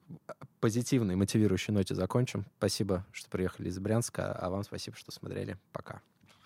позитивной, 0.59 1.15
мотивирующей 1.15 1.71
ноте 1.73 1.95
закончим. 1.95 2.45
Спасибо, 2.57 3.05
что 3.11 3.29
приехали 3.29 3.69
из 3.69 3.77
Брянска, 3.79 4.33
а 4.33 4.49
вам 4.49 4.63
спасибо, 4.63 4.97
что 4.97 5.11
смотрели. 5.11 5.57
Пока. 5.71 6.01